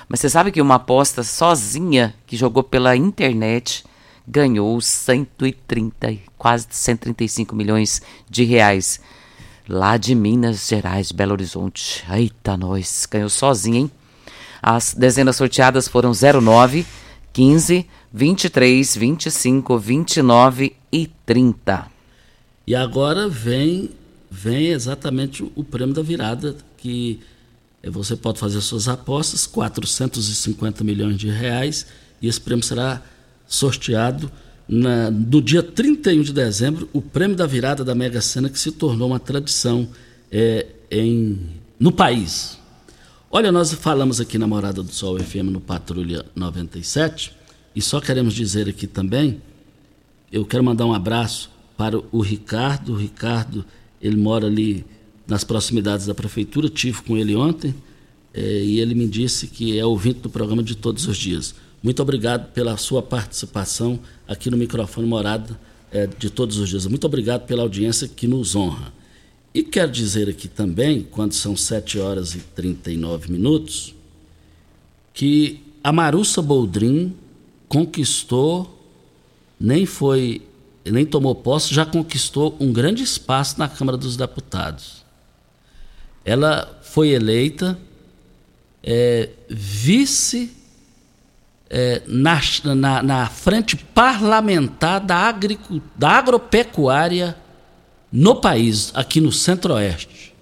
Mas 0.08 0.20
você 0.20 0.30
sabe 0.30 0.50
que 0.50 0.62
uma 0.62 0.76
aposta 0.76 1.22
sozinha 1.22 2.14
que 2.26 2.34
jogou 2.34 2.62
pela 2.62 2.96
internet 2.96 3.84
ganhou 4.26 4.80
130, 4.80 6.16
quase 6.38 6.66
135 6.70 7.54
milhões 7.54 8.00
de 8.28 8.42
reais. 8.44 9.00
Lá 9.68 9.98
de 9.98 10.14
Minas 10.14 10.66
Gerais, 10.66 11.12
Belo 11.12 11.32
Horizonte. 11.32 12.02
Eita, 12.10 12.56
nós. 12.56 13.06
Ganhou 13.10 13.28
sozinha, 13.28 13.80
hein? 13.80 13.90
As 14.62 14.94
dezenas 14.94 15.36
sorteadas 15.36 15.86
foram 15.86 16.12
09, 16.12 16.86
15, 17.34 17.86
23, 18.10 18.96
25, 18.96 19.78
29 19.78 20.74
e 20.90 21.06
30. 21.26 21.97
E 22.68 22.74
agora 22.74 23.30
vem, 23.30 23.88
vem 24.30 24.66
exatamente 24.66 25.42
o 25.56 25.64
prêmio 25.64 25.94
da 25.94 26.02
virada, 26.02 26.54
que 26.76 27.18
eh, 27.82 27.88
você 27.88 28.14
pode 28.14 28.38
fazer 28.38 28.60
suas 28.60 28.88
apostas, 28.88 29.46
450 29.46 30.84
milhões 30.84 31.16
de 31.16 31.30
reais, 31.30 31.86
e 32.20 32.28
esse 32.28 32.38
prêmio 32.38 32.62
será 32.62 33.00
sorteado 33.46 34.30
na, 34.68 35.10
no 35.10 35.40
dia 35.40 35.62
31 35.62 36.20
de 36.20 36.30
dezembro, 36.30 36.90
o 36.92 37.00
prêmio 37.00 37.34
da 37.34 37.46
virada 37.46 37.82
da 37.82 37.94
Mega 37.94 38.20
Sena, 38.20 38.50
que 38.50 38.58
se 38.58 38.70
tornou 38.70 39.08
uma 39.08 39.18
tradição 39.18 39.88
eh, 40.30 40.66
em, 40.90 41.40
no 41.80 41.90
país. 41.90 42.58
Olha, 43.30 43.50
nós 43.50 43.72
falamos 43.72 44.20
aqui 44.20 44.36
na 44.36 44.46
Morada 44.46 44.82
do 44.82 44.92
Sol 44.92 45.18
FM 45.18 45.44
no 45.44 45.60
Patrulha 45.62 46.22
97, 46.36 47.32
e 47.74 47.80
só 47.80 47.98
queremos 47.98 48.34
dizer 48.34 48.68
aqui 48.68 48.86
também, 48.86 49.40
eu 50.30 50.44
quero 50.44 50.62
mandar 50.62 50.84
um 50.84 50.92
abraço 50.92 51.56
para 51.78 51.98
o 52.12 52.20
Ricardo. 52.20 52.92
O 52.92 52.96
Ricardo, 52.96 53.64
ele 54.02 54.16
mora 54.16 54.46
ali 54.46 54.84
nas 55.26 55.44
proximidades 55.44 56.04
da 56.06 56.14
prefeitura, 56.14 56.68
tive 56.68 57.00
com 57.02 57.16
ele 57.16 57.36
ontem, 57.36 57.74
eh, 58.34 58.64
e 58.64 58.80
ele 58.80 58.94
me 58.94 59.06
disse 59.06 59.46
que 59.46 59.78
é 59.78 59.86
ouvinte 59.86 60.20
do 60.20 60.28
programa 60.28 60.62
de 60.62 60.74
todos 60.74 61.06
os 61.06 61.16
dias. 61.16 61.54
Muito 61.82 62.02
obrigado 62.02 62.52
pela 62.52 62.76
sua 62.76 63.00
participação 63.00 64.00
aqui 64.26 64.50
no 64.50 64.56
microfone 64.56 65.06
Morada 65.06 65.58
eh, 65.92 66.08
de 66.18 66.28
todos 66.28 66.58
os 66.58 66.68
dias. 66.68 66.86
Muito 66.86 67.06
obrigado 67.06 67.46
pela 67.46 67.62
audiência 67.62 68.08
que 68.08 68.26
nos 68.26 68.56
honra. 68.56 68.92
E 69.54 69.62
quero 69.62 69.90
dizer 69.90 70.28
aqui 70.28 70.48
também, 70.48 71.06
quando 71.10 71.32
são 71.32 71.56
7 71.56 71.98
horas 71.98 72.34
e 72.34 72.38
39 72.38 73.30
minutos, 73.30 73.94
que 75.14 75.60
a 75.82 75.92
Marussa 75.92 76.42
Boldrin 76.42 77.14
conquistou, 77.68 78.78
nem 79.58 79.86
foi, 79.86 80.42
nem 80.90 81.04
tomou 81.04 81.34
posse, 81.34 81.74
já 81.74 81.84
conquistou 81.84 82.56
um 82.60 82.72
grande 82.72 83.02
espaço 83.02 83.58
na 83.58 83.68
Câmara 83.68 83.96
dos 83.96 84.16
Deputados. 84.16 85.04
Ela 86.24 86.78
foi 86.82 87.10
eleita 87.10 87.78
é, 88.82 89.30
vice 89.48 90.56
é, 91.70 92.02
na, 92.06 92.40
na, 92.74 93.02
na 93.02 93.26
frente 93.26 93.76
parlamentar 93.76 95.00
da, 95.00 95.16
agricu, 95.16 95.82
da 95.96 96.10
agropecuária 96.10 97.36
no 98.10 98.36
país, 98.36 98.90
aqui 98.94 99.20
no 99.20 99.30
Centro-Oeste. 99.30 100.34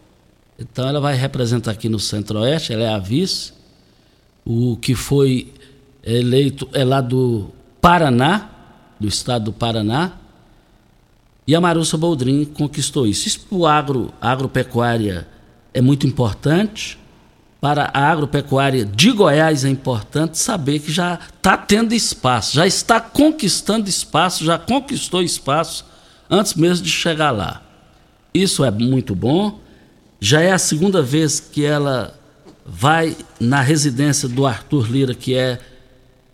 Então 0.59 0.89
ela 0.89 1.01
vai 1.01 1.15
representar 1.15 1.73
aqui 1.73 1.89
no 1.89 1.99
Centro-Oeste, 1.99 2.73
ela 2.73 2.85
é 2.85 2.89
a 2.89 2.99
vice. 2.99 3.53
O 4.45 4.77
que 4.77 4.95
foi 4.95 5.53
eleito 6.03 6.69
é 6.73 6.85
lá 6.85 7.01
do 7.01 7.51
Paraná, 7.81 8.51
do 8.99 9.09
estado 9.09 9.47
do 9.47 9.53
Paraná. 9.53 10.13
E 11.47 11.55
a 11.55 11.61
Marussa 11.61 11.97
Boldrin 11.97 12.45
conquistou 12.45 13.07
isso. 13.07 13.29
Isso 13.29 13.41
para 13.41 13.57
o 13.57 13.67
agro, 13.67 14.13
agropecuária 14.21 15.29
é 15.73 15.81
muito 15.81 16.07
importante. 16.07 16.99
Para 17.61 17.91
a 17.95 18.11
agropecuária 18.11 18.85
de 18.85 19.13
Goiás 19.13 19.65
é 19.65 19.69
importante 19.69 20.39
saber 20.39 20.81
que 20.81 20.93
já 20.93 21.19
está 21.37 21.57
tendo 21.57 21.95
espaço, 21.95 22.55
já 22.55 22.67
está 22.67 23.01
conquistando 23.01 23.89
espaço, 23.89 24.45
já 24.45 24.59
conquistou 24.59 25.23
espaço 25.23 25.85
antes 26.29 26.55
mesmo 26.55 26.85
de 26.85 26.91
chegar 26.91 27.31
lá. 27.31 27.63
Isso 28.35 28.65
é 28.65 28.71
muito 28.71 29.15
bom. 29.15 29.59
Já 30.21 30.41
é 30.41 30.53
a 30.53 30.59
segunda 30.59 31.01
vez 31.03 31.41
que 31.41 31.65
ela 31.65 32.19
vai 32.65 33.17
na 33.39 33.61
residência 33.61 34.29
do 34.29 34.45
Arthur 34.45 34.91
Lira, 34.91 35.15
que 35.15 35.35
é 35.35 35.59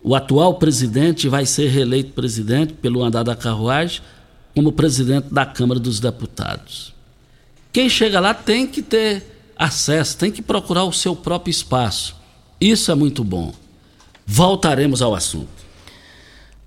o 0.03 0.15
atual 0.15 0.55
presidente, 0.55 1.29
vai 1.29 1.45
ser 1.45 1.69
reeleito 1.69 2.11
presidente 2.13 2.73
pelo 2.73 3.03
andar 3.03 3.23
da 3.23 3.35
carruagem, 3.35 4.01
como 4.55 4.71
presidente 4.71 5.33
da 5.33 5.45
Câmara 5.45 5.79
dos 5.79 5.99
Deputados. 5.99 6.93
Quem 7.71 7.89
chega 7.89 8.19
lá 8.19 8.33
tem 8.33 8.67
que 8.67 8.81
ter 8.81 9.23
acesso, 9.57 10.17
tem 10.17 10.31
que 10.31 10.41
procurar 10.41 10.83
o 10.83 10.93
seu 10.93 11.15
próprio 11.15 11.51
espaço. 11.51 12.15
Isso 12.59 12.91
é 12.91 12.95
muito 12.95 13.23
bom. 13.23 13.53
Voltaremos 14.25 15.01
ao 15.01 15.15
assunto. 15.15 15.63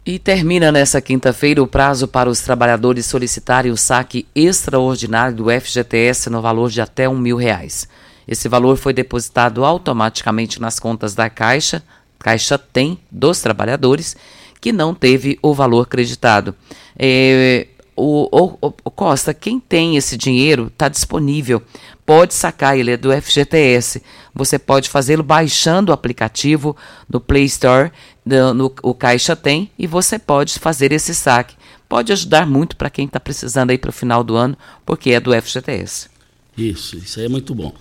E 0.04 0.18
termina 0.18 0.70
nessa 0.70 1.00
quinta-feira 1.00 1.62
o 1.62 1.66
prazo 1.66 2.06
para 2.06 2.30
os 2.30 2.40
trabalhadores 2.40 3.06
solicitarem 3.06 3.72
o 3.72 3.76
saque 3.76 4.26
extraordinário 4.34 5.36
do 5.36 5.46
FGTS 5.50 6.30
no 6.30 6.40
valor 6.40 6.70
de 6.70 6.80
até 6.80 7.08
um 7.08 7.18
mil 7.18 7.36
reais. 7.36 7.88
Esse 8.26 8.48
valor 8.48 8.76
foi 8.76 8.92
depositado 8.92 9.64
automaticamente 9.64 10.60
nas 10.60 10.78
contas 10.78 11.14
da 11.14 11.30
Caixa, 11.30 11.82
Caixa 12.18 12.58
tem 12.58 12.98
dos 13.10 13.40
trabalhadores, 13.40 14.16
que 14.60 14.72
não 14.72 14.94
teve 14.94 15.38
o 15.42 15.54
valor 15.54 15.86
creditado. 15.86 16.54
É, 16.98 17.68
o, 17.96 18.28
o, 18.30 18.74
o, 18.84 18.90
Costa, 18.90 19.32
quem 19.32 19.58
tem 19.58 19.96
esse 19.96 20.16
dinheiro 20.16 20.66
está 20.66 20.88
disponível, 20.88 21.62
pode 22.04 22.34
sacar, 22.34 22.78
ele 22.78 22.90
é 22.90 22.96
do 22.96 23.10
FGTS. 23.10 24.02
Você 24.34 24.58
pode 24.58 24.90
fazê-lo 24.90 25.22
baixando 25.22 25.90
o 25.90 25.94
aplicativo 25.94 26.76
no 27.08 27.18
Play 27.20 27.44
Store, 27.44 27.90
no, 28.24 28.52
no, 28.52 28.74
o 28.82 28.94
Caixa 28.94 29.34
tem, 29.34 29.70
e 29.78 29.86
você 29.86 30.18
pode 30.18 30.58
fazer 30.58 30.92
esse 30.92 31.14
saque. 31.14 31.56
Pode 31.88 32.12
ajudar 32.12 32.46
muito 32.46 32.76
para 32.76 32.90
quem 32.90 33.06
está 33.06 33.18
precisando 33.18 33.70
aí 33.70 33.78
para 33.78 33.90
o 33.90 33.92
final 33.92 34.22
do 34.22 34.36
ano, 34.36 34.58
porque 34.84 35.12
é 35.12 35.20
do 35.20 35.32
FGTS. 35.32 36.10
Isso, 36.56 36.96
isso 36.96 37.18
aí 37.18 37.26
é 37.26 37.28
muito 37.28 37.54
bom. 37.54 37.72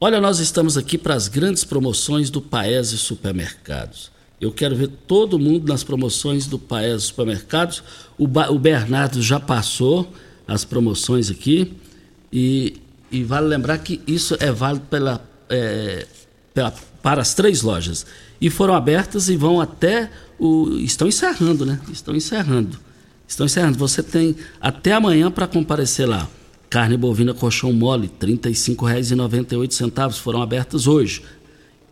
Olha, 0.00 0.20
nós 0.20 0.38
estamos 0.38 0.76
aqui 0.76 0.96
para 0.96 1.14
as 1.14 1.28
grandes 1.28 1.64
promoções 1.64 2.30
do 2.30 2.40
Paese 2.40 2.96
Supermercados. 2.96 4.12
Eu 4.40 4.52
quero 4.52 4.76
ver 4.76 4.88
todo 5.06 5.38
mundo 5.38 5.66
nas 5.68 5.82
promoções 5.82 6.46
do 6.46 6.58
Paes 6.58 7.04
Supermercados. 7.04 7.82
O, 8.16 8.26
ba 8.26 8.50
o 8.50 8.58
Bernardo 8.58 9.20
já 9.20 9.40
passou 9.40 10.12
as 10.46 10.64
promoções 10.64 11.30
aqui. 11.30 11.72
E, 12.32 12.76
e, 13.10 13.24
vale 13.24 13.48
lembrar 13.48 13.78
que 13.78 14.00
isso 14.06 14.36
é 14.38 14.52
válido 14.52 14.86
pela, 14.88 15.26
é, 15.48 16.06
pela, 16.54 16.72
para 17.02 17.20
as 17.20 17.34
três 17.34 17.62
lojas. 17.62 18.06
E 18.40 18.48
foram 18.48 18.74
abertas 18.74 19.28
e 19.28 19.36
vão 19.36 19.60
até 19.60 20.08
o. 20.38 20.68
Estão 20.78 21.08
encerrando, 21.08 21.66
né? 21.66 21.80
Estão 21.90 22.14
encerrando. 22.14 22.78
Estão 23.26 23.44
encerrando. 23.44 23.76
Você 23.78 24.04
tem 24.04 24.36
até 24.60 24.92
amanhã 24.92 25.30
para 25.30 25.48
comparecer 25.48 26.08
lá. 26.08 26.28
Carne 26.70 26.96
bovina 26.98 27.32
colchão 27.32 27.72
mole, 27.72 28.10
R$ 28.20 28.26
35,98 28.36 30.12
foram 30.18 30.42
abertas 30.42 30.86
hoje. 30.86 31.22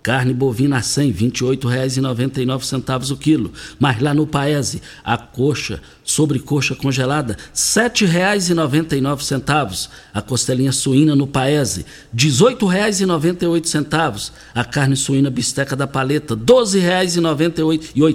Carne 0.07 0.33
bovina 0.33 0.77
a 0.77 0.83
100, 0.83 1.11
R$ 1.11 1.33
28,99 1.33 3.11
o 3.11 3.17
quilo. 3.17 3.53
Mas 3.77 4.01
lá 4.01 4.15
no 4.15 4.25
Paese, 4.25 4.81
a 5.05 5.19
coxa, 5.19 5.81
sobrecoxa 6.05 6.77
congelada, 6.77 7.33
R$ 7.33 7.39
7,99. 7.53 9.89
A 10.15 10.23
costelinha 10.23 10.71
suína 10.71 11.17
no 11.17 11.27
Paese, 11.27 11.81
R$ 11.81 11.87
18,98. 12.15 14.31
A 14.55 14.65
carne 14.65 14.95
suína 14.95 15.29
bisteca 15.29 15.75
da 15.75 15.89
paleta, 15.89 16.35
R$ 16.35 16.41
12,88. 16.41 17.91
R$ 17.97 18.13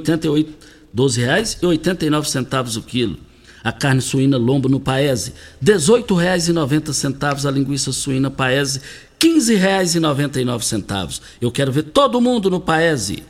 12,89 0.95 2.77
o 2.77 2.81
quilo. 2.83 3.17
A 3.61 3.73
carne 3.73 3.99
suína 3.99 4.37
lombo 4.37 4.69
no 4.69 4.79
Paese, 4.79 5.33
R$ 5.61 5.73
18,90 5.73 7.45
a 7.45 7.51
linguiça 7.51 7.91
suína 7.91 8.31
Paese, 8.31 8.79
15,99. 9.21 11.21
Eu 11.39 11.51
quero 11.51 11.71
ver 11.71 11.83
todo 11.83 12.19
mundo 12.19 12.49
no 12.49 12.59
Paese. 12.59 13.23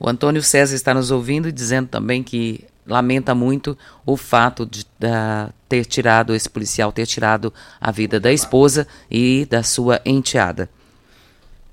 O 0.00 0.08
Antônio 0.08 0.42
César 0.42 0.74
está 0.74 0.92
nos 0.92 1.12
ouvindo 1.12 1.48
e 1.48 1.52
dizendo 1.52 1.88
também 1.88 2.24
que 2.24 2.64
lamenta 2.84 3.34
muito 3.34 3.78
o 4.04 4.16
fato 4.16 4.66
de 4.66 4.84
ter 5.68 5.84
tirado, 5.84 6.34
esse 6.34 6.50
policial 6.50 6.90
ter 6.90 7.06
tirado 7.06 7.54
a 7.80 7.92
vida 7.92 8.18
da 8.18 8.32
esposa 8.32 8.86
e 9.08 9.46
da 9.48 9.62
sua 9.62 10.00
enteada. 10.04 10.68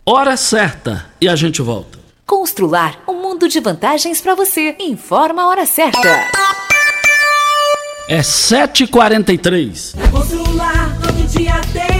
Hora 0.05 0.38
certa 0.38 1.07
e 1.19 1.27
a 1.27 1.36
gente 1.36 1.59
volta. 1.61 1.97
Constrular 2.25 3.01
um 3.07 3.21
mundo 3.21 3.47
de 3.47 3.59
vantagens 3.59 4.21
para 4.21 4.36
você. 4.36 4.75
Informa 4.79 5.43
a 5.43 5.47
hora 5.47 5.65
certa. 5.65 6.07
É 8.07 8.19
7h43. 8.19 9.95
Constrular 10.11 10.99
todo 11.01 11.27
dia 11.27 11.59
tem, 11.73 11.88
tem 11.88 11.92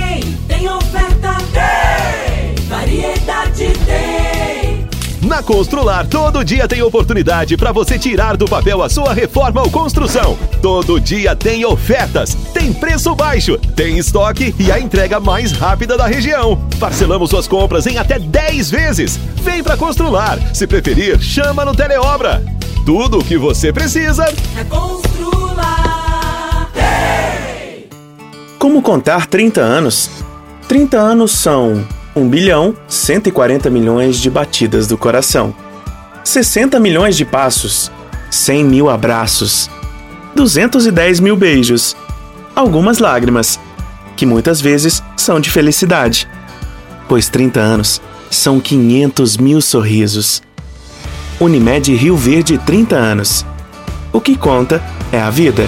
Na 5.34 5.42
Constrular, 5.42 6.06
todo 6.06 6.46
dia 6.46 6.68
tem 6.68 6.84
oportunidade 6.84 7.58
para 7.58 7.72
você 7.72 7.98
tirar 7.98 8.38
do 8.38 8.46
papel 8.46 8.84
a 8.84 8.88
sua 8.88 9.16
reforma 9.16 9.64
ou 9.64 9.72
construção. 9.72 10.38
Todo 10.62 11.02
dia 11.02 11.36
tem 11.36 11.66
ofertas, 11.66 12.36
tem 12.54 12.72
preço 12.72 13.16
baixo, 13.16 13.58
tem 13.76 13.98
estoque 13.98 14.54
e 14.60 14.72
a 14.72 14.80
entrega 14.80 15.20
mais 15.20 15.52
rápida 15.52 15.98
da 15.98 16.06
região. 16.06 16.56
Parcelamos 16.80 17.32
suas 17.32 17.48
compras 17.48 17.88
em 17.88 17.98
até 17.98 18.20
10 18.20 18.70
vezes. 18.70 19.18
Vem 19.42 19.64
para 19.64 19.76
Constrular. 19.76 20.38
Se 20.54 20.68
preferir, 20.68 21.20
chama 21.20 21.66
no 21.66 21.74
Teleobra. 21.74 22.44
Tudo 22.86 23.18
o 23.18 23.26
que 23.26 23.36
você 23.36 23.74
precisa 23.74 24.26
é 24.56 24.64
Constrular. 24.66 26.70
Tem. 26.76 27.88
Como 28.60 28.84
contar 28.84 29.26
30 29.26 29.60
anos? 29.60 30.12
30 30.68 30.96
anos 30.96 31.32
são 31.32 31.84
1 32.16 32.30
bilhão 32.30 32.76
140 32.88 33.70
milhões 33.70 34.18
de 34.18 34.30
batidas 34.30 34.88
do 34.88 34.98
coração, 34.98 35.54
60 36.24 36.80
milhões 36.80 37.18
de 37.18 37.26
passos, 37.26 37.92
100 38.30 38.64
mil 38.64 38.90
abraços, 38.90 39.70
210 40.36 41.20
mil 41.20 41.36
beijos, 41.36 41.96
algumas 42.56 43.00
lágrimas, 43.00 43.60
que 44.16 44.26
muitas 44.26 44.62
vezes 44.62 45.02
são 45.18 45.40
de 45.40 45.50
felicidade, 45.50 46.28
pois 47.08 47.30
30 47.30 47.60
anos 47.60 48.02
são 48.30 48.60
500 48.60 49.38
mil 49.38 49.62
sorrisos. 49.62 50.42
Unimed 51.40 51.94
Rio 51.96 52.16
Verde 52.16 52.58
30 52.58 52.96
anos. 52.96 53.46
O 54.12 54.22
que 54.22 54.36
conta 54.36 54.82
é 55.12 55.20
a 55.20 55.30
vida. 55.30 55.68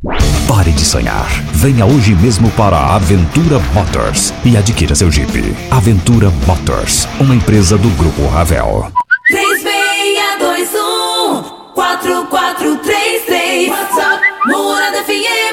Pare 0.47 0.71
de 0.71 0.85
sonhar. 0.85 1.27
Venha 1.53 1.85
hoje 1.85 2.15
mesmo 2.15 2.49
para 2.51 2.77
a 2.77 2.95
Aventura 2.95 3.59
Motors 3.73 4.33
e 4.43 4.57
adquira 4.57 4.95
seu 4.95 5.11
Jeep. 5.11 5.55
Aventura 5.69 6.31
Motors, 6.45 7.07
uma 7.19 7.35
empresa 7.35 7.77
do 7.77 7.89
Grupo 7.91 8.25
Ravel. 8.27 8.91
3621 9.27 11.61
4433 11.73 13.69
WhatsApp 13.69 14.21
Morada 14.47 15.03
FM 15.03 15.50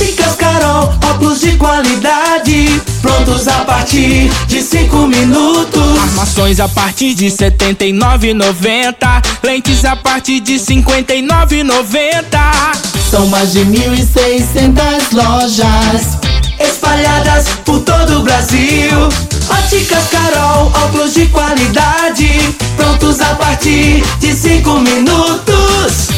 Óticas 0.00 0.36
Carol, 0.36 0.94
óculos 1.10 1.40
de 1.40 1.56
qualidade 1.56 2.80
Prontos 3.02 3.48
a 3.48 3.64
partir 3.64 4.30
de 4.46 4.62
5 4.62 5.08
minutos. 5.08 5.98
Armações 5.98 6.60
a 6.60 6.68
partir 6.68 7.14
de 7.14 7.26
79,90 7.26 8.94
Lentes 9.42 9.84
a 9.84 9.96
partir 9.96 10.38
de 10.38 10.54
59,90 10.54 12.22
São 13.10 13.26
mais 13.26 13.52
de 13.52 13.64
1.600 13.64 15.14
lojas 15.14 16.16
Espalhadas 16.60 17.48
por 17.64 17.80
todo 17.80 18.20
o 18.20 18.22
Brasil. 18.22 19.08
Óticas 19.50 20.04
Carol, 20.10 20.70
óculos 20.84 21.14
de 21.14 21.26
qualidade 21.26 22.56
Prontos 22.76 23.20
a 23.20 23.34
partir 23.34 24.04
de 24.20 24.32
5 24.32 24.78
minutos 24.78 26.17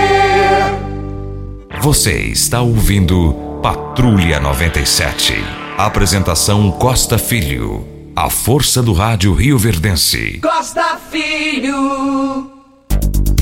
Você 1.81 2.27
está 2.27 2.61
ouvindo 2.61 3.33
Patrulha 3.63 4.39
97. 4.39 5.33
Apresentação 5.75 6.69
Costa 6.69 7.17
Filho. 7.17 7.83
A 8.15 8.29
força 8.29 8.83
do 8.83 8.93
rádio 8.93 9.33
Rio 9.33 9.57
Verdense. 9.57 10.39
Costa 10.43 10.95
Filho 11.09 12.51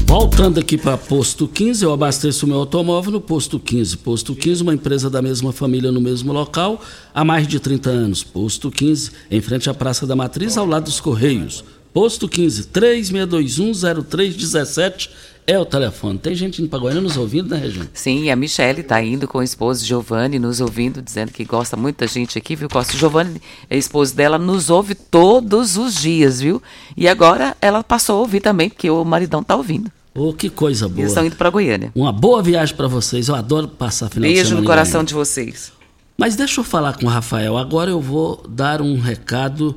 Voltando 0.06 0.58
aqui 0.58 0.78
para 0.78 0.98
Posto 0.98 1.50
15, 1.50 1.84
eu 1.84 1.92
abasteço 1.92 2.48
meu 2.48 2.60
automóvel 2.60 3.12
no 3.12 3.20
Posto 3.20 3.60
15. 3.60 3.98
Posto 3.98 4.34
15, 4.34 4.64
uma 4.64 4.74
empresa 4.74 5.10
da 5.10 5.22
mesma 5.22 5.52
família 5.52 5.92
no 5.92 6.00
mesmo 6.00 6.32
local 6.32 6.82
há 7.14 7.26
mais 7.26 7.46
de 7.46 7.60
30 7.60 7.90
anos. 7.90 8.24
Posto 8.24 8.72
15, 8.72 9.12
em 9.30 9.42
frente 9.42 9.70
à 9.70 9.74
Praça 9.74 10.08
da 10.08 10.16
Matriz, 10.16 10.58
ao 10.58 10.66
lado 10.66 10.86
dos 10.86 11.02
Correios. 11.02 11.66
Posto 12.00 12.30
15, 12.30 12.70
36210317 12.70 15.10
é 15.46 15.60
o 15.60 15.66
telefone. 15.66 16.18
Tem 16.18 16.34
gente 16.34 16.62
indo 16.62 16.70
para 16.70 16.80
Goiânia 16.80 17.02
nos 17.02 17.18
ouvindo, 17.18 17.50
né, 17.50 17.58
Regina? 17.58 17.90
Sim, 17.94 18.30
a 18.30 18.38
Michele 18.38 18.80
está 18.80 19.04
indo 19.04 19.28
com 19.28 19.40
o 19.40 19.44
esposo 19.44 19.86
Giovanni 19.86 20.40
nos 20.40 20.62
ouvindo, 20.62 21.02
dizendo 21.02 21.34
que 21.34 21.44
gosta 21.44 21.76
muito 21.76 21.98
da 21.98 22.06
gente 22.06 22.38
aqui, 22.38 22.56
viu, 22.56 22.70
Costa? 22.70 22.96
Giovanni, 22.96 23.42
a 23.70 23.76
esposa 23.76 24.16
dela, 24.16 24.38
nos 24.38 24.70
ouve 24.70 24.96
todos 24.96 25.76
os 25.76 25.96
dias, 25.96 26.40
viu? 26.40 26.64
E 26.96 27.06
agora 27.06 27.54
ela 27.62 27.84
passou 27.84 28.16
a 28.16 28.20
ouvir 28.20 28.40
também, 28.40 28.70
porque 28.70 28.90
o 28.90 29.04
maridão 29.04 29.44
tá 29.44 29.58
ouvindo. 29.58 29.92
Oh, 30.16 30.32
que 30.32 30.50
coisa 30.50 30.88
boa. 30.88 31.02
Eles 31.02 31.12
estão 31.12 31.26
indo 31.26 31.36
para 31.36 31.50
Goiânia. 31.50 31.92
Uma 31.94 32.14
boa 32.14 32.42
viagem 32.42 32.78
para 32.78 32.88
vocês. 32.88 33.28
Eu 33.28 33.36
adoro 33.36 33.68
passar 33.68 34.08
final 34.08 34.26
de 34.26 34.36
Beijo 34.36 34.52
semana 34.52 34.62
no 34.62 34.64
em 34.64 34.68
coração 34.68 35.04
de 35.04 35.14
vocês. 35.14 35.74
Mas 36.18 36.38
deixa 36.38 36.62
eu 36.62 36.64
falar 36.64 36.98
com 36.98 37.08
o 37.08 37.10
Rafael. 37.10 37.58
Agora 37.58 37.92
eu 37.92 38.00
vou 38.00 38.42
dar 38.48 38.82
um 38.82 38.98
recado 38.98 39.76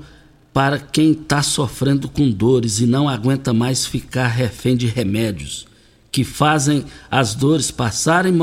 para 0.52 0.78
quem 0.78 1.12
está 1.12 1.42
sofrendo 1.42 2.08
com 2.08 2.30
dores 2.30 2.80
e 2.80 2.86
não 2.86 3.08
aguenta 3.08 3.52
mais 3.52 3.86
ficar 3.86 4.28
refém 4.28 4.76
de 4.76 4.86
remédios 4.86 5.66
que 6.12 6.22
fazem 6.22 6.84
as 7.10 7.34
dores 7.34 7.70
passarem 7.70 8.34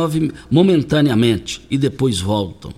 momentaneamente 0.49 1.65
e 1.69 1.77
depois 1.77 2.19
voltam. 2.19 2.73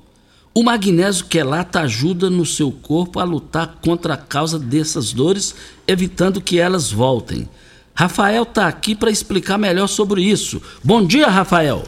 O 0.54 0.62
magnésio 0.62 1.28
quelata 1.28 1.80
ajuda 1.80 2.30
no 2.30 2.46
seu 2.46 2.74
corpo 2.74 3.18
a 3.22 3.24
lutar 3.24 3.80
contra 3.82 4.16
a 4.16 4.18
causa 4.18 4.60
dessas 4.60 5.14
dores, 5.14 5.56
evitando 5.88 6.42
que 6.42 6.60
elas 6.60 6.92
voltem. 6.92 7.48
Rafael 7.96 8.44
está 8.44 8.68
aqui 8.68 8.94
para 8.94 9.10
explicar 9.10 9.58
melhor 9.58 9.88
sobre 9.88 10.22
isso. 10.22 10.62
Bom 10.84 11.06
dia, 11.06 11.28
Rafael. 11.28 11.84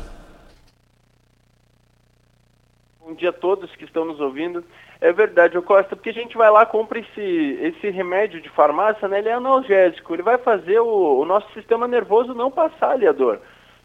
Bom 3.01 3.13
dia 3.15 3.31
a 3.31 3.33
todos 3.33 3.69
que 3.75 3.83
estão 3.83 4.05
nos 4.05 4.19
ouvindo. 4.21 4.63
É 5.03 5.11
verdade, 5.11 5.59
Costa, 5.63 5.97
porque 5.97 6.11
a 6.11 6.13
gente 6.13 6.37
vai 6.37 6.49
lá, 6.49 6.65
compra 6.65 6.97
esse, 6.97 7.59
esse 7.61 7.89
remédio 7.89 8.39
de 8.39 8.47
farmácia, 8.47 9.05
né? 9.05 9.19
Ele 9.19 9.27
é 9.27 9.33
analgésico, 9.33 10.13
ele 10.13 10.23
vai 10.23 10.37
fazer 10.37 10.79
o, 10.79 11.19
o 11.19 11.25
nosso 11.25 11.51
sistema 11.51 11.89
nervoso 11.89 12.33
não 12.33 12.49
passar 12.49 12.91
ali 12.91 13.05
a 13.05 13.11
dor. 13.11 13.41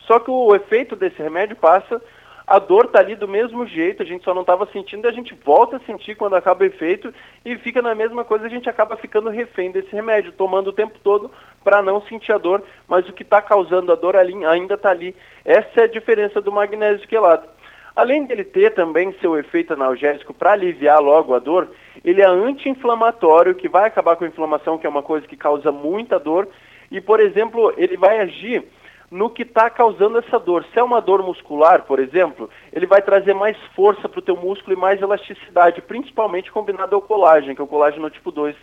Só 0.06 0.20
que 0.20 0.30
o 0.30 0.54
efeito 0.54 0.94
desse 0.94 1.20
remédio 1.20 1.56
passa, 1.56 2.00
a 2.46 2.60
dor 2.60 2.86
tá 2.86 3.00
ali 3.00 3.16
do 3.16 3.26
mesmo 3.26 3.66
jeito, 3.66 4.00
a 4.00 4.06
gente 4.06 4.22
só 4.22 4.32
não 4.32 4.42
estava 4.42 4.64
sentindo, 4.66 5.08
a 5.08 5.10
gente 5.10 5.36
volta 5.44 5.78
a 5.78 5.80
sentir 5.80 6.14
quando 6.14 6.36
acaba 6.36 6.62
o 6.62 6.66
efeito 6.68 7.12
e 7.44 7.56
fica 7.58 7.82
na 7.82 7.96
mesma 7.96 8.24
coisa, 8.24 8.46
a 8.46 8.48
gente 8.48 8.70
acaba 8.70 8.96
ficando 8.96 9.28
refém 9.28 9.72
desse 9.72 9.90
remédio, 9.90 10.30
tomando 10.30 10.68
o 10.68 10.72
tempo 10.72 11.00
todo 11.02 11.32
para 11.64 11.82
não 11.82 12.00
sentir 12.02 12.30
a 12.30 12.38
dor, 12.38 12.62
mas 12.86 13.08
o 13.08 13.12
que 13.12 13.24
está 13.24 13.42
causando 13.42 13.90
a 13.90 13.96
dor 13.96 14.14
ali 14.14 14.46
ainda 14.46 14.74
está 14.74 14.90
ali. 14.90 15.16
Essa 15.44 15.80
é 15.80 15.82
a 15.82 15.88
diferença 15.88 16.40
do 16.40 16.52
magnésio 16.52 17.08
quelato. 17.08 17.57
Além 17.98 18.26
dele 18.26 18.44
ter 18.44 18.74
também 18.74 19.12
seu 19.20 19.36
efeito 19.36 19.72
analgésico 19.72 20.32
para 20.32 20.52
aliviar 20.52 21.00
logo 21.00 21.34
a 21.34 21.40
dor, 21.40 21.68
ele 22.04 22.22
é 22.22 22.26
anti-inflamatório, 22.26 23.56
que 23.56 23.68
vai 23.68 23.88
acabar 23.88 24.14
com 24.14 24.22
a 24.22 24.28
inflamação, 24.28 24.78
que 24.78 24.86
é 24.86 24.88
uma 24.88 25.02
coisa 25.02 25.26
que 25.26 25.36
causa 25.36 25.72
muita 25.72 26.16
dor. 26.16 26.46
E, 26.92 27.00
por 27.00 27.18
exemplo, 27.18 27.74
ele 27.76 27.96
vai 27.96 28.20
agir 28.20 28.62
no 29.10 29.28
que 29.28 29.42
está 29.42 29.68
causando 29.68 30.16
essa 30.16 30.38
dor. 30.38 30.64
Se 30.72 30.78
é 30.78 30.82
uma 30.84 31.00
dor 31.00 31.24
muscular, 31.24 31.82
por 31.86 31.98
exemplo, 31.98 32.48
ele 32.72 32.86
vai 32.86 33.02
trazer 33.02 33.34
mais 33.34 33.56
força 33.74 34.08
para 34.08 34.20
o 34.20 34.22
teu 34.22 34.36
músculo 34.36 34.76
e 34.76 34.80
mais 34.80 35.02
elasticidade, 35.02 35.82
principalmente 35.82 36.52
combinado 36.52 36.94
ao 36.94 37.02
colágeno, 37.02 37.52
que 37.52 37.60
é 37.60 37.64
o 37.64 37.66
colágeno 37.66 38.08
tipo 38.10 38.30
2. 38.30 38.54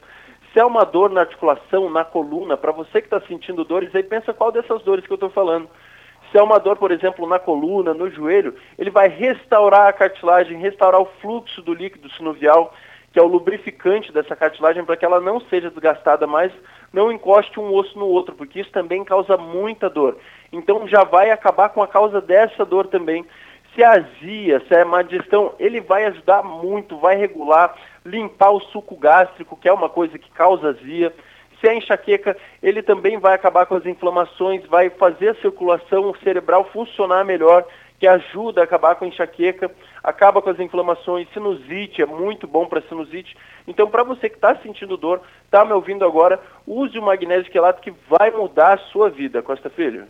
Se 0.53 0.61
é 0.61 0.63
uma 0.63 0.85
dor 0.85 1.09
na 1.09 1.19
articulação, 1.19 1.89
na 1.89 2.05
coluna, 2.05 2.55
para 2.55 2.71
você 2.71 3.01
que 3.01 3.07
está 3.07 3.19
sentindo 3.27 3.65
dores, 3.65 3.93
aí 3.93 4.03
pensa 4.03 4.33
qual 4.33 4.49
dessas 4.49 4.81
dores 4.83 5.05
que 5.05 5.11
eu 5.11 5.15
estou 5.15 5.29
falando. 5.29 5.67
Se 6.31 6.37
é 6.37 6.43
uma 6.43 6.59
dor, 6.59 6.77
por 6.77 6.91
exemplo, 6.91 7.27
na 7.27 7.39
coluna, 7.39 7.93
no 7.93 8.09
joelho, 8.09 8.55
ele 8.77 8.89
vai 8.89 9.07
restaurar 9.07 9.87
a 9.87 9.93
cartilagem, 9.93 10.57
restaurar 10.57 11.01
o 11.01 11.09
fluxo 11.21 11.61
do 11.61 11.73
líquido 11.73 12.09
sinovial, 12.11 12.73
que 13.11 13.19
é 13.19 13.21
o 13.21 13.27
lubrificante 13.27 14.11
dessa 14.11 14.35
cartilagem, 14.35 14.83
para 14.83 14.97
que 14.97 15.05
ela 15.05 15.21
não 15.21 15.39
seja 15.39 15.69
desgastada 15.69 16.27
mais, 16.27 16.51
não 16.91 17.11
encoste 17.11 17.59
um 17.59 17.73
osso 17.73 17.97
no 17.97 18.07
outro, 18.07 18.35
porque 18.35 18.59
isso 18.59 18.71
também 18.71 19.05
causa 19.05 19.37
muita 19.37 19.89
dor. 19.89 20.17
Então 20.51 20.87
já 20.87 21.03
vai 21.03 21.29
acabar 21.29 21.69
com 21.69 21.81
a 21.81 21.87
causa 21.87 22.19
dessa 22.19 22.65
dor 22.65 22.87
também. 22.87 23.25
Se 23.73 23.83
é 23.83 23.85
azia, 23.85 24.61
se 24.67 24.73
é 24.73 24.83
má 24.83 25.01
digestão, 25.01 25.53
ele 25.59 25.79
vai 25.79 26.05
ajudar 26.05 26.43
muito, 26.43 26.97
vai 26.97 27.15
regular, 27.15 27.75
limpar 28.05 28.51
o 28.51 28.59
suco 28.59 28.95
gástrico, 28.95 29.57
que 29.57 29.67
é 29.67 29.73
uma 29.73 29.89
coisa 29.89 30.17
que 30.17 30.31
causa 30.31 30.69
azia. 30.69 31.13
Se 31.65 31.73
enxaqueca, 31.73 32.37
ele 32.61 32.83
também 32.83 33.17
vai 33.17 33.33
acabar 33.33 33.65
com 33.65 33.73
as 33.73 33.87
inflamações, 33.87 34.63
vai 34.67 34.91
fazer 34.91 35.29
a 35.29 35.41
circulação 35.41 36.13
cerebral 36.23 36.69
funcionar 36.71 37.25
melhor, 37.25 37.65
que 37.99 38.05
ajuda 38.05 38.61
a 38.61 38.65
acabar 38.65 38.93
com 38.93 39.03
a 39.03 39.07
enxaqueca, 39.07 39.71
acaba 40.03 40.43
com 40.43 40.49
as 40.51 40.59
inflamações, 40.59 41.27
sinusite, 41.33 42.03
é 42.03 42.05
muito 42.05 42.45
bom 42.45 42.67
para 42.67 42.83
sinusite. 42.83 43.35
Então, 43.67 43.89
para 43.89 44.03
você 44.03 44.29
que 44.29 44.35
está 44.35 44.55
sentindo 44.57 44.95
dor, 44.95 45.21
está 45.43 45.65
me 45.65 45.73
ouvindo 45.73 46.05
agora, 46.05 46.39
use 46.67 46.99
o 46.99 47.01
magnésio 47.01 47.51
quelato 47.51 47.81
que 47.81 47.93
vai 48.07 48.29
mudar 48.29 48.75
a 48.75 48.91
sua 48.91 49.09
vida, 49.09 49.41
Costa 49.41 49.67
Filho. 49.67 50.05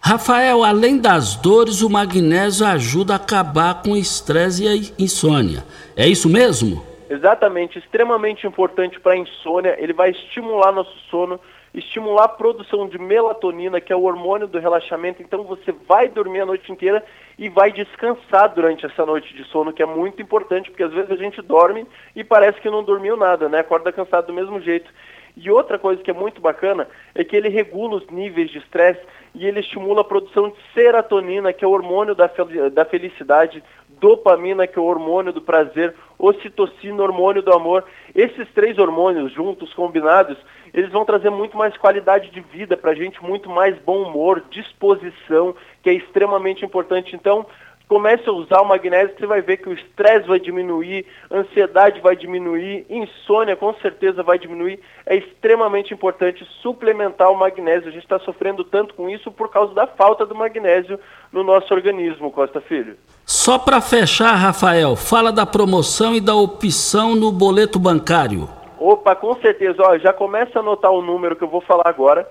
Rafael, 0.00 0.64
além 0.64 0.96
das 0.96 1.36
dores, 1.36 1.82
o 1.82 1.90
magnésio 1.90 2.64
ajuda 2.66 3.12
a 3.12 3.16
acabar 3.16 3.82
com 3.82 3.90
o 3.90 3.96
estresse 3.96 4.64
e 4.64 4.68
a 4.68 4.74
insônia. 4.98 5.64
É 5.94 6.08
isso 6.08 6.30
mesmo? 6.30 6.93
Exatamente, 7.08 7.78
extremamente 7.78 8.46
importante 8.46 8.98
para 8.98 9.12
a 9.12 9.16
insônia. 9.16 9.76
Ele 9.78 9.92
vai 9.92 10.10
estimular 10.10 10.72
nosso 10.72 10.96
sono, 11.10 11.38
estimular 11.74 12.24
a 12.24 12.28
produção 12.28 12.88
de 12.88 12.98
melatonina, 12.98 13.80
que 13.80 13.92
é 13.92 13.96
o 13.96 14.04
hormônio 14.04 14.46
do 14.46 14.58
relaxamento. 14.58 15.22
Então 15.22 15.44
você 15.44 15.72
vai 15.86 16.08
dormir 16.08 16.40
a 16.40 16.46
noite 16.46 16.70
inteira 16.72 17.04
e 17.38 17.48
vai 17.48 17.72
descansar 17.72 18.54
durante 18.54 18.86
essa 18.86 19.04
noite 19.04 19.34
de 19.34 19.44
sono, 19.44 19.72
que 19.72 19.82
é 19.82 19.86
muito 19.86 20.22
importante, 20.22 20.70
porque 20.70 20.84
às 20.84 20.92
vezes 20.92 21.10
a 21.10 21.16
gente 21.16 21.42
dorme 21.42 21.86
e 22.16 22.24
parece 22.24 22.60
que 22.60 22.70
não 22.70 22.82
dormiu 22.82 23.16
nada, 23.16 23.48
né? 23.48 23.58
Acorda 23.58 23.92
cansado 23.92 24.28
do 24.28 24.32
mesmo 24.32 24.60
jeito. 24.60 24.90
E 25.36 25.50
outra 25.50 25.78
coisa 25.78 26.02
que 26.02 26.10
é 26.10 26.14
muito 26.14 26.40
bacana 26.40 26.88
é 27.14 27.24
que 27.24 27.36
ele 27.36 27.48
regula 27.48 27.96
os 27.96 28.06
níveis 28.08 28.50
de 28.50 28.58
estresse 28.58 29.00
e 29.34 29.46
ele 29.46 29.60
estimula 29.60 30.02
a 30.02 30.04
produção 30.04 30.50
de 30.50 30.56
serotonina, 30.72 31.52
que 31.52 31.64
é 31.64 31.68
o 31.68 31.72
hormônio 31.72 32.14
da, 32.14 32.28
fel 32.28 32.48
da 32.70 32.84
felicidade, 32.84 33.62
dopamina, 34.00 34.66
que 34.66 34.78
é 34.78 34.82
o 34.82 34.84
hormônio 34.84 35.32
do 35.32 35.40
prazer, 35.40 35.94
ocitocina, 36.18 37.02
hormônio 37.02 37.42
do 37.42 37.52
amor. 37.52 37.84
Esses 38.14 38.48
três 38.54 38.78
hormônios 38.78 39.32
juntos, 39.32 39.72
combinados, 39.74 40.36
eles 40.72 40.90
vão 40.90 41.04
trazer 41.04 41.30
muito 41.30 41.56
mais 41.56 41.76
qualidade 41.76 42.30
de 42.30 42.40
vida 42.40 42.76
para 42.76 42.92
a 42.92 42.94
gente, 42.94 43.22
muito 43.22 43.48
mais 43.48 43.76
bom 43.78 44.02
humor, 44.02 44.42
disposição, 44.50 45.54
que 45.82 45.90
é 45.90 45.94
extremamente 45.94 46.64
importante. 46.64 47.14
Então, 47.16 47.46
comece 47.88 48.28
a 48.28 48.32
usar 48.32 48.60
o 48.60 48.64
magnésio, 48.64 49.14
você 49.18 49.26
vai 49.26 49.42
ver 49.42 49.58
que 49.58 49.68
o 49.68 49.72
estresse 49.72 50.26
vai 50.26 50.40
diminuir, 50.40 51.06
a 51.30 51.36
ansiedade 51.38 52.00
vai 52.00 52.16
diminuir, 52.16 52.84
insônia 52.88 53.54
com 53.56 53.74
certeza 53.74 54.22
vai 54.22 54.38
diminuir. 54.38 54.80
É 55.06 55.16
extremamente 55.16 55.92
importante 55.92 56.46
suplementar 56.62 57.30
o 57.30 57.36
magnésio. 57.36 57.88
A 57.88 57.92
gente 57.92 58.04
está 58.04 58.18
sofrendo 58.20 58.64
tanto 58.64 58.94
com 58.94 59.10
isso 59.10 59.30
por 59.30 59.50
causa 59.50 59.74
da 59.74 59.86
falta 59.86 60.24
do 60.24 60.34
magnésio 60.34 60.98
no 61.32 61.44
nosso 61.44 61.74
organismo, 61.74 62.30
Costa 62.30 62.60
Filho. 62.60 62.96
Só 63.24 63.58
para 63.58 63.80
fechar, 63.80 64.34
Rafael, 64.34 64.96
fala 64.96 65.30
da 65.30 65.46
promoção 65.46 66.14
e 66.14 66.20
da 66.20 66.34
opção 66.34 67.14
no 67.14 67.30
boleto 67.30 67.78
bancário. 67.78 68.48
Opa, 68.78 69.14
com 69.14 69.34
certeza. 69.36 69.82
Ó, 69.82 69.98
já 69.98 70.12
começa 70.12 70.58
a 70.58 70.62
anotar 70.62 70.90
o 70.90 71.02
número 71.02 71.36
que 71.36 71.44
eu 71.44 71.48
vou 71.48 71.60
falar 71.60 71.86
agora. 71.86 72.28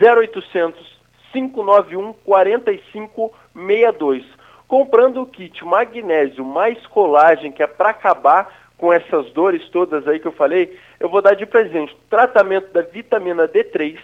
0800 0.00 0.98
591 1.32 2.12
4562 2.24 4.37
comprando 4.68 5.22
o 5.22 5.26
kit 5.26 5.64
magnésio 5.64 6.44
mais 6.44 6.86
colagem, 6.88 7.50
que 7.50 7.62
é 7.62 7.66
para 7.66 7.88
acabar 7.88 8.68
com 8.76 8.92
essas 8.92 9.32
dores 9.32 9.66
todas 9.70 10.06
aí 10.06 10.20
que 10.20 10.28
eu 10.28 10.32
falei, 10.32 10.78
eu 11.00 11.08
vou 11.08 11.20
dar 11.20 11.34
de 11.34 11.46
presente 11.46 11.96
tratamento 12.08 12.72
da 12.72 12.82
vitamina 12.82 13.48
D3, 13.48 13.98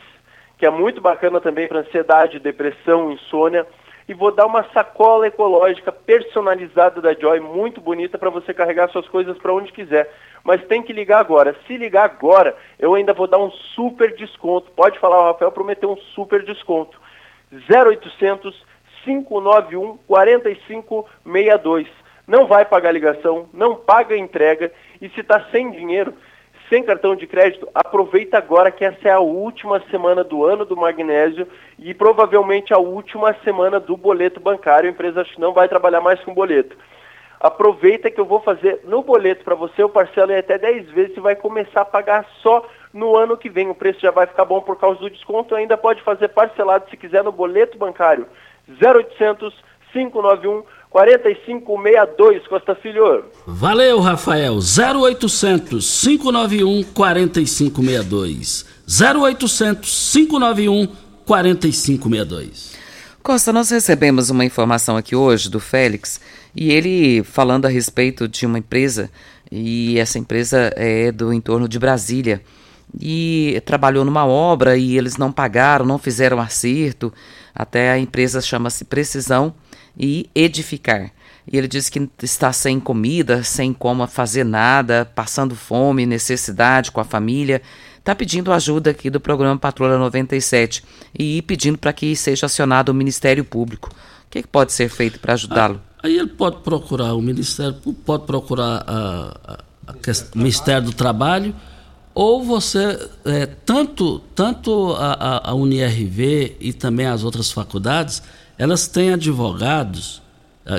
que 0.59 0.67
é 0.67 0.71
muito 0.71 1.01
bacana 1.01 1.41
também 1.41 1.69
para 1.69 1.81
ansiedade, 1.81 2.41
depressão, 2.41 3.13
insônia, 3.13 3.67
e 4.09 4.15
vou 4.15 4.33
dar 4.33 4.47
uma 4.47 4.65
sacola 4.73 5.27
ecológica 5.27 5.93
personalizada 5.93 7.01
da 7.01 7.15
Joy, 7.15 7.41
muito 7.41 7.81
bonita 7.81 8.19
para 8.19 8.31
você 8.31 8.53
carregar 8.53 8.91
suas 8.91 9.09
coisas 9.09 9.39
para 9.39 9.55
onde 9.55 9.73
quiser. 9.73 10.13
Mas 10.43 10.65
tem 10.67 10.83
que 10.83 10.93
ligar 10.93 11.21
agora. 11.21 11.57
Se 11.67 11.77
ligar 11.77 12.05
agora, 12.05 12.55
eu 12.79 12.95
ainda 12.95 13.15
vou 13.15 13.27
dar 13.27 13.39
um 13.39 13.51
super 13.51 14.15
desconto. 14.15 14.71
Pode 14.73 14.99
falar, 14.99 15.21
o 15.21 15.33
Rafael 15.33 15.51
prometeu 15.53 15.91
um 15.91 15.97
super 15.97 16.45
desconto. 16.45 17.01
0800 17.71 18.74
591 19.05 19.99
4562. 20.07 21.87
Não 22.27 22.47
vai 22.47 22.65
pagar 22.65 22.91
ligação, 22.93 23.49
não 23.53 23.77
paga 23.77 24.17
entrega 24.17 24.73
e 25.01 25.11
se 25.11 25.21
está 25.21 25.45
sem 25.53 25.71
dinheiro, 25.71 26.15
sem 26.71 26.83
cartão 26.83 27.15
de 27.15 27.27
crédito, 27.27 27.69
aproveita 27.75 28.39
agora 28.39 28.71
que 28.71 28.85
essa 28.85 29.09
é 29.09 29.13
a 29.13 29.21
última 29.21 29.83
semana 29.91 30.25
do 30.25 30.45
ano 30.45 30.65
do 30.65 30.77
magnésio 30.77 31.47
e 31.79 31.93
provavelmente 31.93 32.73
a 32.73 32.79
última 32.79 33.37
semana 33.45 33.79
do 33.79 33.97
boleto 33.97 34.41
bancário. 34.41 34.89
A 34.89 34.93
empresa 34.93 35.27
não 35.39 35.53
vai 35.53 35.69
trabalhar 35.69 36.01
mais 36.01 36.19
com 36.25 36.33
boleto. 36.33 36.75
Aproveita 37.39 38.11
que 38.11 38.19
eu 38.19 38.25
vou 38.25 38.41
fazer 38.41 38.81
no 38.85 39.03
boleto 39.03 39.45
para 39.45 39.55
você, 39.55 39.83
eu 39.83 39.91
parcelo 39.91 40.33
em 40.33 40.39
até 40.39 40.57
10 40.57 40.91
vezes 40.93 41.17
e 41.19 41.21
vai 41.21 41.37
começar 41.37 41.83
a 41.83 41.85
pagar 41.85 42.25
só 42.41 42.67
no 42.91 43.15
ano 43.15 43.37
que 43.37 43.51
vem. 43.51 43.69
O 43.69 43.75
preço 43.75 44.01
já 44.01 44.11
vai 44.11 44.27
ficar 44.27 44.47
bom 44.47 44.63
por 44.63 44.79
causa 44.79 44.99
do 44.99 45.11
desconto. 45.11 45.55
Ainda 45.55 45.77
pode 45.77 46.01
fazer 46.01 46.29
parcelado 46.29 46.89
se 46.89 46.97
quiser 46.97 47.23
no 47.23 47.31
boleto 47.31 47.77
bancário 47.77 48.27
0800 48.69 49.53
591 49.93 50.63
4562, 50.91 52.47
Costa 52.47 52.75
Filho. 52.77 53.25
Valeu, 53.47 53.99
Rafael. 53.99 54.59
0800 54.59 56.01
591 56.03 56.85
4562. 56.85 58.65
0800 58.87 60.13
591 60.13 60.87
4562. 61.27 62.75
Costa, 63.25 63.53
nós 63.53 63.71
recebemos 63.71 64.31
uma 64.31 64.45
informação 64.45 64.97
aqui 64.97 65.17
hoje 65.17 65.51
do 65.51 65.59
Félix 65.59 66.21
e 66.55 66.71
ele 66.71 67.25
falando 67.25 67.67
a 67.67 67.71
respeito 67.71 68.29
de 68.29 68.47
uma 68.47 68.59
empresa 68.59 69.11
e 69.51 69.99
essa 69.99 70.19
empresa 70.19 70.73
é 70.77 71.11
do 71.11 71.33
entorno 71.33 71.67
de 71.67 71.79
Brasília 71.79 72.41
e 73.01 73.61
trabalhou 73.65 74.05
numa 74.05 74.27
obra 74.27 74.77
e 74.77 74.97
eles 74.97 75.17
não 75.17 75.33
pagaram, 75.33 75.85
não 75.85 75.99
fizeram 75.99 76.41
acerto. 76.41 77.13
Até 77.55 77.91
a 77.93 77.99
empresa 77.99 78.41
chama-se 78.41 78.85
Precisão 78.85 79.55
e 79.99 80.29
Edificar. 80.35 81.13
E 81.51 81.59
ele 81.59 81.69
diz 81.69 81.91
que 81.91 82.09
está 82.23 82.53
sem 82.53 82.81
comida, 82.81 83.43
sem 83.43 83.73
como 83.73 84.07
fazer 84.07 84.45
nada, 84.45 85.11
passando 85.15 85.55
fome, 85.55 86.07
necessidade 86.07 86.91
com 86.91 87.01
a 87.01 87.05
família. 87.05 87.61
Está 87.99 88.15
pedindo 88.15 88.53
ajuda 88.53 88.91
aqui 88.91 89.11
do 89.11 89.21
programa 89.21 89.59
Patrulha 89.59 89.99
97 89.99 90.83
e 91.19 91.43
pedindo 91.43 91.79
para 91.79 91.93
que 91.93 92.17
seja 92.17 92.47
acionado 92.47 92.91
o 92.91 92.95
Ministério 92.95 93.45
Público. 93.45 93.91
O 94.27 94.31
que, 94.31 94.43
que 94.43 94.49
pode 94.49 94.73
ser 94.73 94.89
feito 94.89 95.19
para 95.21 95.35
ajudá-lo? 95.35 95.81
Aí 96.03 96.19
ele 96.19 96.29
pode 96.29 96.57
procurar 96.59 97.15
o 97.15 97.23
Ministério 97.23 97.75
Público, 97.75 98.03
pode 98.05 98.27
procurar 98.27 98.85
o 100.35 100.39
Ministério 100.39 100.87
do 100.87 100.93
Trabalho 100.93 101.55
ou 102.15 102.45
você, 102.45 103.11
é, 103.25 103.47
tanto, 103.47 104.21
tanto 104.35 104.93
a, 104.93 105.51
a, 105.51 105.55
UNIRV 105.55 106.57
e 106.61 106.73
também 106.73 107.07
as 107.07 107.25
outras 107.25 107.51
faculdades, 107.51 108.23
elas 108.57 108.87
têm 108.87 109.13
advogados, 109.13 110.23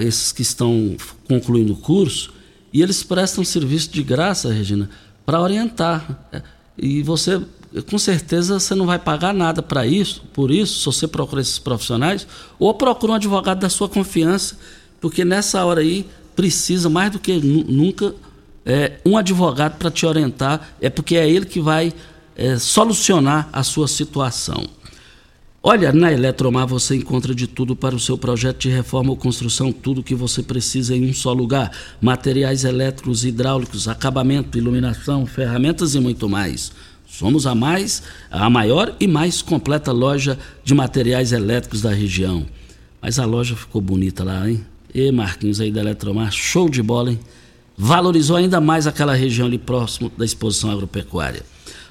esses 0.01 0.31
que 0.31 0.41
estão 0.41 0.95
concluindo 1.27 1.73
o 1.73 1.77
curso, 1.77 2.33
e 2.71 2.81
eles 2.81 3.03
prestam 3.03 3.43
serviço 3.43 3.91
de 3.91 4.01
graça, 4.01 4.51
Regina, 4.51 4.89
para 5.25 5.41
orientar. 5.41 6.27
É, 6.31 6.41
e 6.77 7.03
você, 7.03 7.41
com 7.89 7.97
certeza, 7.97 8.59
você 8.59 8.73
não 8.73 8.85
vai 8.85 8.97
pagar 8.97 9.33
nada 9.33 9.61
para 9.61 9.85
isso, 9.85 10.23
por 10.33 10.51
isso, 10.51 10.79
se 10.79 10.85
você 10.85 11.07
procura 11.07 11.41
esses 11.41 11.59
profissionais, 11.59 12.25
ou 12.57 12.73
procura 12.73 13.11
um 13.11 13.15
advogado 13.15 13.59
da 13.59 13.69
sua 13.69 13.89
confiança, 13.89 14.57
porque 15.01 15.25
nessa 15.25 15.63
hora 15.65 15.81
aí 15.81 16.05
precisa 16.33 16.89
mais 16.89 17.11
do 17.11 17.19
que 17.19 17.33
nunca 17.33 18.15
é, 18.65 18.93
um 19.05 19.17
advogado 19.17 19.77
para 19.77 19.91
te 19.91 20.05
orientar, 20.05 20.75
é 20.81 20.89
porque 20.89 21.15
é 21.15 21.29
ele 21.29 21.45
que 21.45 21.59
vai 21.59 21.93
é, 22.35 22.57
solucionar 22.57 23.47
a 23.53 23.63
sua 23.63 23.87
situação. 23.87 24.65
Olha, 25.67 25.91
na 25.91 26.13
Eletromar 26.13 26.67
você 26.67 26.95
encontra 26.95 27.33
de 27.33 27.47
tudo 27.47 27.75
para 27.75 27.95
o 27.95 27.99
seu 27.99 28.17
projeto 28.17 28.59
de 28.59 28.69
reforma 28.69 29.09
ou 29.09 29.17
construção, 29.17 29.71
tudo 29.71 30.03
que 30.03 30.13
você 30.13 30.43
precisa 30.43 30.95
em 30.95 31.09
um 31.09 31.13
só 31.13 31.33
lugar: 31.33 31.71
materiais 31.99 32.63
elétricos, 32.63 33.25
hidráulicos, 33.25 33.87
acabamento, 33.87 34.57
iluminação, 34.59 35.25
ferramentas 35.25 35.95
e 35.95 35.99
muito 35.99 36.29
mais. 36.29 36.71
Somos 37.07 37.47
a 37.47 37.55
mais, 37.55 38.03
a 38.29 38.47
maior 38.47 38.95
e 38.99 39.07
mais 39.07 39.41
completa 39.41 39.91
loja 39.91 40.37
de 40.63 40.75
materiais 40.75 41.31
elétricos 41.31 41.81
da 41.81 41.91
região. 41.91 42.45
Mas 43.01 43.17
a 43.17 43.25
loja 43.25 43.55
ficou 43.55 43.81
bonita 43.81 44.23
lá, 44.23 44.47
hein? 44.47 44.63
E 44.93 45.11
Marquinhos 45.11 45.59
aí 45.59 45.71
da 45.71 45.81
Eletromar, 45.81 46.31
show 46.31 46.69
de 46.69 46.83
bola, 46.83 47.11
hein? 47.11 47.19
Valorizou 47.77 48.35
ainda 48.35 48.61
mais 48.61 48.87
aquela 48.87 49.13
região 49.13 49.47
ali 49.47 49.57
próximo 49.57 50.11
da 50.17 50.25
exposição 50.25 50.71
agropecuária. 50.71 51.43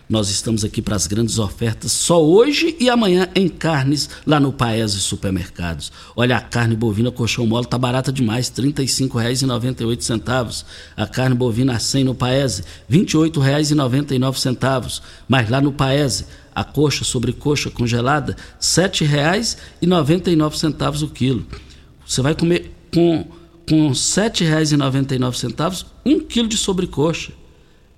Nós 0.06 0.28
estamos 0.28 0.64
aqui 0.64 0.82
para 0.82 0.96
as 0.96 1.06
grandes 1.06 1.38
ofertas 1.38 1.90
só 1.90 2.22
hoje 2.22 2.76
e 2.78 2.90
amanhã 2.90 3.26
em 3.34 3.48
carnes 3.48 4.10
lá 4.26 4.38
no 4.38 4.52
Paese 4.52 5.00
Supermercados. 5.00 5.90
Olha, 6.14 6.36
a 6.36 6.42
carne 6.42 6.76
bovina 6.76 7.10
colchão 7.10 7.46
mole 7.46 7.66
tá 7.66 7.78
barata 7.78 8.12
demais, 8.12 8.52
R$ 8.54 8.70
35,98. 8.70 10.62
A 10.94 11.06
carne 11.06 11.34
bovina 11.34 11.78
100 11.78 12.04
no 12.04 12.14
Paese, 12.14 12.64
R$ 12.86 12.98
28,99. 12.98 15.00
Mas 15.26 15.48
lá 15.48 15.62
no 15.62 15.72
Paese, 15.72 16.26
a 16.54 16.62
coxa 16.62 17.02
sobre 17.02 17.32
coxa 17.32 17.70
congelada, 17.70 18.34
R$ 18.34 18.38
7,99 18.60 21.02
o 21.02 21.08
quilo. 21.08 21.46
Você 22.06 22.20
vai 22.20 22.34
comer 22.34 22.76
com 22.92 23.26
com 23.68 23.88
R$ 23.88 23.94
7,99 23.94 25.86
um 26.04 26.20
quilo 26.20 26.48
de 26.48 26.56
sobrecoxa. 26.56 27.32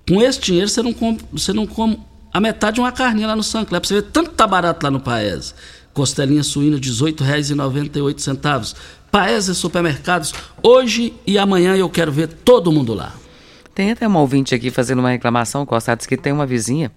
Com 0.07 0.21
esse 0.21 0.39
dinheiro 0.39 0.69
você 0.69 0.81
não 0.81 0.93
come, 0.93 1.19
você 1.31 1.51
não 1.51 1.67
come 1.67 1.99
a 2.33 2.39
metade 2.39 2.75
de 2.75 2.81
uma 2.81 2.91
carninha 2.91 3.27
lá 3.27 3.35
no 3.35 3.43
Sancler. 3.43 3.81
Você 3.83 3.95
vê 3.95 4.01
tanto 4.01 4.31
tá 4.31 4.47
barato 4.47 4.83
lá 4.83 4.91
no 4.91 4.99
Paese. 4.99 5.53
Costelinha 5.93 6.43
suína 6.43 6.77
R$ 6.77 6.81
18,98. 6.81 8.75
Paese 9.11 9.55
Supermercados, 9.55 10.33
hoje 10.61 11.13
e 11.25 11.37
amanhã 11.37 11.75
eu 11.75 11.89
quero 11.89 12.11
ver 12.11 12.27
todo 12.27 12.71
mundo 12.71 12.93
lá. 12.93 13.13
Tem 13.73 13.91
até 13.91 14.07
uma 14.07 14.19
ouvinte 14.19 14.53
aqui 14.53 14.69
fazendo 14.69 14.99
uma 14.99 15.11
reclamação, 15.11 15.65
Costa, 15.65 15.95
diz 15.95 16.05
que 16.05 16.17
tem 16.17 16.33
uma 16.33 16.45
vizinha 16.45 16.91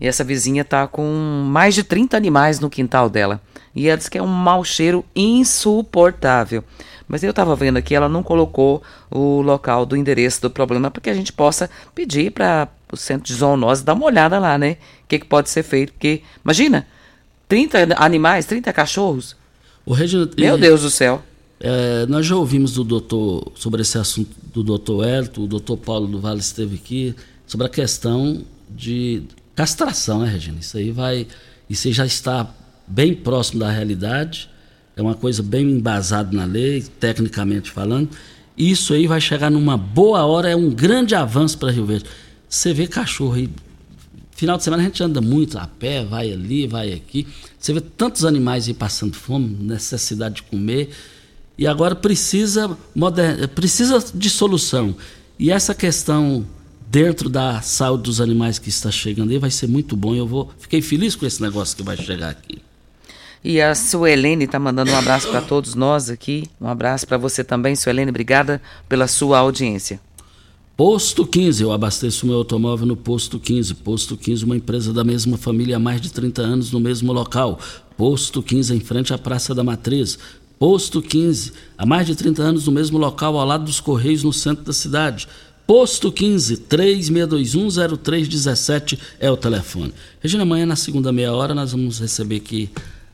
e 0.00 0.06
essa 0.06 0.24
vizinha 0.24 0.64
tá 0.64 0.86
com 0.86 1.04
mais 1.46 1.74
de 1.74 1.82
30 1.82 2.16
animais 2.16 2.60
no 2.60 2.70
quintal 2.70 3.08
dela. 3.08 3.40
E 3.74 3.88
ela 3.88 3.96
diz 3.96 4.08
que 4.08 4.18
é 4.18 4.22
um 4.22 4.26
mau 4.26 4.62
cheiro 4.64 5.04
insuportável. 5.14 6.62
Mas 7.08 7.22
eu 7.22 7.30
estava 7.30 7.54
vendo 7.54 7.76
aqui, 7.76 7.94
ela 7.94 8.08
não 8.08 8.22
colocou 8.22 8.82
o 9.10 9.42
local 9.42 9.84
do 9.84 9.96
endereço 9.96 10.40
do 10.40 10.50
problema 10.50 10.90
para 10.90 11.02
que 11.02 11.10
a 11.10 11.14
gente 11.14 11.32
possa 11.32 11.68
pedir 11.94 12.30
para 12.30 12.68
o 12.90 12.96
centro 12.96 13.26
de 13.26 13.34
zoonose 13.34 13.84
dar 13.84 13.94
uma 13.94 14.06
olhada 14.06 14.38
lá, 14.38 14.56
né? 14.56 14.78
O 15.04 15.08
que, 15.08 15.18
que 15.18 15.26
pode 15.26 15.50
ser 15.50 15.62
feito? 15.62 15.92
Porque, 15.92 16.22
imagina, 16.42 16.86
30 17.48 17.94
animais, 17.96 18.46
30 18.46 18.72
cachorros. 18.72 19.36
O 19.84 19.92
Regina, 19.92 20.28
Meu 20.36 20.56
Deus 20.56 20.82
do 20.82 20.90
céu. 20.90 21.22
É, 21.60 22.06
nós 22.06 22.26
já 22.26 22.36
ouvimos 22.36 22.72
do 22.72 22.84
doutor, 22.84 23.52
sobre 23.54 23.82
esse 23.82 23.96
assunto 23.98 24.30
do 24.52 24.62
doutor 24.62 25.06
Elton, 25.06 25.42
o 25.42 25.46
doutor 25.46 25.76
Paulo 25.76 26.06
do 26.06 26.20
Vale 26.20 26.40
esteve 26.40 26.76
aqui, 26.76 27.14
sobre 27.46 27.66
a 27.66 27.70
questão 27.70 28.42
de 28.68 29.22
castração, 29.54 30.20
né, 30.20 30.28
Regina? 30.30 30.58
Isso 30.60 30.76
aí 30.76 30.90
vai. 30.90 31.26
Isso 31.68 31.88
aí 31.88 31.94
já 31.94 32.06
está 32.06 32.52
bem 32.86 33.14
próximo 33.14 33.60
da 33.60 33.70
realidade. 33.70 34.50
É 34.96 35.02
uma 35.02 35.14
coisa 35.14 35.42
bem 35.42 35.70
embasada 35.70 36.36
na 36.36 36.44
lei, 36.44 36.82
tecnicamente 37.00 37.70
falando. 37.70 38.10
Isso 38.56 38.94
aí 38.94 39.06
vai 39.06 39.20
chegar 39.20 39.50
numa 39.50 39.76
boa 39.76 40.24
hora, 40.24 40.48
é 40.48 40.54
um 40.54 40.70
grande 40.70 41.14
avanço 41.14 41.58
para 41.58 41.72
Rio 41.72 41.86
Verde. 41.86 42.04
Você 42.48 42.72
vê 42.72 42.86
cachorro 42.86 43.34
aí. 43.34 43.50
Final 44.30 44.56
de 44.56 44.64
semana 44.64 44.82
a 44.82 44.86
gente 44.86 45.02
anda 45.02 45.20
muito 45.20 45.58
a 45.58 45.66
pé, 45.66 46.04
vai 46.04 46.32
ali, 46.32 46.66
vai 46.66 46.92
aqui. 46.92 47.26
Você 47.58 47.72
vê 47.72 47.80
tantos 47.80 48.24
animais 48.24 48.68
aí 48.68 48.74
passando 48.74 49.14
fome, 49.14 49.56
necessidade 49.60 50.36
de 50.36 50.42
comer. 50.44 50.90
E 51.58 51.66
agora 51.66 51.94
precisa, 51.94 52.76
precisa 53.54 54.04
de 54.14 54.30
solução. 54.30 54.94
E 55.38 55.50
essa 55.50 55.74
questão 55.74 56.46
dentro 56.94 57.28
da 57.28 57.60
saúde 57.60 58.04
dos 58.04 58.20
animais 58.20 58.60
que 58.60 58.68
está 58.68 58.88
chegando 58.88 59.32
aí 59.32 59.38
vai 59.38 59.50
ser 59.50 59.66
muito 59.66 59.96
bom. 59.96 60.14
Eu 60.14 60.28
vou, 60.28 60.52
fiquei 60.60 60.80
feliz 60.80 61.16
com 61.16 61.26
esse 61.26 61.42
negócio 61.42 61.76
que 61.76 61.82
vai 61.82 61.96
chegar 61.96 62.30
aqui. 62.30 62.62
E 63.42 63.60
a 63.60 63.74
Suelene 63.74 64.44
está 64.44 64.60
mandando 64.60 64.92
um 64.92 64.96
abraço 64.96 65.28
para 65.28 65.42
todos 65.42 65.74
nós 65.74 66.08
aqui. 66.08 66.44
Um 66.60 66.68
abraço 66.68 67.04
para 67.04 67.18
você 67.18 67.42
também, 67.42 67.74
Suelene. 67.74 68.10
Obrigada 68.10 68.62
pela 68.88 69.08
sua 69.08 69.40
audiência. 69.40 70.00
Posto 70.76 71.26
15, 71.26 71.64
eu 71.64 71.72
abasteço 71.72 72.26
meu 72.26 72.36
automóvel 72.36 72.86
no 72.86 72.96
Posto 72.96 73.40
15. 73.40 73.74
Posto 73.74 74.16
15, 74.16 74.44
uma 74.44 74.56
empresa 74.56 74.92
da 74.92 75.02
mesma 75.02 75.36
família 75.36 75.76
há 75.76 75.80
mais 75.80 76.00
de 76.00 76.12
30 76.12 76.42
anos 76.42 76.70
no 76.70 76.78
mesmo 76.78 77.12
local. 77.12 77.58
Posto 77.96 78.40
15, 78.40 78.72
em 78.72 78.80
frente 78.80 79.12
à 79.12 79.18
Praça 79.18 79.52
da 79.52 79.64
Matriz. 79.64 80.16
Posto 80.60 81.02
15, 81.02 81.52
há 81.76 81.84
mais 81.84 82.06
de 82.06 82.14
30 82.14 82.40
anos 82.40 82.66
no 82.66 82.72
mesmo 82.72 82.98
local, 82.98 83.36
ao 83.36 83.44
lado 83.44 83.64
dos 83.64 83.80
Correios, 83.80 84.22
no 84.22 84.32
centro 84.32 84.62
da 84.62 84.72
cidade. 84.72 85.26
Posto 85.66 86.12
15, 86.12 86.58
36210317 86.68 88.98
é 89.18 89.30
o 89.30 89.36
telefone. 89.36 89.94
Regina, 90.20 90.42
amanhã 90.42 90.66
na 90.66 90.76
segunda 90.76 91.10
meia 91.10 91.32
hora 91.32 91.54
nós 91.54 91.72
vamos 91.72 92.00
receber 92.00 92.36
aqui 92.36 92.68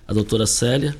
a 0.06 0.12
doutora 0.12 0.46
Célia. 0.46 0.96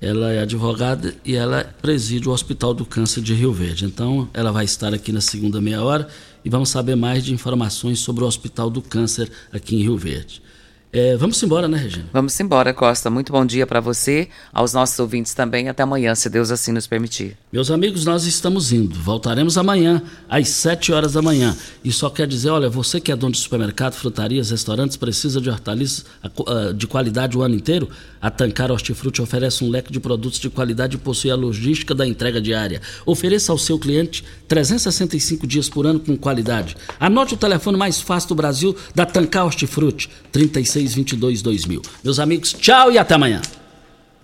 Ela 0.00 0.32
é 0.32 0.42
advogada 0.42 1.12
e 1.24 1.34
ela 1.34 1.64
preside 1.82 2.28
o 2.28 2.32
Hospital 2.32 2.72
do 2.72 2.86
Câncer 2.86 3.20
de 3.22 3.34
Rio 3.34 3.52
Verde. 3.52 3.86
Então, 3.86 4.30
ela 4.32 4.52
vai 4.52 4.64
estar 4.64 4.94
aqui 4.94 5.10
na 5.10 5.20
segunda 5.20 5.60
meia 5.60 5.82
hora 5.82 6.06
e 6.44 6.50
vamos 6.50 6.68
saber 6.68 6.94
mais 6.94 7.24
de 7.24 7.34
informações 7.34 7.98
sobre 7.98 8.22
o 8.22 8.28
Hospital 8.28 8.70
do 8.70 8.80
Câncer 8.80 9.28
aqui 9.52 9.74
em 9.74 9.82
Rio 9.82 9.96
Verde. 9.96 10.40
É, 10.96 11.16
vamos 11.16 11.42
embora, 11.42 11.66
né, 11.66 11.76
Regina? 11.76 12.04
Vamos 12.12 12.38
embora, 12.38 12.72
Costa. 12.72 13.10
Muito 13.10 13.32
bom 13.32 13.44
dia 13.44 13.66
para 13.66 13.80
você, 13.80 14.28
aos 14.52 14.72
nossos 14.72 14.96
ouvintes 15.00 15.34
também. 15.34 15.68
Até 15.68 15.82
amanhã, 15.82 16.14
se 16.14 16.30
Deus 16.30 16.52
assim 16.52 16.70
nos 16.70 16.86
permitir. 16.86 17.36
Meus 17.52 17.68
amigos, 17.68 18.04
nós 18.04 18.24
estamos 18.26 18.72
indo. 18.72 18.94
Voltaremos 18.94 19.58
amanhã, 19.58 20.00
às 20.28 20.50
7 20.50 20.92
horas 20.92 21.14
da 21.14 21.20
manhã. 21.20 21.56
E 21.82 21.90
só 21.90 22.08
quer 22.08 22.28
dizer, 22.28 22.50
olha, 22.50 22.68
você 22.68 23.00
que 23.00 23.10
é 23.10 23.16
dono 23.16 23.32
de 23.32 23.38
supermercado, 23.38 23.94
frutarias, 23.94 24.50
restaurantes, 24.50 24.96
precisa 24.96 25.40
de 25.40 25.50
hortaliças 25.50 26.06
ah, 26.22 26.72
de 26.72 26.86
qualidade 26.86 27.36
o 27.36 27.42
ano 27.42 27.56
inteiro? 27.56 27.88
A 28.22 28.30
Tancar 28.30 28.70
Hortifruti 28.70 29.20
oferece 29.20 29.64
um 29.64 29.70
leque 29.70 29.90
de 29.90 29.98
produtos 29.98 30.38
de 30.38 30.48
qualidade 30.48 30.94
e 30.94 30.98
possui 30.98 31.28
a 31.28 31.34
logística 31.34 31.92
da 31.92 32.06
entrega 32.06 32.40
diária. 32.40 32.80
Ofereça 33.04 33.50
ao 33.50 33.58
seu 33.58 33.80
cliente 33.80 34.24
365 34.46 35.44
dias 35.44 35.68
por 35.68 35.86
ano 35.86 35.98
com 35.98 36.16
qualidade. 36.16 36.76
Anote 37.00 37.34
o 37.34 37.36
telefone 37.36 37.76
mais 37.76 38.00
fácil 38.00 38.28
do 38.28 38.36
Brasil 38.36 38.76
da 38.94 39.04
Tancar 39.04 39.46
Hortifruti, 39.46 40.08
36 40.30 40.83
22 40.92 41.40
2000. 41.40 41.82
Meus 42.02 42.18
amigos, 42.18 42.52
tchau 42.52 42.90
e 42.90 42.98
até 42.98 43.14
amanhã. 43.14 43.40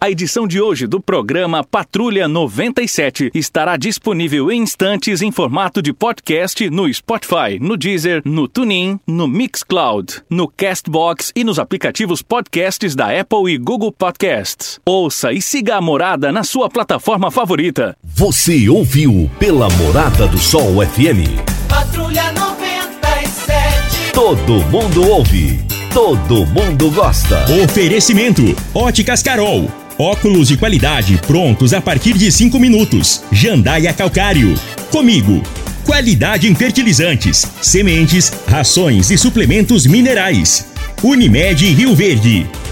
A 0.03 0.11
edição 0.11 0.49
de 0.49 0.59
hoje 0.59 0.87
do 0.87 0.99
programa 0.99 1.63
Patrulha 1.63 2.27
97 2.27 3.31
estará 3.35 3.77
disponível 3.77 4.51
em 4.51 4.63
instantes 4.63 5.21
em 5.21 5.31
formato 5.31 5.83
de 5.83 5.93
podcast 5.93 6.71
no 6.71 6.91
Spotify, 6.91 7.59
no 7.61 7.77
Deezer, 7.77 8.23
no 8.25 8.49
TuneIn, 8.49 8.99
no 9.07 9.29
Mixcloud, 9.29 10.23
no 10.31 10.49
Castbox 10.49 11.33
e 11.37 11.45
nos 11.45 11.59
aplicativos 11.59 12.23
podcasts 12.23 12.95
da 12.95 13.09
Apple 13.21 13.53
e 13.53 13.59
Google 13.59 13.93
Podcasts. 13.93 14.81
Ouça 14.87 15.35
e 15.35 15.43
siga 15.43 15.77
a 15.77 15.83
Morada 15.83 16.33
na 16.33 16.45
sua 16.45 16.71
plataforma 16.71 17.31
favorita. 17.31 17.95
Você 18.03 18.71
ouviu 18.71 19.31
pela 19.39 19.69
Morada 19.69 20.27
do 20.27 20.39
Sol 20.39 20.77
FM. 20.77 21.29
Patrulha 21.69 22.33
97. 22.33 24.15
Todo 24.15 24.65
mundo 24.71 25.07
ouve. 25.11 25.70
Todo 25.93 26.47
mundo 26.47 26.89
gosta. 26.93 27.45
Oferecimento: 27.65 28.55
Óticas 28.73 29.25
Carol. 29.25 29.69
Óculos 29.99 30.47
de 30.47 30.57
qualidade 30.57 31.21
prontos 31.27 31.75
a 31.75 31.81
partir 31.81 32.17
de 32.17 32.31
5 32.31 32.61
minutos. 32.61 33.25
Jandaia 33.33 33.93
Calcário. 33.93 34.55
Comigo. 34.93 35.43
Qualidade 35.85 36.49
em 36.49 36.55
fertilizantes, 36.55 37.45
sementes, 37.61 38.33
rações 38.47 39.11
e 39.11 39.19
suplementos 39.19 39.85
minerais. 39.85 40.69
Unimed 41.03 41.67
Rio 41.73 41.97
Verde. 41.97 42.47